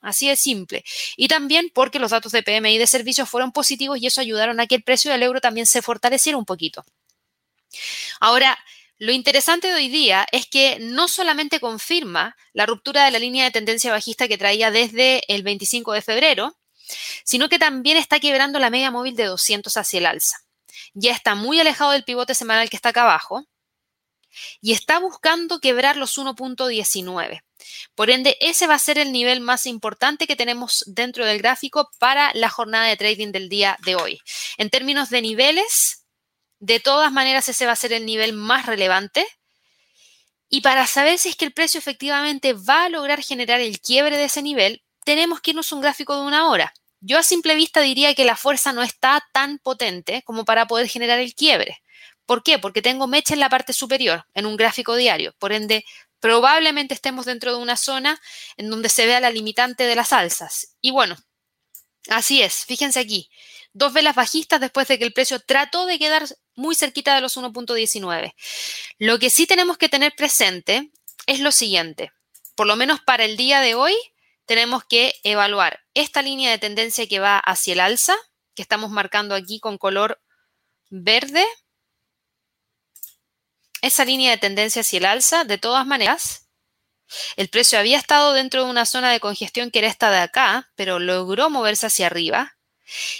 Así 0.00 0.28
de 0.28 0.36
simple. 0.36 0.84
Y 1.16 1.28
también 1.28 1.70
porque 1.72 2.00
los 2.00 2.10
datos 2.10 2.32
de 2.32 2.42
PMI 2.42 2.76
de 2.76 2.88
servicios 2.88 3.28
fueron 3.28 3.52
positivos 3.52 3.98
y 4.00 4.06
eso 4.06 4.20
ayudaron 4.20 4.58
a 4.58 4.66
que 4.66 4.74
el 4.74 4.82
precio 4.82 5.12
del 5.12 5.22
euro 5.22 5.40
también 5.40 5.66
se 5.66 5.80
fortaleciera 5.80 6.36
un 6.36 6.44
poquito. 6.44 6.84
Ahora, 8.20 8.58
lo 9.02 9.10
interesante 9.10 9.66
de 9.66 9.74
hoy 9.74 9.88
día 9.88 10.24
es 10.30 10.46
que 10.46 10.78
no 10.78 11.08
solamente 11.08 11.58
confirma 11.58 12.36
la 12.52 12.66
ruptura 12.66 13.04
de 13.04 13.10
la 13.10 13.18
línea 13.18 13.42
de 13.42 13.50
tendencia 13.50 13.90
bajista 13.90 14.28
que 14.28 14.38
traía 14.38 14.70
desde 14.70 15.24
el 15.26 15.42
25 15.42 15.92
de 15.92 16.02
febrero, 16.02 16.56
sino 17.24 17.48
que 17.48 17.58
también 17.58 17.96
está 17.96 18.20
quebrando 18.20 18.60
la 18.60 18.70
media 18.70 18.92
móvil 18.92 19.16
de 19.16 19.24
200 19.24 19.76
hacia 19.76 19.98
el 19.98 20.06
alza. 20.06 20.36
Ya 20.94 21.10
está 21.10 21.34
muy 21.34 21.58
alejado 21.58 21.90
del 21.90 22.04
pivote 22.04 22.36
semanal 22.36 22.70
que 22.70 22.76
está 22.76 22.90
acá 22.90 23.02
abajo 23.02 23.44
y 24.60 24.70
está 24.70 25.00
buscando 25.00 25.58
quebrar 25.58 25.96
los 25.96 26.16
1.19. 26.16 27.42
Por 27.96 28.08
ende, 28.08 28.36
ese 28.40 28.68
va 28.68 28.74
a 28.74 28.78
ser 28.78 28.98
el 28.98 29.10
nivel 29.10 29.40
más 29.40 29.66
importante 29.66 30.28
que 30.28 30.36
tenemos 30.36 30.84
dentro 30.86 31.26
del 31.26 31.38
gráfico 31.38 31.90
para 31.98 32.30
la 32.34 32.48
jornada 32.48 32.86
de 32.86 32.96
trading 32.96 33.32
del 33.32 33.48
día 33.48 33.76
de 33.84 33.96
hoy. 33.96 34.20
En 34.58 34.70
términos 34.70 35.10
de 35.10 35.22
niveles, 35.22 36.01
de 36.62 36.78
todas 36.78 37.10
maneras, 37.10 37.48
ese 37.48 37.66
va 37.66 37.72
a 37.72 37.76
ser 37.76 37.92
el 37.92 38.06
nivel 38.06 38.34
más 38.34 38.66
relevante. 38.66 39.26
Y 40.48 40.60
para 40.60 40.86
saber 40.86 41.18
si 41.18 41.30
es 41.30 41.34
que 41.34 41.44
el 41.44 41.52
precio 41.52 41.78
efectivamente 41.78 42.52
va 42.52 42.84
a 42.84 42.88
lograr 42.88 43.20
generar 43.20 43.60
el 43.60 43.80
quiebre 43.80 44.16
de 44.16 44.26
ese 44.26 44.42
nivel, 44.42 44.84
tenemos 45.04 45.40
que 45.40 45.50
irnos 45.50 45.72
un 45.72 45.80
gráfico 45.80 46.14
de 46.14 46.22
una 46.22 46.48
hora. 46.48 46.72
Yo 47.00 47.18
a 47.18 47.24
simple 47.24 47.56
vista 47.56 47.80
diría 47.80 48.14
que 48.14 48.24
la 48.24 48.36
fuerza 48.36 48.72
no 48.72 48.84
está 48.84 49.26
tan 49.32 49.58
potente 49.58 50.22
como 50.22 50.44
para 50.44 50.68
poder 50.68 50.86
generar 50.86 51.18
el 51.18 51.34
quiebre. 51.34 51.82
¿Por 52.26 52.44
qué? 52.44 52.60
Porque 52.60 52.80
tengo 52.80 53.08
mecha 53.08 53.34
en 53.34 53.40
la 53.40 53.48
parte 53.48 53.72
superior, 53.72 54.24
en 54.32 54.46
un 54.46 54.56
gráfico 54.56 54.94
diario. 54.94 55.34
Por 55.40 55.52
ende, 55.52 55.84
probablemente 56.20 56.94
estemos 56.94 57.26
dentro 57.26 57.50
de 57.50 57.60
una 57.60 57.76
zona 57.76 58.20
en 58.56 58.70
donde 58.70 58.88
se 58.88 59.04
vea 59.04 59.18
la 59.18 59.30
limitante 59.30 59.82
de 59.82 59.96
las 59.96 60.12
alzas. 60.12 60.76
Y 60.80 60.92
bueno, 60.92 61.16
así 62.08 62.42
es. 62.42 62.64
Fíjense 62.64 63.00
aquí 63.00 63.30
dos 63.72 63.92
velas 63.92 64.14
bajistas 64.14 64.60
después 64.60 64.88
de 64.88 64.98
que 64.98 65.04
el 65.04 65.12
precio 65.12 65.40
trató 65.40 65.86
de 65.86 65.98
quedar 65.98 66.26
muy 66.54 66.74
cerquita 66.74 67.14
de 67.14 67.20
los 67.20 67.36
1.19. 67.36 68.34
Lo 68.98 69.18
que 69.18 69.30
sí 69.30 69.46
tenemos 69.46 69.78
que 69.78 69.88
tener 69.88 70.12
presente 70.16 70.90
es 71.26 71.40
lo 71.40 71.52
siguiente, 71.52 72.12
por 72.54 72.66
lo 72.66 72.76
menos 72.76 73.00
para 73.00 73.24
el 73.24 73.36
día 73.36 73.60
de 73.60 73.74
hoy 73.74 73.94
tenemos 74.44 74.84
que 74.84 75.14
evaluar 75.22 75.80
esta 75.94 76.20
línea 76.20 76.50
de 76.50 76.58
tendencia 76.58 77.06
que 77.06 77.20
va 77.20 77.38
hacia 77.38 77.72
el 77.74 77.80
alza, 77.80 78.16
que 78.54 78.62
estamos 78.62 78.90
marcando 78.90 79.34
aquí 79.34 79.60
con 79.60 79.78
color 79.78 80.20
verde. 80.90 81.46
Esa 83.80 84.04
línea 84.04 84.30
de 84.30 84.38
tendencia 84.38 84.80
hacia 84.80 84.98
el 84.98 85.06
alza, 85.06 85.44
de 85.44 85.58
todas 85.58 85.86
maneras, 85.86 86.41
el 87.36 87.48
precio 87.48 87.78
había 87.78 87.98
estado 87.98 88.32
dentro 88.32 88.64
de 88.64 88.70
una 88.70 88.86
zona 88.86 89.10
de 89.10 89.20
congestión 89.20 89.70
que 89.70 89.80
era 89.80 89.88
esta 89.88 90.10
de 90.10 90.18
acá, 90.18 90.70
pero 90.76 90.98
logró 90.98 91.50
moverse 91.50 91.86
hacia 91.86 92.06
arriba. 92.06 92.56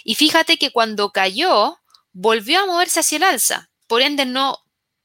Y 0.05 0.15
fíjate 0.15 0.59
que 0.59 0.71
cuando 0.71 1.11
cayó, 1.11 1.79
volvió 2.13 2.61
a 2.61 2.67
moverse 2.67 3.01
hacia 3.01 3.17
el 3.17 3.23
alza. 3.25 3.71
Por 3.87 4.03
ende, 4.03 4.27
no, 4.27 4.59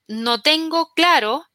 no 0.07 0.41
tengo 0.41 0.93
claro 0.93 1.45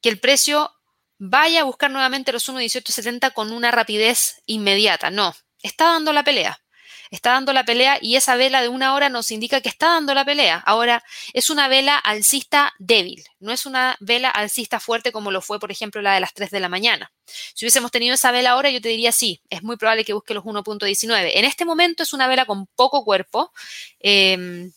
que 0.00 0.08
el 0.08 0.18
precio 0.18 0.72
vaya 1.18 1.60
a 1.60 1.64
buscar 1.64 1.90
nuevamente 1.90 2.32
los 2.32 2.48
1.1870 2.48 3.32
con 3.32 3.52
una 3.52 3.70
rapidez 3.70 4.42
inmediata. 4.46 5.10
No, 5.10 5.34
está 5.62 5.86
dando 5.86 6.12
la 6.12 6.24
pelea. 6.24 6.60
Está 7.12 7.32
dando 7.32 7.52
la 7.52 7.64
pelea 7.64 7.98
y 8.00 8.16
esa 8.16 8.36
vela 8.36 8.62
de 8.62 8.68
una 8.68 8.94
hora 8.94 9.10
nos 9.10 9.30
indica 9.30 9.60
que 9.60 9.68
está 9.68 9.90
dando 9.90 10.14
la 10.14 10.24
pelea. 10.24 10.62
Ahora, 10.64 11.04
es 11.34 11.50
una 11.50 11.68
vela 11.68 11.98
alcista 11.98 12.72
débil, 12.78 13.22
no 13.38 13.52
es 13.52 13.66
una 13.66 13.96
vela 14.00 14.30
alcista 14.30 14.80
fuerte 14.80 15.12
como 15.12 15.30
lo 15.30 15.42
fue, 15.42 15.60
por 15.60 15.70
ejemplo, 15.70 16.00
la 16.00 16.14
de 16.14 16.20
las 16.20 16.32
3 16.32 16.50
de 16.50 16.60
la 16.60 16.70
mañana. 16.70 17.12
Si 17.26 17.66
hubiésemos 17.66 17.90
tenido 17.90 18.14
esa 18.14 18.32
vela 18.32 18.52
ahora, 18.52 18.70
yo 18.70 18.80
te 18.80 18.88
diría 18.88 19.12
sí, 19.12 19.42
es 19.50 19.62
muy 19.62 19.76
probable 19.76 20.06
que 20.06 20.14
busque 20.14 20.32
los 20.32 20.44
1.19. 20.44 21.32
En 21.34 21.44
este 21.44 21.66
momento 21.66 22.02
es 22.02 22.14
una 22.14 22.26
vela 22.28 22.46
con 22.46 22.66
poco 22.74 23.04
cuerpo. 23.04 23.52
Eh, 24.00 24.70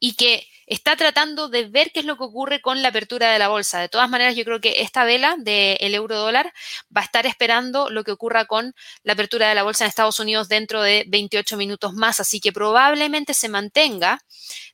y 0.00 0.12
que 0.16 0.46
está 0.66 0.96
tratando 0.96 1.48
de 1.48 1.64
ver 1.64 1.90
qué 1.92 2.00
es 2.00 2.06
lo 2.06 2.16
que 2.16 2.24
ocurre 2.24 2.60
con 2.60 2.82
la 2.82 2.88
apertura 2.88 3.32
de 3.32 3.38
la 3.38 3.48
bolsa. 3.48 3.80
De 3.80 3.88
todas 3.88 4.08
maneras, 4.08 4.36
yo 4.36 4.44
creo 4.44 4.60
que 4.60 4.82
esta 4.82 5.04
vela 5.04 5.36
del 5.38 5.94
euro 5.94 6.18
dólar 6.18 6.52
va 6.94 7.02
a 7.02 7.04
estar 7.04 7.26
esperando 7.26 7.90
lo 7.90 8.04
que 8.04 8.12
ocurra 8.12 8.46
con 8.46 8.74
la 9.02 9.14
apertura 9.14 9.48
de 9.48 9.54
la 9.54 9.62
bolsa 9.62 9.84
en 9.84 9.88
Estados 9.88 10.20
Unidos 10.20 10.48
dentro 10.48 10.82
de 10.82 11.04
28 11.08 11.56
minutos 11.56 11.92
más, 11.94 12.20
así 12.20 12.40
que 12.40 12.52
probablemente 12.52 13.34
se 13.34 13.48
mantenga 13.48 14.20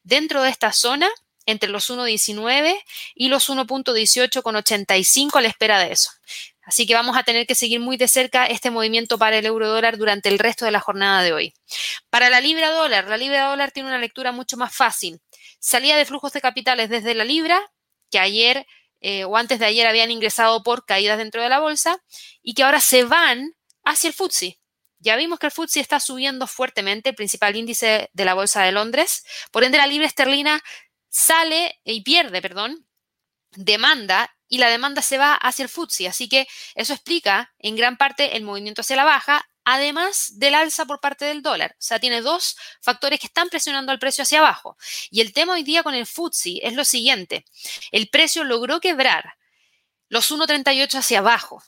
dentro 0.03 0.43
de 0.43 0.51
esta 0.51 0.73
zona 0.73 1.09
entre 1.47 1.71
los 1.71 1.91
1.19 1.91 2.77
y 3.15 3.29
los 3.29 3.49
1.18 3.49 4.43
con 4.43 4.57
85 4.57 5.39
a 5.39 5.41
la 5.41 5.49
espera 5.49 5.79
de 5.79 5.93
eso. 5.93 6.11
Así 6.63 6.87
que 6.87 6.95
vamos 6.95 7.17
a 7.17 7.25
tener 7.25 7.47
que 7.47 7.57
seguir 7.57 7.81
muy 7.81 7.97
de 7.97 8.07
cerca 8.07 8.47
este 8.47 8.71
movimiento 8.71 9.19
para 9.19 9.39
el 9.39 9.47
euro 9.47 9.69
dólar 9.69 9.97
durante 9.97 10.29
el 10.29 10.39
resto 10.39 10.65
de 10.65 10.71
la 10.71 10.79
jornada 10.79 11.23
de 11.23 11.33
hoy. 11.33 11.55
Para 12.11 12.31
la 12.31 12.41
libra 12.41 12.71
dólar, 12.71 13.09
la 13.09 13.17
libra 13.17 13.49
dólar 13.49 13.73
tiene 13.73 13.89
una 13.89 13.99
lectura 13.99 14.31
mucho 14.31 14.57
más 14.57 14.73
fácil. 14.73 15.21
Salía 15.61 15.97
de 15.97 16.07
flujos 16.07 16.33
de 16.33 16.41
capitales 16.41 16.91
desde 16.91 17.15
la 17.15 17.25
libra, 17.25 17.61
que 18.11 18.19
ayer 18.19 18.67
eh, 19.01 19.25
o 19.25 19.37
antes 19.37 19.59
de 19.59 19.67
ayer 19.67 19.87
habían 19.87 20.11
ingresado 20.11 20.63
por 20.63 20.85
caídas 20.85 21.19
dentro 21.19 21.43
de 21.43 21.49
la 21.49 21.61
bolsa 21.61 22.03
y 22.43 22.55
que 22.55 22.65
ahora 22.65 22.81
se 22.81 23.05
van 23.05 23.53
hacia 23.85 24.09
el 24.09 24.15
FTSE. 24.15 24.59
Ya 24.99 25.17
vimos 25.17 25.39
que 25.39 25.47
el 25.47 25.53
FTSE 25.53 25.81
está 25.81 26.01
subiendo 26.01 26.47
fuertemente, 26.47 27.11
el 27.11 27.17
principal 27.17 27.57
índice 27.57 28.11
de 28.13 28.25
la 28.27 28.35
Bolsa 28.35 28.63
de 28.63 28.73
Londres. 28.73 29.25
Por 29.51 29.65
ende, 29.65 29.79
la 29.79 29.87
libra 29.87 30.07
esterlina 30.07 30.63
sale 31.09 31.81
y 31.85 32.03
pierde, 32.03 32.43
perdón, 32.43 32.87
demanda 33.53 34.37
y 34.47 34.59
la 34.59 34.69
demanda 34.69 35.01
se 35.01 35.17
va 35.17 35.35
hacia 35.35 35.63
el 35.63 35.71
FTSE. 35.71 36.09
Así 36.09 36.29
que 36.29 36.47
eso 36.75 36.93
explica 36.93 37.55
en 37.59 37.77
gran 37.77 37.97
parte 37.97 38.37
el 38.37 38.43
movimiento 38.43 38.83
hacia 38.83 38.97
la 38.97 39.05
baja, 39.05 39.49
además 39.73 40.33
del 40.35 40.55
alza 40.55 40.85
por 40.85 41.01
parte 41.01 41.25
del 41.25 41.43
dólar. 41.43 41.73
O 41.73 41.83
sea, 41.83 42.01
tiene 42.01 42.23
dos 42.23 42.57
factores 42.81 43.21
que 43.21 43.27
están 43.27 43.49
presionando 43.49 43.93
al 43.93 44.01
precio 44.01 44.23
hacia 44.23 44.41
abajo. 44.41 44.77
Y 45.11 45.21
el 45.21 45.33
tema 45.33 45.53
hoy 45.53 45.63
día 45.63 45.85
con 45.85 45.95
el 45.95 46.07
FTSE 46.07 46.61
es 46.63 46.75
lo 46.75 46.85
siguiente. 46.85 47.45
El 47.93 48.09
precio 48.09 48.43
logró 48.43 48.81
quebrar 48.81 49.35
los 50.09 50.33
1.38 50.33 50.99
hacia 50.99 51.21
abajo. 51.21 51.63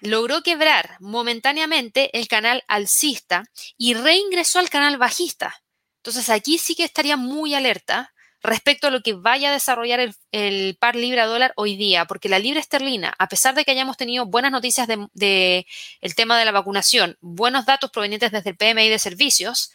Logró 0.00 0.42
quebrar 0.42 0.96
momentáneamente 1.00 2.16
el 2.18 2.26
canal 2.26 2.64
alcista 2.68 3.44
y 3.76 3.94
reingresó 3.94 4.58
al 4.58 4.70
canal 4.70 4.96
bajista. 4.96 5.62
Entonces 5.98 6.30
aquí 6.30 6.58
sí 6.58 6.74
que 6.74 6.84
estaría 6.84 7.16
muy 7.16 7.54
alerta 7.54 8.14
respecto 8.42 8.88
a 8.88 8.90
lo 8.90 9.02
que 9.02 9.14
vaya 9.14 9.50
a 9.50 9.52
desarrollar 9.52 10.14
el, 10.32 10.76
par 10.76 10.96
libra 10.96 11.26
dólar 11.26 11.52
hoy 11.56 11.76
día, 11.76 12.06
porque 12.06 12.28
la 12.28 12.38
libra 12.38 12.60
esterlina, 12.60 13.14
a 13.18 13.28
pesar 13.28 13.54
de 13.54 13.64
que 13.64 13.70
hayamos 13.70 13.96
tenido 13.96 14.26
buenas 14.26 14.50
noticias 14.50 14.88
del 14.88 15.06
de, 15.14 15.66
tema 16.16 16.38
de 16.38 16.44
la 16.44 16.52
vacunación, 16.52 17.16
buenos 17.20 17.66
datos 17.66 17.90
provenientes 17.90 18.32
desde 18.32 18.50
el 18.50 18.56
PMI 18.56 18.88
de 18.88 18.98
servicios, 18.98 19.70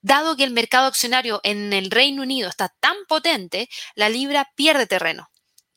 dado 0.00 0.36
que 0.36 0.44
el 0.44 0.52
mercado 0.52 0.86
accionario 0.86 1.40
en 1.42 1.72
el 1.72 1.90
Reino 1.90 2.22
Unido 2.22 2.48
está 2.48 2.74
tan 2.80 2.96
potente, 3.08 3.68
la 3.94 4.08
libra 4.08 4.52
pierde 4.54 4.86
terreno. 4.86 5.30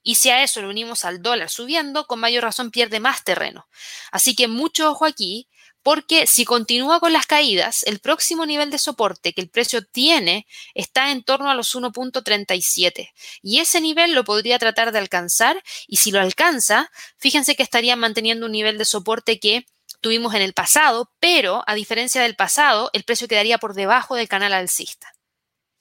Y 0.03 0.15
si 0.15 0.29
a 0.29 0.43
eso 0.43 0.61
le 0.61 0.67
unimos 0.67 1.03
al 1.05 1.21
dólar 1.21 1.49
subiendo, 1.49 2.05
con 2.05 2.19
mayor 2.19 2.43
razón 2.43 2.71
pierde 2.71 2.99
más 2.99 3.23
terreno. 3.23 3.67
Así 4.11 4.35
que 4.35 4.47
mucho 4.47 4.89
ojo 4.91 5.05
aquí, 5.05 5.49
porque 5.87 6.27
si 6.27 6.43
continúa 6.43 6.99
con 6.99 7.13
las 7.13 7.27
caídas, 7.27 7.83
el 7.83 7.99
próximo 7.99 8.45
nivel 8.45 8.69
de 8.71 8.77
soporte 8.77 9.31
que 9.31 9.39
el 9.39 9.49
precio 9.49 9.85
tiene 9.85 10.45
está 10.73 11.11
en 11.11 11.23
torno 11.23 11.49
a 11.49 11.55
los 11.55 11.73
1.37 11.73 13.13
y 13.41 13.59
ese 13.59 13.79
nivel 13.79 14.13
lo 14.13 14.25
podría 14.25 14.59
tratar 14.59 14.91
de 14.91 14.99
alcanzar 14.99 15.63
y 15.87 15.95
si 15.95 16.11
lo 16.11 16.19
alcanza, 16.19 16.91
fíjense 17.17 17.55
que 17.55 17.63
estaría 17.63 17.95
manteniendo 17.95 18.47
un 18.47 18.51
nivel 18.51 18.77
de 18.77 18.83
soporte 18.83 19.39
que 19.39 19.65
tuvimos 20.01 20.33
en 20.33 20.41
el 20.41 20.51
pasado, 20.51 21.09
pero 21.21 21.63
a 21.67 21.73
diferencia 21.73 22.21
del 22.21 22.35
pasado, 22.35 22.89
el 22.91 23.05
precio 23.05 23.29
quedaría 23.29 23.57
por 23.57 23.73
debajo 23.73 24.15
del 24.15 24.27
canal 24.27 24.51
alcista. 24.51 25.13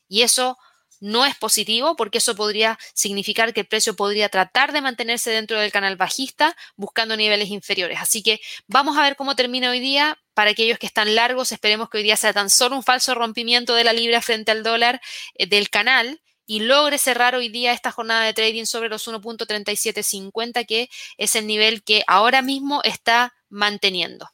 Y 0.07 0.23
eso 0.23 0.57
no 1.01 1.27
es 1.27 1.37
positivo 1.37 1.97
porque 1.97 2.19
eso 2.19 2.35
podría 2.35 2.79
significar 2.95 3.53
que 3.53 3.61
el 3.61 3.67
precio 3.67 3.95
podría 3.97 4.29
tratar 4.29 4.73
de 4.73 4.81
mantenerse 4.81 5.31
dentro 5.31 5.61
del 5.61 5.73
canal 5.73 5.97
bajista 5.97 6.57
buscando 6.77 7.17
niveles 7.17 7.51
inferiores. 7.51 7.99
Así 8.01 8.23
que 8.23 8.41
vamos 8.67 8.97
a 8.97 9.03
ver 9.03 9.17
cómo 9.17 9.37
termina 9.37 9.71
hoy 9.71 9.81
día. 9.81 10.19
Para 10.35 10.51
aquellos 10.51 10.79
que 10.79 10.87
están 10.87 11.15
largos, 11.15 11.51
esperemos 11.51 11.89
que 11.89 11.99
hoy 11.99 12.05
día 12.05 12.17
sea 12.17 12.35
tan 12.35 12.51
solo 12.51 12.77
un 12.77 12.83
falso 12.83 13.15
rompimiento 13.15 13.75
de 13.75 13.85
la 13.85 13.95
libra 13.95 14.21
frente 14.21 14.51
al 14.51 14.63
dólar 14.63 15.01
eh, 15.35 15.47
del 15.47 15.71
canal 15.71 16.21
y 16.47 16.61
logre 16.61 16.99
cerrar 16.99 17.35
hoy 17.35 17.49
día 17.49 17.73
esta 17.73 17.91
jornada 17.91 18.25
de 18.25 18.33
trading 18.33 18.67
sobre 18.67 18.89
los 18.89 19.09
1.3750, 19.09 20.65
que 20.67 20.89
es 21.17 21.35
el 21.35 21.47
nivel 21.47 21.83
que 21.83 22.05
ahora 22.07 22.41
mismo 22.43 22.81
está 22.85 23.35
manteniendo. 23.49 24.31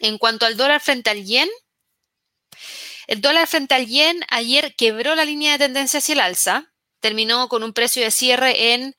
En 0.00 0.18
cuanto 0.18 0.46
al 0.46 0.56
dólar 0.56 0.80
frente 0.80 1.10
al 1.10 1.24
yen, 1.24 1.48
el 3.10 3.20
dólar 3.20 3.46
frente 3.48 3.74
al 3.74 3.88
yen 3.88 4.24
ayer 4.28 4.76
quebró 4.76 5.16
la 5.16 5.24
línea 5.24 5.50
de 5.50 5.58
tendencia 5.58 5.98
hacia 5.98 6.12
el 6.12 6.20
alza, 6.20 6.72
terminó 7.00 7.48
con 7.48 7.64
un 7.64 7.72
precio 7.72 8.04
de 8.04 8.12
cierre 8.12 8.72
en 8.72 8.94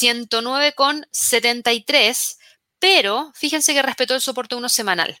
109,73, 0.00 2.38
pero 2.78 3.30
fíjense 3.34 3.74
que 3.74 3.82
respetó 3.82 4.14
el 4.14 4.22
soporte 4.22 4.54
1 4.54 4.66
semanal. 4.70 5.20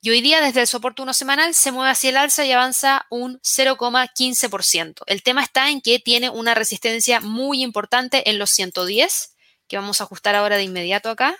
Y 0.00 0.08
hoy 0.08 0.22
día 0.22 0.40
desde 0.40 0.62
el 0.62 0.66
soporte 0.66 1.02
1 1.02 1.12
semanal 1.12 1.54
se 1.54 1.72
mueve 1.72 1.90
hacia 1.90 2.08
el 2.08 2.16
alza 2.16 2.46
y 2.46 2.52
avanza 2.52 3.04
un 3.10 3.38
0,15%. 3.40 5.02
El 5.04 5.22
tema 5.22 5.42
está 5.42 5.68
en 5.68 5.82
que 5.82 5.98
tiene 5.98 6.30
una 6.30 6.54
resistencia 6.54 7.20
muy 7.20 7.62
importante 7.62 8.30
en 8.30 8.38
los 8.38 8.48
110, 8.48 9.34
que 9.68 9.76
vamos 9.76 10.00
a 10.00 10.04
ajustar 10.04 10.36
ahora 10.36 10.56
de 10.56 10.62
inmediato 10.62 11.10
acá. 11.10 11.36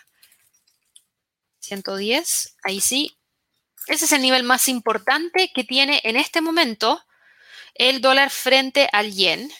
110, 1.60 2.56
ahí 2.64 2.82
sí, 2.82 3.16
ese 3.86 4.04
es 4.04 4.12
el 4.12 4.22
nivel 4.22 4.42
más 4.42 4.68
importante 4.68 5.50
que 5.54 5.64
tiene 5.64 6.00
en 6.04 6.16
este 6.16 6.40
momento 6.40 7.02
el 7.74 8.00
dólar 8.00 8.30
frente 8.30 8.88
al 8.92 9.12
yen 9.12 9.50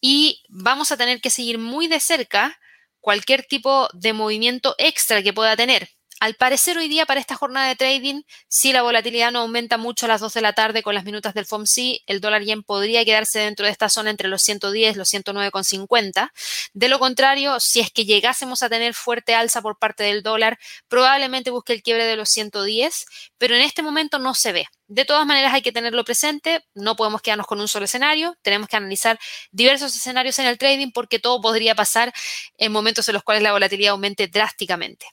y 0.00 0.42
vamos 0.48 0.92
a 0.92 0.96
tener 0.96 1.20
que 1.20 1.30
seguir 1.30 1.58
muy 1.58 1.88
de 1.88 2.00
cerca 2.00 2.58
cualquier 3.00 3.44
tipo 3.44 3.88
de 3.92 4.12
movimiento 4.12 4.74
extra 4.78 5.22
que 5.22 5.32
pueda 5.32 5.56
tener. 5.56 5.90
Al 6.24 6.36
parecer 6.36 6.78
hoy 6.78 6.88
día 6.88 7.04
para 7.04 7.20
esta 7.20 7.34
jornada 7.34 7.68
de 7.68 7.76
trading, 7.76 8.22
si 8.48 8.72
la 8.72 8.80
volatilidad 8.80 9.30
no 9.30 9.40
aumenta 9.40 9.76
mucho 9.76 10.06
a 10.06 10.08
las 10.08 10.22
2 10.22 10.32
de 10.32 10.40
la 10.40 10.54
tarde 10.54 10.82
con 10.82 10.94
las 10.94 11.04
minutas 11.04 11.34
del 11.34 11.44
FOMC, 11.44 12.00
el 12.06 12.22
dólar 12.22 12.44
yen 12.44 12.62
podría 12.62 13.04
quedarse 13.04 13.40
dentro 13.40 13.66
de 13.66 13.72
esta 13.72 13.90
zona 13.90 14.08
entre 14.08 14.28
los 14.28 14.40
110 14.40 14.94
y 14.94 14.98
los 14.98 15.12
109,50. 15.12 16.32
De 16.72 16.88
lo 16.88 16.98
contrario, 16.98 17.60
si 17.60 17.80
es 17.80 17.90
que 17.90 18.06
llegásemos 18.06 18.62
a 18.62 18.70
tener 18.70 18.94
fuerte 18.94 19.34
alza 19.34 19.60
por 19.60 19.78
parte 19.78 20.02
del 20.04 20.22
dólar, 20.22 20.58
probablemente 20.88 21.50
busque 21.50 21.74
el 21.74 21.82
quiebre 21.82 22.06
de 22.06 22.16
los 22.16 22.30
110, 22.30 23.04
pero 23.36 23.54
en 23.54 23.60
este 23.60 23.82
momento 23.82 24.18
no 24.18 24.32
se 24.32 24.52
ve. 24.52 24.66
De 24.86 25.04
todas 25.04 25.26
maneras 25.26 25.52
hay 25.52 25.60
que 25.60 25.72
tenerlo 25.72 26.04
presente, 26.04 26.64
no 26.72 26.96
podemos 26.96 27.20
quedarnos 27.20 27.46
con 27.46 27.60
un 27.60 27.68
solo 27.68 27.84
escenario, 27.84 28.34
tenemos 28.40 28.68
que 28.68 28.76
analizar 28.78 29.18
diversos 29.50 29.94
escenarios 29.94 30.38
en 30.38 30.46
el 30.46 30.56
trading 30.56 30.90
porque 30.90 31.18
todo 31.18 31.42
podría 31.42 31.74
pasar 31.74 32.14
en 32.56 32.72
momentos 32.72 33.06
en 33.10 33.12
los 33.12 33.22
cuales 33.22 33.42
la 33.42 33.52
volatilidad 33.52 33.90
aumente 33.90 34.26
drásticamente. 34.26 35.04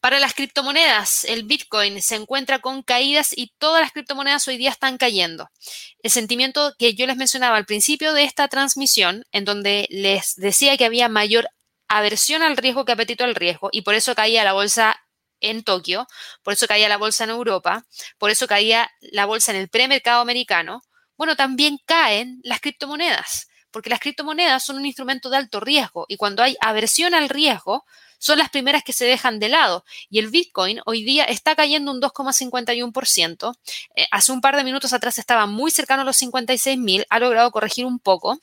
Para 0.00 0.18
las 0.18 0.34
criptomonedas, 0.34 1.24
el 1.24 1.44
Bitcoin 1.44 2.00
se 2.02 2.16
encuentra 2.16 2.60
con 2.60 2.82
caídas 2.82 3.36
y 3.36 3.52
todas 3.58 3.82
las 3.82 3.92
criptomonedas 3.92 4.46
hoy 4.48 4.56
día 4.56 4.70
están 4.70 4.98
cayendo. 4.98 5.50
El 6.02 6.10
sentimiento 6.10 6.74
que 6.78 6.94
yo 6.94 7.06
les 7.06 7.16
mencionaba 7.16 7.56
al 7.56 7.66
principio 7.66 8.12
de 8.12 8.24
esta 8.24 8.48
transmisión, 8.48 9.24
en 9.32 9.44
donde 9.44 9.86
les 9.90 10.34
decía 10.36 10.76
que 10.76 10.84
había 10.84 11.08
mayor 11.08 11.48
aversión 11.88 12.42
al 12.42 12.56
riesgo 12.56 12.84
que 12.84 12.92
apetito 12.92 13.24
al 13.24 13.34
riesgo, 13.34 13.68
y 13.72 13.82
por 13.82 13.94
eso 13.94 14.14
caía 14.14 14.44
la 14.44 14.52
bolsa 14.52 15.00
en 15.40 15.64
Tokio, 15.64 16.06
por 16.42 16.52
eso 16.52 16.66
caía 16.66 16.88
la 16.88 16.98
bolsa 16.98 17.24
en 17.24 17.30
Europa, 17.30 17.84
por 18.18 18.30
eso 18.30 18.46
caía 18.46 18.90
la 19.00 19.26
bolsa 19.26 19.52
en 19.52 19.58
el 19.58 19.68
premercado 19.68 20.20
americano, 20.20 20.82
bueno, 21.16 21.36
también 21.36 21.78
caen 21.84 22.40
las 22.44 22.60
criptomonedas, 22.60 23.48
porque 23.70 23.90
las 23.90 24.00
criptomonedas 24.00 24.64
son 24.64 24.76
un 24.76 24.86
instrumento 24.86 25.30
de 25.30 25.36
alto 25.36 25.60
riesgo 25.60 26.06
y 26.08 26.16
cuando 26.16 26.42
hay 26.42 26.56
aversión 26.60 27.14
al 27.14 27.28
riesgo, 27.28 27.84
son 28.20 28.38
las 28.38 28.50
primeras 28.50 28.84
que 28.84 28.92
se 28.92 29.04
dejan 29.04 29.40
de 29.40 29.48
lado. 29.48 29.84
Y 30.08 30.20
el 30.20 30.28
Bitcoin 30.28 30.80
hoy 30.86 31.02
día 31.02 31.24
está 31.24 31.56
cayendo 31.56 31.90
un 31.90 32.00
2,51%. 32.00 33.54
Eh, 33.96 34.06
hace 34.12 34.30
un 34.30 34.40
par 34.40 34.54
de 34.54 34.62
minutos 34.62 34.92
atrás 34.92 35.18
estaba 35.18 35.46
muy 35.46 35.72
cercano 35.72 36.02
a 36.02 36.04
los 36.04 36.22
56.000, 36.22 37.06
ha 37.08 37.18
logrado 37.18 37.50
corregir 37.50 37.86
un 37.86 37.98
poco 37.98 38.38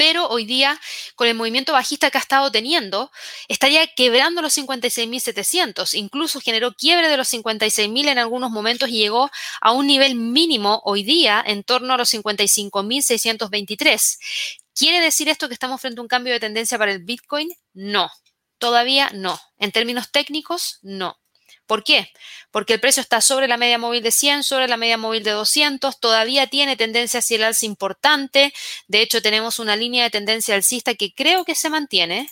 pero 0.00 0.26
hoy 0.28 0.46
día, 0.46 0.80
con 1.14 1.28
el 1.28 1.34
movimiento 1.34 1.74
bajista 1.74 2.10
que 2.10 2.16
ha 2.16 2.22
estado 2.22 2.50
teniendo, 2.50 3.10
estaría 3.48 3.86
quebrando 3.86 4.40
los 4.40 4.56
56.700. 4.56 5.92
Incluso 5.92 6.40
generó 6.40 6.72
quiebre 6.72 7.10
de 7.10 7.18
los 7.18 7.30
56.000 7.30 8.08
en 8.08 8.16
algunos 8.16 8.50
momentos 8.50 8.88
y 8.88 8.92
llegó 8.92 9.30
a 9.60 9.72
un 9.72 9.86
nivel 9.86 10.14
mínimo 10.14 10.80
hoy 10.86 11.02
día 11.02 11.44
en 11.46 11.64
torno 11.64 11.92
a 11.92 11.98
los 11.98 12.14
55.623. 12.14 14.18
¿Quiere 14.74 15.00
decir 15.00 15.28
esto 15.28 15.48
que 15.48 15.54
estamos 15.54 15.82
frente 15.82 16.00
a 16.00 16.02
un 16.02 16.08
cambio 16.08 16.32
de 16.32 16.40
tendencia 16.40 16.78
para 16.78 16.92
el 16.92 17.04
Bitcoin? 17.04 17.50
No. 17.74 18.10
Todavía 18.60 19.10
no. 19.14 19.40
En 19.58 19.72
términos 19.72 20.12
técnicos, 20.12 20.78
no. 20.82 21.18
¿Por 21.66 21.82
qué? 21.82 22.12
Porque 22.50 22.74
el 22.74 22.80
precio 22.80 23.00
está 23.00 23.22
sobre 23.22 23.48
la 23.48 23.56
media 23.56 23.78
móvil 23.78 24.02
de 24.02 24.12
100, 24.12 24.44
sobre 24.44 24.68
la 24.68 24.76
media 24.76 24.98
móvil 24.98 25.24
de 25.24 25.30
200, 25.30 25.98
todavía 25.98 26.46
tiene 26.46 26.76
tendencia 26.76 27.20
hacia 27.20 27.36
el 27.36 27.44
alza 27.44 27.64
importante. 27.64 28.52
De 28.86 29.00
hecho, 29.00 29.22
tenemos 29.22 29.58
una 29.58 29.76
línea 29.76 30.04
de 30.04 30.10
tendencia 30.10 30.54
alcista 30.54 30.94
que 30.94 31.14
creo 31.14 31.46
que 31.46 31.54
se 31.54 31.70
mantiene. 31.70 32.30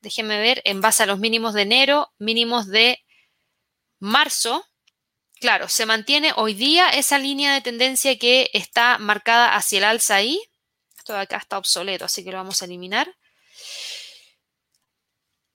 Déjenme 0.00 0.38
ver, 0.38 0.62
en 0.64 0.80
base 0.80 1.02
a 1.02 1.06
los 1.06 1.18
mínimos 1.18 1.54
de 1.54 1.62
enero, 1.62 2.12
mínimos 2.18 2.68
de 2.68 3.02
marzo. 3.98 4.64
Claro, 5.40 5.68
se 5.68 5.86
mantiene 5.86 6.32
hoy 6.36 6.54
día 6.54 6.90
esa 6.90 7.18
línea 7.18 7.52
de 7.52 7.62
tendencia 7.62 8.16
que 8.16 8.48
está 8.52 8.98
marcada 8.98 9.56
hacia 9.56 9.78
el 9.78 9.84
alza 9.84 10.14
ahí. 10.16 10.40
Esto 10.96 11.14
de 11.14 11.20
acá 11.20 11.38
está 11.38 11.58
obsoleto, 11.58 12.04
así 12.04 12.22
que 12.22 12.30
lo 12.30 12.36
vamos 12.36 12.62
a 12.62 12.66
eliminar. 12.66 13.12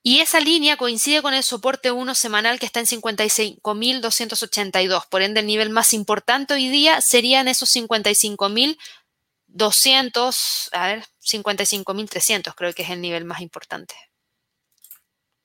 Y 0.10 0.22
esa 0.22 0.39
línea 0.39 0.76
coincide 0.76 1.22
con 1.22 1.36
el 1.36 1.43
soporte 1.43 1.91
1 1.91 2.15
semanal 2.15 2.58
que 2.58 2.65
está 2.65 2.80
en 2.80 2.88
55.282. 2.88 5.08
Por 5.08 5.22
ende, 5.22 5.41
el 5.41 5.45
nivel 5.45 5.69
más 5.69 5.93
importante 5.93 6.56
hoy 6.56 6.67
día 6.67 7.00
serían 7.00 7.48
esos 7.48 7.69
55.200, 7.76 10.69
a 10.72 10.88
ver, 10.88 11.06
55.300 11.24 12.56
creo 12.56 12.74
que 12.74 12.82
es 12.82 12.89
el 12.89 13.02
nivel 13.02 13.26
más 13.26 13.41
importante. 13.41 13.93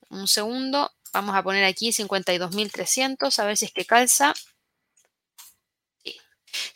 Un 0.09 0.27
segundo, 0.29 0.91
vamos 1.13 1.37
a 1.37 1.43
poner 1.43 1.65
aquí 1.65 1.91
52.300, 1.91 3.39
a 3.39 3.45
ver 3.45 3.59
si 3.59 3.67
es 3.67 3.73
que 3.75 3.85
calza. 3.85 4.33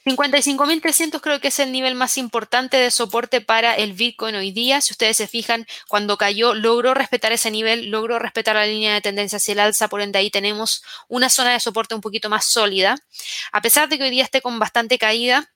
55.300 0.04 1.20
creo 1.20 1.40
que 1.40 1.48
es 1.48 1.58
el 1.58 1.72
nivel 1.72 1.94
más 1.94 2.18
importante 2.18 2.76
de 2.76 2.90
soporte 2.90 3.40
para 3.40 3.74
el 3.74 3.92
Bitcoin 3.92 4.34
hoy 4.34 4.52
día. 4.52 4.80
Si 4.80 4.92
ustedes 4.92 5.16
se 5.16 5.28
fijan, 5.28 5.66
cuando 5.88 6.16
cayó 6.16 6.54
logró 6.54 6.94
respetar 6.94 7.32
ese 7.32 7.50
nivel, 7.50 7.90
logró 7.90 8.18
respetar 8.18 8.56
la 8.56 8.66
línea 8.66 8.94
de 8.94 9.00
tendencia 9.00 9.36
hacia 9.36 9.52
el 9.52 9.60
alza, 9.60 9.88
por 9.88 10.00
ende 10.00 10.18
ahí 10.18 10.30
tenemos 10.30 10.82
una 11.08 11.28
zona 11.28 11.52
de 11.52 11.60
soporte 11.60 11.94
un 11.94 12.00
poquito 12.00 12.28
más 12.28 12.46
sólida. 12.46 12.96
A 13.52 13.60
pesar 13.60 13.88
de 13.88 13.98
que 13.98 14.04
hoy 14.04 14.10
día 14.10 14.24
esté 14.24 14.40
con 14.40 14.58
bastante 14.58 14.98
caída, 14.98 15.52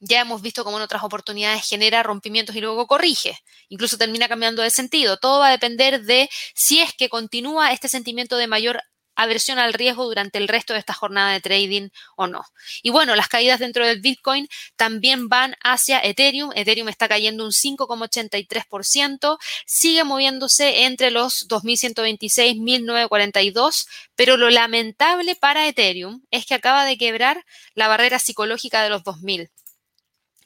ya 0.00 0.22
hemos 0.22 0.40
visto 0.40 0.64
cómo 0.64 0.78
en 0.78 0.82
otras 0.82 1.02
oportunidades 1.02 1.66
genera 1.66 2.02
rompimientos 2.02 2.56
y 2.56 2.60
luego 2.60 2.86
corrige. 2.86 3.38
Incluso 3.68 3.98
termina 3.98 4.28
cambiando 4.28 4.62
de 4.62 4.70
sentido. 4.70 5.18
Todo 5.18 5.40
va 5.40 5.48
a 5.48 5.52
depender 5.52 6.02
de 6.02 6.30
si 6.54 6.80
es 6.80 6.94
que 6.94 7.10
continúa 7.10 7.72
este 7.72 7.88
sentimiento 7.88 8.36
de 8.38 8.46
mayor 8.46 8.82
aversión 9.22 9.58
al 9.58 9.72
riesgo 9.72 10.04
durante 10.04 10.38
el 10.38 10.48
resto 10.48 10.72
de 10.72 10.78
esta 10.78 10.94
jornada 10.94 11.32
de 11.32 11.40
trading 11.40 11.88
o 12.16 12.26
no. 12.26 12.44
Y 12.82 12.90
bueno, 12.90 13.14
las 13.14 13.28
caídas 13.28 13.60
dentro 13.60 13.86
del 13.86 14.00
Bitcoin 14.00 14.48
también 14.76 15.28
van 15.28 15.56
hacia 15.62 16.00
Ethereum. 16.00 16.50
Ethereum 16.54 16.88
está 16.88 17.08
cayendo 17.08 17.44
un 17.44 17.52
5,83%, 17.52 19.38
sigue 19.66 20.04
moviéndose 20.04 20.84
entre 20.84 21.10
los 21.10 21.48
2126, 21.48 22.56
1942, 22.56 23.88
pero 24.14 24.36
lo 24.36 24.50
lamentable 24.50 25.36
para 25.36 25.66
Ethereum 25.66 26.22
es 26.30 26.46
que 26.46 26.54
acaba 26.54 26.84
de 26.84 26.98
quebrar 26.98 27.44
la 27.74 27.88
barrera 27.88 28.18
psicológica 28.18 28.82
de 28.82 28.90
los 28.90 29.02
2000. 29.04 29.50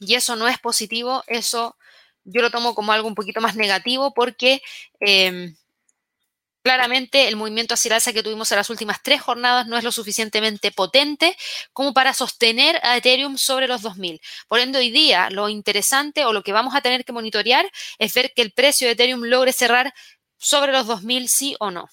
Y 0.00 0.14
eso 0.14 0.36
no 0.36 0.48
es 0.48 0.58
positivo, 0.58 1.22
eso 1.26 1.76
yo 2.24 2.42
lo 2.42 2.50
tomo 2.50 2.74
como 2.74 2.92
algo 2.92 3.06
un 3.06 3.14
poquito 3.14 3.40
más 3.40 3.54
negativo 3.54 4.12
porque 4.14 4.62
em, 5.00 5.54
claramente 6.64 7.28
el 7.28 7.36
movimiento 7.36 7.74
hacia 7.74 7.90
el 7.90 7.92
alza 7.94 8.14
que 8.14 8.22
tuvimos 8.22 8.50
en 8.50 8.56
las 8.56 8.70
últimas 8.70 9.02
tres 9.02 9.20
jornadas 9.20 9.66
no 9.66 9.76
es 9.76 9.84
lo 9.84 9.92
suficientemente 9.92 10.72
potente 10.72 11.36
como 11.74 11.92
para 11.92 12.14
sostener 12.14 12.80
a 12.82 12.96
Ethereum 12.96 13.36
sobre 13.36 13.68
los 13.68 13.82
2000. 13.82 14.18
Por 14.48 14.60
ende, 14.60 14.78
hoy 14.78 14.90
día 14.90 15.28
lo 15.28 15.50
interesante 15.50 16.24
o 16.24 16.32
lo 16.32 16.42
que 16.42 16.52
vamos 16.52 16.74
a 16.74 16.80
tener 16.80 17.04
que 17.04 17.12
monitorear 17.12 17.70
es 17.98 18.14
ver 18.14 18.32
que 18.34 18.40
el 18.40 18.52
precio 18.52 18.86
de 18.86 18.94
Ethereum 18.94 19.24
logre 19.24 19.52
cerrar 19.52 19.92
sobre 20.38 20.72
los 20.72 20.86
2000 20.86 21.28
sí 21.28 21.54
o 21.60 21.70
no. 21.70 21.90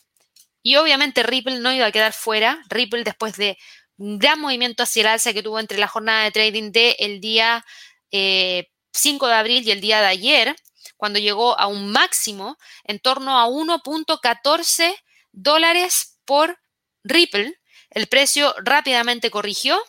Y 0.63 0.77
obviamente 0.77 1.21
Ripple 1.23 1.59
no 1.59 1.73
iba 1.73 1.87
a 1.87 1.91
quedar 1.91 2.13
fuera. 2.13 2.63
Ripple 2.69 3.03
después 3.03 3.35
de 3.35 3.57
un 3.97 4.19
gran 4.19 4.39
movimiento 4.39 4.83
hacia 4.83 5.01
el 5.01 5.07
alza 5.07 5.33
que 5.33 5.43
tuvo 5.43 5.59
entre 5.59 5.79
la 5.79 5.87
jornada 5.87 6.23
de 6.23 6.31
trading 6.31 6.71
del 6.71 7.19
día 7.19 7.65
5 8.09 8.11
eh, 8.11 8.69
de 8.93 9.35
abril 9.35 9.67
y 9.67 9.71
el 9.71 9.81
día 9.81 9.99
de 9.99 10.07
ayer, 10.07 10.55
cuando 11.01 11.17
llegó 11.17 11.59
a 11.59 11.65
un 11.65 11.91
máximo 11.91 12.59
en 12.83 12.99
torno 12.99 13.39
a 13.39 13.47
1.14 13.47 14.95
dólares 15.31 16.19
por 16.25 16.59
Ripple. 17.03 17.59
El 17.89 18.05
precio 18.05 18.53
rápidamente 18.63 19.31
corrigió, 19.31 19.81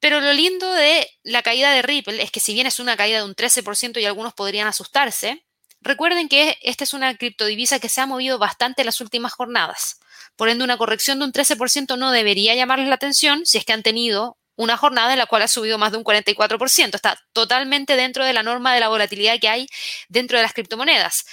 pero 0.00 0.22
lo 0.22 0.32
lindo 0.32 0.72
de 0.72 1.06
la 1.22 1.42
caída 1.42 1.70
de 1.72 1.82
Ripple 1.82 2.22
es 2.22 2.30
que 2.30 2.40
si 2.40 2.54
bien 2.54 2.66
es 2.66 2.80
una 2.80 2.96
caída 2.96 3.18
de 3.18 3.24
un 3.26 3.34
13% 3.34 4.00
y 4.00 4.06
algunos 4.06 4.32
podrían 4.32 4.66
asustarse, 4.66 5.44
recuerden 5.82 6.30
que 6.30 6.56
esta 6.62 6.84
es 6.84 6.94
una 6.94 7.14
criptodivisa 7.14 7.78
que 7.78 7.90
se 7.90 8.00
ha 8.00 8.06
movido 8.06 8.38
bastante 8.38 8.80
en 8.80 8.86
las 8.86 9.02
últimas 9.02 9.34
jornadas. 9.34 10.00
Por 10.36 10.48
ende, 10.48 10.64
una 10.64 10.78
corrección 10.78 11.18
de 11.18 11.26
un 11.26 11.32
13% 11.34 11.98
no 11.98 12.10
debería 12.10 12.54
llamarles 12.54 12.88
la 12.88 12.94
atención 12.94 13.44
si 13.44 13.58
es 13.58 13.66
que 13.66 13.74
han 13.74 13.82
tenido 13.82 14.38
una 14.56 14.76
jornada 14.76 15.12
en 15.12 15.18
la 15.18 15.26
cual 15.26 15.42
ha 15.42 15.48
subido 15.48 15.78
más 15.78 15.92
de 15.92 15.98
un 15.98 16.04
44%. 16.04 16.94
Está 16.94 17.18
totalmente 17.32 17.96
dentro 17.96 18.24
de 18.24 18.32
la 18.32 18.42
norma 18.42 18.74
de 18.74 18.80
la 18.80 18.88
volatilidad 18.88 19.38
que 19.40 19.48
hay 19.48 19.66
dentro 20.08 20.38
de 20.38 20.42
las 20.42 20.52
criptomonedas. 20.52 21.24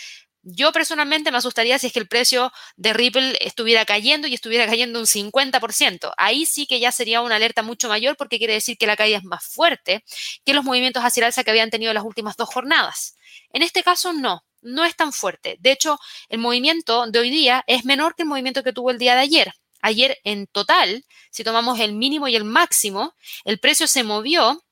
Yo 0.42 0.72
personalmente 0.72 1.32
me 1.32 1.38
asustaría 1.38 1.78
si 1.80 1.88
es 1.88 1.94
que 1.94 2.00
el 2.00 2.08
precio 2.08 2.52
de 2.78 2.94
Ripple 2.94 3.38
estuviera 3.42 3.84
cayendo 3.86 4.26
y 4.28 4.34
estuviera 4.34 4.66
cayendo 4.66 5.00
un 5.00 5.06
50%. 5.06 6.14
Ahí 6.18 6.46
sí 6.46 6.66
que 6.66 6.80
ya 6.80 6.94
sería 6.94 7.22
una 7.22 7.36
alerta 7.36 7.62
mucho 7.62 7.90
mayor 7.90 8.16
porque 8.16 8.38
quiere 8.38 8.54
decir 8.54 8.78
que 8.78 8.88
la 8.88 8.96
caída 8.96 9.18
es 9.18 9.26
más 9.26 9.44
fuerte 9.44 10.04
que 10.46 10.54
los 10.54 10.64
movimientos 10.64 11.04
hacia 11.04 11.22
el 11.22 11.26
alza 11.26 11.44
que 11.44 11.52
habían 11.52 11.70
tenido 11.70 11.94
las 11.94 12.06
últimas 12.06 12.38
dos 12.38 12.48
jornadas. 12.48 13.16
En 13.52 13.64
este 13.64 13.84
caso 13.84 14.14
no, 14.14 14.46
no 14.62 14.86
es 14.86 14.96
tan 14.96 15.12
fuerte. 15.12 15.58
De 15.60 15.72
hecho, 15.72 16.00
el 16.30 16.40
movimiento 16.40 17.06
de 17.08 17.20
hoy 17.20 17.30
día 17.30 17.64
es 17.68 17.84
menor 17.84 18.16
que 18.16 18.24
el 18.24 18.30
movimiento 18.30 18.64
que 18.64 18.74
tuvo 18.74 18.92
el 18.92 18.98
día 18.98 19.16
de 19.16 19.22
ayer. 19.22 19.54
Ayer 19.82 20.20
en 20.24 20.48
total, 20.48 21.06
si 21.30 21.44
tomamos 21.44 21.80
el 21.80 21.94
mínimo 21.94 22.28
y 22.28 22.36
el 22.36 22.44
máximo, 22.44 23.14
el 23.46 23.60
precio 23.60 23.88
se 23.88 24.04
movió 24.04 24.64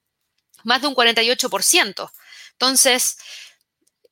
más 0.64 0.82
de 0.82 0.88
un 0.88 0.96
48%. 0.96 2.12
Entonces, 2.54 3.18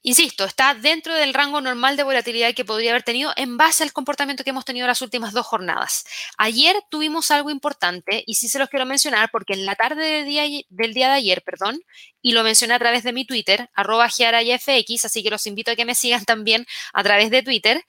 insisto, 0.06 0.46
está 0.46 0.76
dentro 0.76 1.16
del 1.16 1.34
rango 1.34 1.60
normal 1.62 1.98
de 1.98 2.04
volatilidad 2.04 2.54
que 2.54 2.64
podría 2.64 2.92
haber 2.92 3.02
tenido 3.02 3.34
en 3.36 3.58
base 3.58 3.84
al 3.84 3.92
comportamiento 3.92 4.44
que 4.44 4.52
hemos 4.52 4.64
tenido 4.64 4.86
las 4.86 5.02
últimas 5.02 5.34
dos 5.34 5.48
jornadas. 5.48 6.06
Ayer 6.38 6.76
tuvimos 6.90 7.32
algo 7.32 7.50
importante 7.50 8.24
y 8.28 8.36
sí 8.36 8.48
se 8.48 8.60
los 8.60 8.70
quiero 8.70 8.86
mencionar 8.86 9.32
porque 9.32 9.54
en 9.54 9.66
la 9.66 9.76
tarde 9.76 10.24
del 10.70 10.94
día, 10.94 11.08
de 11.10 11.14
ayer, 11.16 11.42
perdón, 11.42 11.82
y 12.22 12.34
lo 12.34 12.44
mencioné 12.44 12.76
a 12.76 12.80
través 12.80 13.04
de 13.04 13.14
mi 13.14 13.26
Twitter, 13.26 13.70
arroba 13.74 14.08
FX, 14.08 15.06
así 15.06 15.24
que 15.24 15.32
los 15.32 15.48
invito 15.48 15.72
a 15.72 15.76
que 15.76 15.86
me 15.86 15.96
sigan 15.96 16.24
también 16.24 16.68
a 16.94 17.04
través 17.04 17.32
de 17.32 17.42
Twitter. 17.42 17.84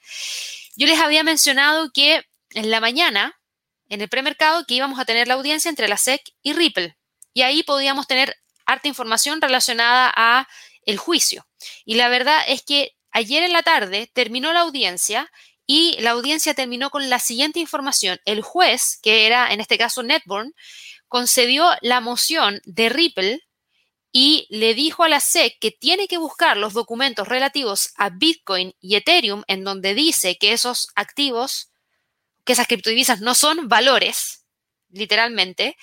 Yo 0.75 0.87
les 0.87 0.99
había 0.99 1.23
mencionado 1.23 1.91
que 1.93 2.23
en 2.57 2.71
la 2.71 2.79
mañana, 2.79 3.39
en 3.87 4.01
el 4.01 4.09
premercado, 4.09 4.65
que 4.65 4.73
íbamos 4.73 4.99
a 4.99 5.05
tener 5.05 5.27
la 5.27 5.35
audiencia 5.35 5.69
entre 5.69 5.87
la 5.87 5.97
SEC 5.97 6.21
y 6.41 6.53
Ripple. 6.53 6.97
Y 7.33 7.43
ahí 7.43 7.61
podíamos 7.61 8.07
tener 8.07 8.35
harta 8.65 8.87
información 8.87 9.41
relacionada 9.41 10.11
a 10.15 10.47
el 10.83 10.97
juicio. 10.97 11.47
Y 11.85 11.95
la 11.95 12.09
verdad 12.09 12.41
es 12.47 12.63
que 12.63 12.95
ayer 13.11 13.43
en 13.43 13.53
la 13.53 13.61
tarde 13.61 14.09
terminó 14.11 14.53
la 14.53 14.61
audiencia 14.61 15.31
y 15.67 15.97
la 15.99 16.11
audiencia 16.11 16.55
terminó 16.55 16.89
con 16.89 17.09
la 17.09 17.19
siguiente 17.19 17.59
información. 17.59 18.19
El 18.25 18.41
juez, 18.41 18.97
que 19.03 19.27
era 19.27 19.53
en 19.53 19.61
este 19.61 19.77
caso 19.77 20.01
Netborn, 20.01 20.53
concedió 21.07 21.69
la 21.81 22.01
moción 22.01 22.61
de 22.65 22.89
Ripple 22.89 23.41
y 24.11 24.47
le 24.49 24.73
dijo 24.73 25.03
a 25.03 25.09
la 25.09 25.19
SEC 25.19 25.59
que 25.59 25.71
tiene 25.71 26.07
que 26.07 26.17
buscar 26.17 26.57
los 26.57 26.73
documentos 26.73 27.27
relativos 27.27 27.91
a 27.97 28.09
Bitcoin 28.09 28.73
y 28.79 28.95
Ethereum 28.95 29.43
en 29.47 29.63
donde 29.63 29.93
dice 29.93 30.37
que 30.39 30.53
esos 30.53 30.87
activos 30.95 31.69
que 32.47 32.53
esas 32.53 32.65
criptodivisas 32.67 33.21
no 33.21 33.35
son 33.35 33.67
valores, 33.67 34.45
literalmente, 34.89 35.75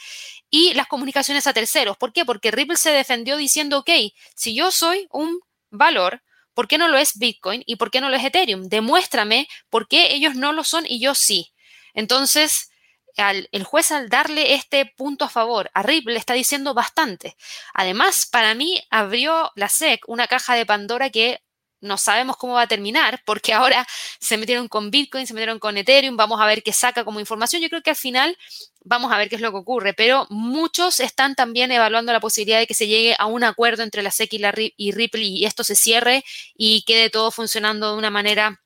y 0.51 0.75
las 0.75 0.89
comunicaciones 0.89 1.47
a 1.47 1.53
terceros. 1.53 1.97
¿Por 1.97 2.13
qué? 2.13 2.25
Porque 2.25 2.51
Ripple 2.51 2.77
se 2.77 2.91
defendió 2.91 3.37
diciendo, 3.37 3.79
ok, 3.79 3.91
si 4.35 4.55
yo 4.55 4.71
soy 4.71 5.07
un 5.11 5.39
valor, 5.71 6.23
¿por 6.55 6.67
qué 6.67 6.79
no 6.79 6.89
lo 6.89 6.97
es 6.97 7.19
Bitcoin 7.19 7.63
y 7.67 7.77
por 7.77 7.91
qué 7.91 8.01
no 8.01 8.09
lo 8.09 8.17
es 8.17 8.25
Ethereum? 8.25 8.69
Demuéstrame 8.69 9.47
por 9.69 9.87
qué 9.89 10.15
ellos 10.15 10.35
no 10.37 10.53
lo 10.53 10.65
son 10.65 10.87
y 10.87 11.01
yo 11.01 11.15
sí. 11.15 11.53
Entonces, 11.93 12.71
el 13.17 13.65
juez 13.65 13.93
al 13.93 14.09
darle 14.09 14.55
este 14.55 14.87
punto 14.97 15.27
a 15.27 15.29
favor 15.29 15.71
a 15.75 15.83
Ripple 15.83 16.15
le 16.15 16.19
está 16.19 16.35
diciendo 16.35 16.73
bastante. 16.73 17.37
Además, 17.75 18.27
para 18.31 18.55
mí 18.55 18.83
abrió 18.91 19.53
la 19.55 19.69
SEC 19.69 20.09
una 20.09 20.27
caja 20.27 20.55
de 20.55 20.67
Pandora 20.67 21.11
que 21.11 21.44
no 21.85 21.99
sabemos 21.99 22.37
cómo 22.37 22.55
va 22.55 22.63
a 22.63 22.67
terminar, 22.67 23.23
porque 23.25 23.53
ahora 23.53 23.87
se 24.19 24.37
metieron 24.37 24.69
con 24.69 24.91
Bitcoin, 24.91 25.27
se 25.27 25.35
metieron 25.35 25.59
con 25.59 25.77
Ethereum, 25.77 26.17
vamos 26.17 26.41
a 26.41 26.47
ver 26.47 26.63
qué 26.63 26.73
saca 26.73 27.05
como 27.05 27.21
información. 27.21 27.63
Yo 27.63 27.69
creo 27.69 27.83
que 27.83 27.91
al 27.91 27.97
final 27.97 28.37
vamos 28.85 29.13
a 29.13 29.19
ver 29.19 29.29
qué 29.29 29.37
es 29.37 29.41
lo 29.43 29.51
que 29.51 29.59
ocurre, 29.59 29.95
pero 29.95 30.27
muchos 30.31 31.01
están 31.01 31.35
también 31.35 31.71
evaluando 31.73 32.13
la 32.13 32.21
posibilidad 32.21 32.59
de 32.59 32.67
que 32.67 32.75
se 32.75 32.87
llegue 32.87 33.15
a 33.19 33.27
un 33.27 33.45
acuerdo 33.45 33.83
entre 33.83 34.03
la 34.03 34.11
SEC 34.11 34.33
y, 34.35 34.39
la, 34.39 34.55
y 34.57 34.93
Ripple 34.93 35.23
y 35.23 35.45
esto 35.45 35.65
se 35.65 35.75
cierre 35.75 36.25
y 36.57 36.83
quede 36.85 37.11
todo 37.11 37.31
funcionando 37.31 37.93
de 37.93 37.99
una 37.99 38.11
manera 38.11 38.61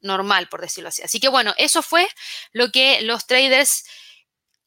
normal, 0.00 0.48
por 0.48 0.60
decirlo 0.60 0.88
así. 0.88 1.02
Así 1.02 1.20
que 1.20 1.28
bueno, 1.28 1.54
eso 1.56 1.82
fue 1.82 2.08
lo 2.52 2.70
que 2.70 3.02
los 3.02 3.26
traders 3.26 3.84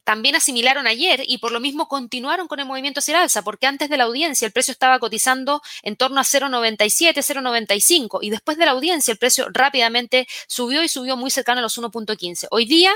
también 0.06 0.36
asimilaron 0.36 0.88
ayer 0.88 1.24
y 1.28 1.40
por 1.40 1.52
lo 1.52 1.60
mismo 1.60 1.90
continuaron 1.90 2.48
con 2.48 2.60
el 2.60 2.66
movimiento 2.66 3.00
hacia 3.00 3.18
el 3.18 3.24
alza, 3.24 3.42
porque 3.42 3.68
antes 3.68 3.90
de 3.90 3.98
la 3.98 4.06
audiencia 4.06 4.46
el 4.46 4.54
precio 4.54 4.72
estaba 4.72 5.00
cotizando 5.00 5.62
en 5.82 5.98
torno 5.98 6.22
a 6.22 6.24
0,97, 6.24 7.16
0,95 7.16 8.20
y 8.22 8.30
después 8.30 8.58
de 8.58 8.66
la 8.66 8.72
audiencia 8.72 9.12
el 9.12 9.18
precio 9.18 9.48
rápidamente 9.52 10.28
subió 10.48 10.84
y 10.84 10.88
subió 10.88 11.18
muy 11.18 11.32
cercano 11.32 11.60
a 11.60 11.64
los 11.64 11.78
1.15. 11.78 12.48
Hoy 12.52 12.66
día 12.66 12.94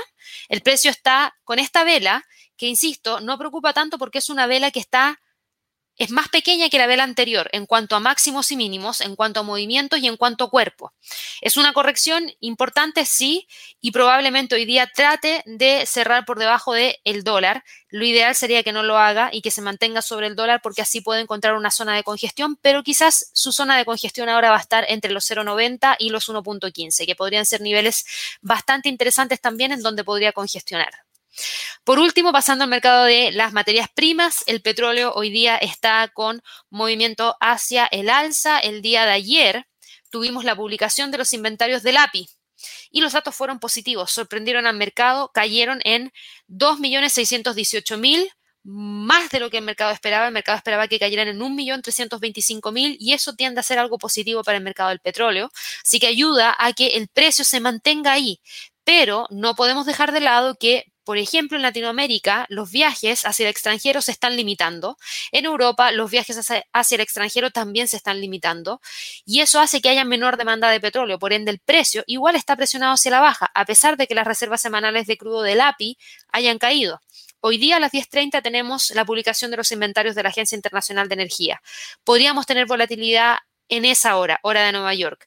el 0.48 0.62
precio 0.62 0.90
está 0.90 1.36
con 1.44 1.58
esta 1.58 1.84
vela 1.84 2.24
que, 2.56 2.66
insisto, 2.66 3.20
no 3.20 3.38
preocupa 3.38 3.72
tanto 3.72 3.98
porque 3.98 4.18
es 4.18 4.30
una 4.30 4.46
vela 4.46 4.70
que 4.70 4.80
está 4.80 5.20
es 6.00 6.10
más 6.10 6.30
pequeña 6.30 6.70
que 6.70 6.78
la 6.78 6.86
vela 6.86 7.04
anterior 7.04 7.50
en 7.52 7.66
cuanto 7.66 7.94
a 7.94 8.00
máximos 8.00 8.50
y 8.50 8.56
mínimos, 8.56 9.02
en 9.02 9.16
cuanto 9.16 9.40
a 9.40 9.42
movimientos 9.42 9.98
y 10.00 10.06
en 10.06 10.16
cuanto 10.16 10.44
a 10.44 10.50
cuerpo. 10.50 10.94
Es 11.42 11.58
una 11.58 11.74
corrección 11.74 12.32
importante, 12.40 13.04
sí, 13.04 13.46
y 13.82 13.90
probablemente 13.90 14.54
hoy 14.54 14.64
día 14.64 14.90
trate 14.94 15.42
de 15.44 15.84
cerrar 15.84 16.24
por 16.24 16.38
debajo 16.38 16.72
del 16.72 16.96
el 17.04 17.22
dólar. 17.22 17.64
Lo 17.90 18.06
ideal 18.06 18.34
sería 18.34 18.62
que 18.62 18.72
no 18.72 18.82
lo 18.82 18.96
haga 18.96 19.28
y 19.30 19.42
que 19.42 19.50
se 19.50 19.60
mantenga 19.60 20.00
sobre 20.00 20.26
el 20.26 20.36
dólar 20.36 20.62
porque 20.62 20.80
así 20.80 21.02
puede 21.02 21.20
encontrar 21.20 21.54
una 21.54 21.70
zona 21.70 21.94
de 21.94 22.02
congestión, 22.02 22.56
pero 22.56 22.82
quizás 22.82 23.30
su 23.34 23.52
zona 23.52 23.76
de 23.76 23.84
congestión 23.84 24.30
ahora 24.30 24.48
va 24.48 24.56
a 24.56 24.60
estar 24.60 24.86
entre 24.88 25.12
los 25.12 25.30
0,90 25.30 25.96
y 25.98 26.08
los 26.08 26.30
1.15, 26.30 27.04
que 27.04 27.14
podrían 27.14 27.44
ser 27.44 27.60
niveles 27.60 28.06
bastante 28.40 28.88
interesantes 28.88 29.38
también 29.42 29.70
en 29.72 29.82
donde 29.82 30.02
podría 30.02 30.32
congestionar. 30.32 31.09
Por 31.84 31.98
último, 31.98 32.32
pasando 32.32 32.64
al 32.64 32.70
mercado 32.70 33.04
de 33.04 33.32
las 33.32 33.52
materias 33.52 33.88
primas, 33.94 34.44
el 34.46 34.62
petróleo 34.62 35.12
hoy 35.14 35.30
día 35.30 35.56
está 35.56 36.08
con 36.12 36.42
movimiento 36.68 37.36
hacia 37.40 37.86
el 37.86 38.10
alza. 38.10 38.58
El 38.58 38.82
día 38.82 39.06
de 39.06 39.12
ayer 39.12 39.66
tuvimos 40.10 40.44
la 40.44 40.56
publicación 40.56 41.10
de 41.10 41.18
los 41.18 41.32
inventarios 41.32 41.82
del 41.82 41.96
API 41.96 42.28
y 42.90 43.00
los 43.00 43.12
datos 43.12 43.34
fueron 43.34 43.58
positivos, 43.58 44.10
sorprendieron 44.10 44.66
al 44.66 44.76
mercado, 44.76 45.30
cayeron 45.32 45.80
en 45.84 46.12
2.618.000 46.48 48.30
más 48.62 49.30
de 49.30 49.40
lo 49.40 49.48
que 49.50 49.58
el 49.58 49.64
mercado 49.64 49.90
esperaba. 49.90 50.26
El 50.26 50.34
mercado 50.34 50.58
esperaba 50.58 50.88
que 50.88 50.98
cayeran 50.98 51.28
en 51.28 51.40
1.325.000 51.40 52.96
y 52.98 53.12
eso 53.14 53.34
tiende 53.34 53.60
a 53.60 53.62
ser 53.62 53.78
algo 53.78 53.98
positivo 53.98 54.44
para 54.44 54.58
el 54.58 54.64
mercado 54.64 54.90
del 54.90 55.00
petróleo. 55.00 55.50
Así 55.82 55.98
que 55.98 56.06
ayuda 56.06 56.54
a 56.58 56.72
que 56.72 56.88
el 56.88 57.08
precio 57.08 57.44
se 57.44 57.60
mantenga 57.60 58.12
ahí. 58.12 58.40
Pero 58.84 59.26
no 59.30 59.54
podemos 59.54 59.86
dejar 59.86 60.12
de 60.12 60.20
lado 60.20 60.56
que 60.58 60.89
por 61.04 61.18
ejemplo, 61.18 61.56
en 61.56 61.62
Latinoamérica, 61.62 62.46
los 62.48 62.70
viajes 62.70 63.24
hacia 63.24 63.44
el 63.44 63.50
extranjero 63.50 64.02
se 64.02 64.12
están 64.12 64.36
limitando. 64.36 64.96
En 65.32 65.44
Europa, 65.44 65.92
los 65.92 66.10
viajes 66.10 66.38
hacia, 66.38 66.94
el 66.96 67.00
extranjero 67.00 67.50
también 67.50 67.88
se 67.88 67.96
están 67.96 68.20
limitando. 68.20 68.80
Y 69.24 69.40
eso 69.40 69.60
hace 69.60 69.80
que 69.80 69.88
haya 69.88 70.04
menor 70.04 70.36
demanda 70.36 70.70
de 70.70 70.80
petróleo. 70.80 71.18
Por 71.18 71.32
ende, 71.32 71.50
el 71.50 71.58
precio 71.58 72.04
igual 72.06 72.36
está 72.36 72.56
presionado 72.56 72.94
hacia 72.94 73.10
la 73.10 73.20
baja, 73.20 73.50
a 73.54 73.64
pesar 73.64 73.96
de 73.96 74.06
que 74.06 74.14
las 74.14 74.26
reservas 74.26 74.60
semanales 74.60 75.06
de 75.06 75.16
crudo 75.16 75.42
del 75.42 75.60
API 75.60 75.98
hayan 76.28 76.58
caído. 76.58 77.00
Hoy 77.40 77.56
día 77.56 77.76
a 77.76 77.80
las 77.80 77.92
10.30 77.92 78.42
tenemos 78.42 78.90
la 78.90 79.06
publicación 79.06 79.50
de 79.50 79.56
los 79.56 79.72
inventarios 79.72 80.14
de 80.14 80.22
la 80.22 80.28
Agencia 80.28 80.56
Internacional 80.56 81.08
de 81.08 81.14
Energía. 81.14 81.62
Podríamos 82.04 82.44
tener 82.44 82.66
volatilidad 82.66 83.38
en 83.70 83.86
esa 83.86 84.16
hora, 84.16 84.38
hora 84.42 84.62
de 84.62 84.72
Nueva 84.72 84.92
York. 84.94 85.26